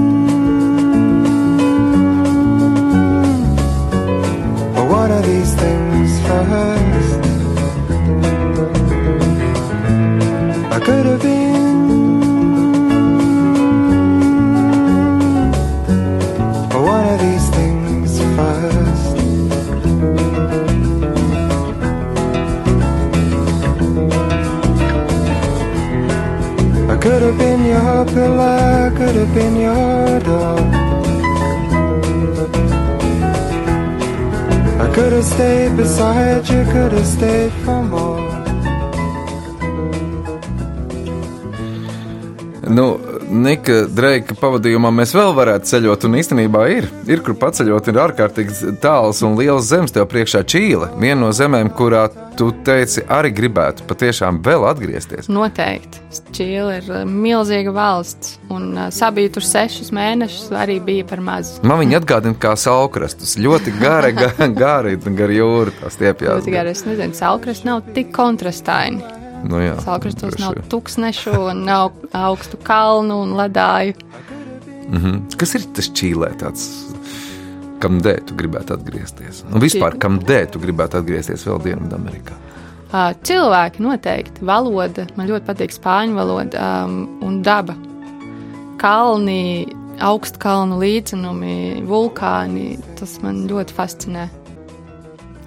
could 29.11 29.27
have 29.27 29.35
been 29.35 29.55
your 29.59 30.19
dog. 30.21 30.59
I 34.79 34.93
could 34.95 35.11
have 35.11 35.25
stayed 35.25 35.75
beside 35.75 36.47
you, 36.47 36.63
could 36.71 36.93
have 36.93 37.05
stayed 37.05 37.51
for 37.65 37.83
more. 37.83 38.31
Nu, 42.69 42.99
Nika 43.27 43.81
Dreika 43.91 44.35
pavadījumā 44.39 44.93
mēs 44.95 45.11
vēl 45.15 45.35
varētu 45.35 45.67
ceļot, 45.73 46.07
un 46.07 46.15
īstenībā 46.21 46.63
ir. 46.71 46.87
Ir 47.11 47.19
kur 47.25 47.35
paceļot, 47.35 47.91
ir 47.91 47.99
ārkārtīgi 48.05 48.77
tāls 48.79 49.19
un 49.27 49.35
liels 49.35 49.67
zemes 49.67 49.91
tev 49.91 50.07
priekšā 50.07 50.45
Čīle. 50.47 50.87
Viena 50.95 51.25
no 51.25 51.35
zemēm, 51.35 51.73
kurā 51.75 52.07
tu 52.41 52.49
teici, 52.65 53.03
arī 53.13 53.29
gribētu 53.37 53.85
patiešām 53.85 54.39
vēl 54.41 54.63
atgriezties. 54.71 55.27
Noteikti. 55.29 55.99
Čīla 56.33 56.79
ir 56.79 56.87
uh, 56.89 57.01
milzīga 57.05 57.69
valsts, 57.75 58.39
un 58.49 58.71
uh, 58.73 58.87
sabīt 58.93 59.35
tur 59.37 59.45
sešus 59.45 59.91
mēnešus 59.93 60.49
arī 60.57 60.79
bija 60.81 61.05
par 61.11 61.21
maz. 61.21 61.53
Man 61.61 61.83
viņa 61.83 61.99
atgādina 62.01 62.39
kā 62.41 62.55
salkrastus. 62.57 63.35
Ļoti 63.37 63.75
gari, 63.77 64.13
ga- 64.17 64.33
gari, 64.63 64.97
gar 65.21 65.33
jūru 65.37 65.75
tās 65.83 65.99
tiepjās. 66.01 66.41
Tikai 66.47 66.65
es 66.73 66.81
nezinu, 66.89 67.13
salkras 67.17 67.61
nav 67.67 67.85
tik 67.93 68.09
kontrastaini. 68.15 69.05
Nu, 69.41 69.57
jā, 69.61 69.73
Salkrastos 69.81 70.35
nav 70.41 70.57
tūkstnešu, 70.69 71.31
un 71.49 71.63
nav 71.65 71.95
augstu 72.13 72.59
kalnu 72.61 73.21
un 73.23 73.31
ledāju. 73.39 73.95
Mhm. 74.91 75.21
Kas 75.39 75.55
ir 75.57 75.65
tas 75.77 75.87
Čīlē? 75.97 76.33
Tāds, 76.41 76.65
kam 77.81 77.99
dēļ 78.03 78.23
tu 78.29 78.37
gribētu 78.37 78.75
atgriezties? 78.77 79.43
Un 79.49 79.63
vispār, 79.63 79.97
kam 80.01 80.19
dēļ 80.23 80.49
tu 80.53 80.61
gribētu 80.63 81.01
atgriezties 81.01 81.45
vēl 81.47 81.61
Dienvidamerikā? 81.65 82.37
Ā, 82.91 83.03
Cilvēki 83.27 83.83
noteikti, 83.85 84.43
valoda, 84.47 85.07
man 85.17 85.29
ļoti 85.29 85.47
patīk 85.47 85.75
spāņu 85.75 86.17
valoda 86.17 86.65
um, 86.85 87.05
un 87.23 87.39
daba. 87.45 87.77
Kalni, 88.81 89.69
augstkalnu 90.01 90.79
līdzenumi, 90.81 91.55
vulkāni, 91.87 92.75
tas 92.99 93.17
man 93.23 93.45
ļoti 93.49 93.77
fascinē. 93.77 94.27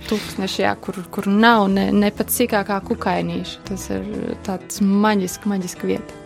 Tūkstnešā, 0.04 0.74
kur, 0.84 0.98
kur 1.12 1.28
nav 1.30 1.66
ne, 1.72 1.88
ne 1.92 2.10
pat 2.12 2.32
sīkākā 2.32 2.82
kukainīša. 2.88 3.62
Tas 3.70 3.88
ir 3.92 4.04
tāds 4.44 4.82
maģisks, 4.84 5.48
maģisks 5.48 5.88
vieta. 5.88 6.20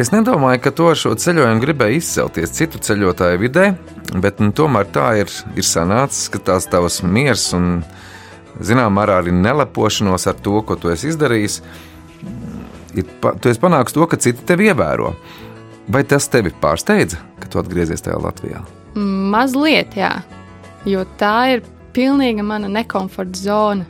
Es 0.00 0.10
nedomāju, 0.14 0.62
ka 0.64 0.72
to 0.74 0.88
ar 0.90 0.98
šo 0.98 1.12
ceļojumu 1.18 1.62
gribēju 1.62 2.00
izcelties 2.00 2.54
citu 2.56 2.80
ceļotāju 2.82 3.40
vidē, 3.42 3.66
bet 4.14 4.40
nu, 4.42 4.50
tomēr 4.56 4.88
tā 4.90 5.06
ir, 5.22 5.30
ir 5.54 5.66
sanācis, 5.66 6.30
ka 6.32 6.40
tās 6.50 6.66
tavas 6.70 7.00
miers 7.06 7.50
un, 7.56 7.82
zinām, 8.58 8.94
mērā 8.98 9.20
arī 9.22 9.34
nelepošanos 9.36 10.26
ar 10.30 10.40
to, 10.42 10.60
ko 10.66 10.76
tu 10.80 10.90
esi 10.92 11.10
izdarījis, 11.12 11.60
ir, 12.98 13.06
tu 13.22 13.52
esi 13.52 13.62
panācis 13.62 13.96
to, 13.96 14.08
ka 14.10 14.18
citi 14.20 14.46
tevi 14.46 14.70
ievēro. 14.70 15.14
Vai 15.90 16.04
tas 16.06 16.28
tevi 16.30 16.52
pārsteidza, 16.62 17.18
ka 17.42 17.50
tu 17.50 17.58
atgriezies 17.62 18.04
tajā 18.04 18.18
Latvijā? 18.22 18.60
Mazliet, 18.94 19.96
jā, 19.98 20.12
jo 20.86 21.06
tā 21.18 21.36
ir 21.54 21.64
pilnīga 21.94 22.44
mana 22.46 22.70
nekomforta 22.70 23.38
zona. 23.38 23.86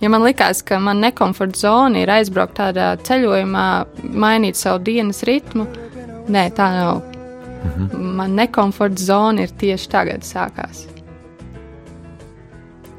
Ja 0.00 0.10
man 0.12 0.26
likās, 0.26 0.60
ka 0.64 0.78
man 0.80 1.00
nekomforta 1.00 1.58
zona 1.58 2.02
ir 2.02 2.12
aizbraukt 2.12 2.58
tādā 2.58 2.92
ceļojumā, 3.04 3.66
mainīt 4.12 4.60
savu 4.60 4.82
dienas 4.84 5.22
ritmu, 5.28 5.64
nē, 6.28 6.48
tā 6.56 6.68
nav. 6.76 7.15
Mhm. 7.66 8.06
Man 8.16 8.36
nekomforta 8.38 9.02
zona 9.02 9.46
ir 9.46 9.52
tieši 9.58 9.90
tagad 9.92 10.24
sākās. 10.26 10.86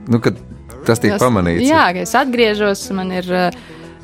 Nu, 0.08 0.20
tas 0.20 1.00
tiek 1.04 1.16
Tas- 1.16 1.22
pamanīts. 1.24 1.66
Jā, 1.68 1.90
ka 1.94 2.04
es 2.06 2.14
atgriežos, 2.16 2.86
man 2.96 3.12
ir 3.12 3.28
uh, 3.32 3.48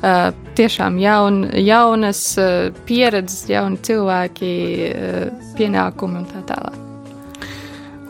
uh, 0.04 0.32
tiešām 0.56 0.98
jaun, 1.00 1.44
jaunas 1.64 2.22
uh, 2.38 2.72
pieredzes, 2.88 3.46
jauni 3.48 3.78
cilvēki, 3.84 4.54
uh, 4.90 5.54
pienākumi 5.58 6.20
un 6.20 6.26
tā 6.28 6.42
tālāk. 6.50 6.80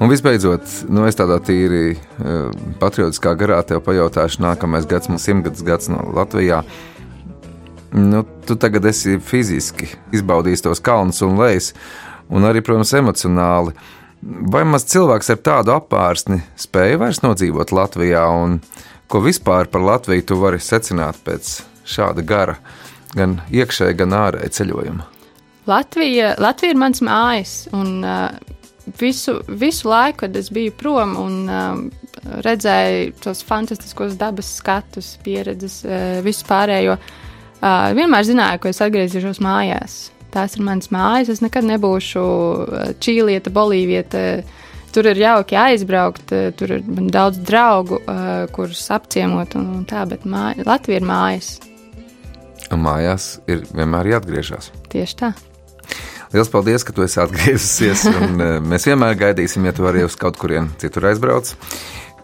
Un 0.03 0.11
visbeidzot, 0.11 0.67
nu, 0.91 1.05
es 1.07 1.15
tādā 1.17 1.39
tīri 1.41 1.95
uh, 1.95 2.51
patriotiskā 2.81 3.37
garā 3.39 3.61
tev 3.63 3.85
pajautāšu, 3.87 4.43
nākamais 4.43 4.89
gads, 4.91 5.09
mums 5.09 5.23
simtgadus 5.23 5.63
gads 5.65 5.89
no 5.93 6.03
Latvijā. 6.17 6.65
Nu, 7.95 8.25
tu 8.47 8.57
tagad 8.59 8.85
esi 8.91 9.21
fiziski 9.23 9.87
izbaudījis 10.13 10.65
tos 10.67 10.83
kalnus 10.83 11.23
un 11.23 11.39
lejas, 11.39 11.71
un 12.33 12.49
arī, 12.49 12.63
protams, 12.65 12.95
emocionāli. 12.97 13.75
Vai 14.25 14.63
maz 14.65 14.87
cilvēks 14.89 15.35
ar 15.35 15.41
tādu 15.45 15.75
apvārsni 15.75 16.41
spēja 16.57 17.01
vairs 17.03 17.21
nodzīvot 17.25 17.75
Latvijā, 17.77 18.25
un 18.33 18.61
ko 19.11 19.21
vispār 19.25 19.69
par 19.73 19.85
Latviju 19.85 20.25
tu 20.31 20.39
vari 20.41 20.63
secināt 20.63 21.21
pēc 21.27 21.59
šāda 21.85 22.25
gara, 22.25 22.57
gan 23.15 23.41
iekšēji, 23.53 23.99
gan 24.01 24.17
ārēji 24.17 24.57
ceļojuma? 24.59 25.11
Latvija, 25.69 26.35
Latvija 26.41 26.75
ir 26.75 26.81
mans 26.81 27.01
mājas, 27.05 27.53
un 27.77 28.01
uh, 28.05 28.33
visu, 29.01 29.39
visu 29.49 29.89
laiku, 29.89 30.25
kad 30.25 30.37
es 30.37 30.51
biju 30.53 30.73
prom 30.77 31.15
un 31.21 31.37
um, 31.49 31.85
redzēju 32.45 33.15
tos 33.25 33.41
fantastiskos 33.45 34.17
dabas 34.21 34.51
skatus, 34.59 35.15
pieredzes, 35.25 35.81
uh, 35.85 36.19
visu 36.25 36.45
pārējo, 36.49 36.97
uh, 36.97 37.93
vienmēr 37.97 38.29
zināju, 38.29 38.65
ka 38.65 38.73
es 38.73 38.83
atgriezīšos 38.85 39.41
mājās. 39.45 39.99
Tās 40.35 40.57
ir 40.59 40.65
mans 40.67 40.91
mājas, 40.91 41.31
es 41.31 41.43
nekad 41.45 41.67
nebūšu 41.69 42.23
uh, 42.25 42.89
čīlieta, 42.99 43.53
bolīvieta. 43.55 44.25
Tur 44.95 45.09
ir 45.11 45.19
jauki 45.19 45.59
aizbraukt, 45.59 46.35
uh, 46.35 46.49
tur 46.59 46.77
ir 46.79 46.85
daudz 47.15 47.39
draugu, 47.47 48.01
uh, 48.03 48.45
kurus 48.55 48.83
apciemot 48.95 49.55
un, 49.59 49.71
un 49.79 49.87
tā, 49.89 50.03
bet 50.11 50.27
māja, 50.27 50.67
Latvija 50.67 51.03
ir 51.03 51.09
mājas. 51.09 51.55
Mājās 52.75 53.37
ir 53.47 53.63
vienmēr 53.71 54.17
jāatgriežas. 54.17 54.73
Tieši 54.91 55.19
tā. 55.21 55.35
Liels 56.35 56.51
paldies, 56.51 56.83
ka 56.83 56.91
tu 56.91 57.05
esi 57.05 57.21
atgriezusies. 57.23 58.09
Mēs 58.67 58.89
vienmēr 58.89 59.15
gaidīsim, 59.21 59.69
ja 59.69 59.75
tu 59.77 59.87
arī 59.87 60.03
uz 60.03 60.17
kaut 60.19 60.41
kurien 60.41 60.73
citur 60.83 61.07
aizbrauc. 61.13 61.53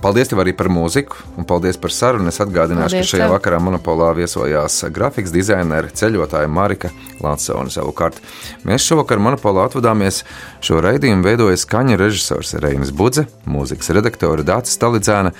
Paldies 0.00 0.30
tev 0.30 0.40
arī 0.40 0.54
par 0.56 0.70
mūziku, 0.72 1.18
un 1.36 1.44
paldies 1.48 1.76
par 1.80 1.92
sarunu. 1.92 2.30
Es 2.32 2.40
atgādināšu, 2.40 2.96
Paldies 2.96 3.10
ka 3.10 3.16
šajā 3.16 3.26
tev. 3.26 3.34
vakarā 3.34 3.58
monopolā 3.60 4.10
viesojās 4.16 4.78
grafiks 4.96 5.32
dizainere, 5.34 5.92
ceļotāja 5.92 6.48
Marika 6.48 6.88
Lansona 7.20 7.72
savukārt. 7.72 8.20
Mēs 8.64 8.86
šovakar 8.88 9.20
monopolā 9.20 9.66
atvadāmies. 9.68 10.22
Šo 10.64 10.80
raidījumu 10.84 11.26
veidoja 11.26 11.58
skaņa 11.60 11.98
režisors 12.00 12.54
Reinis 12.64 12.94
Budze, 12.96 13.26
mūzikas 13.44 13.92
redaktore 13.96 14.46
Dācis 14.46 14.78
Stalidzēna, 14.78 15.34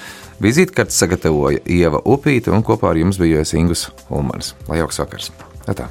vizītkartes 0.45 1.01
sagatavoja 1.01 1.65
Ieva 1.65 2.03
Upīte 2.05 2.53
un 2.53 2.65
kopā 2.67 2.93
ar 2.93 3.01
jums 3.01 3.21
bija 3.21 3.45
Ingus 3.57 3.89
Ulmans. 4.11 4.55
Lai 4.69 4.83
jauks 4.83 5.01
vakars! 5.01 5.33
Atā. 5.69 5.89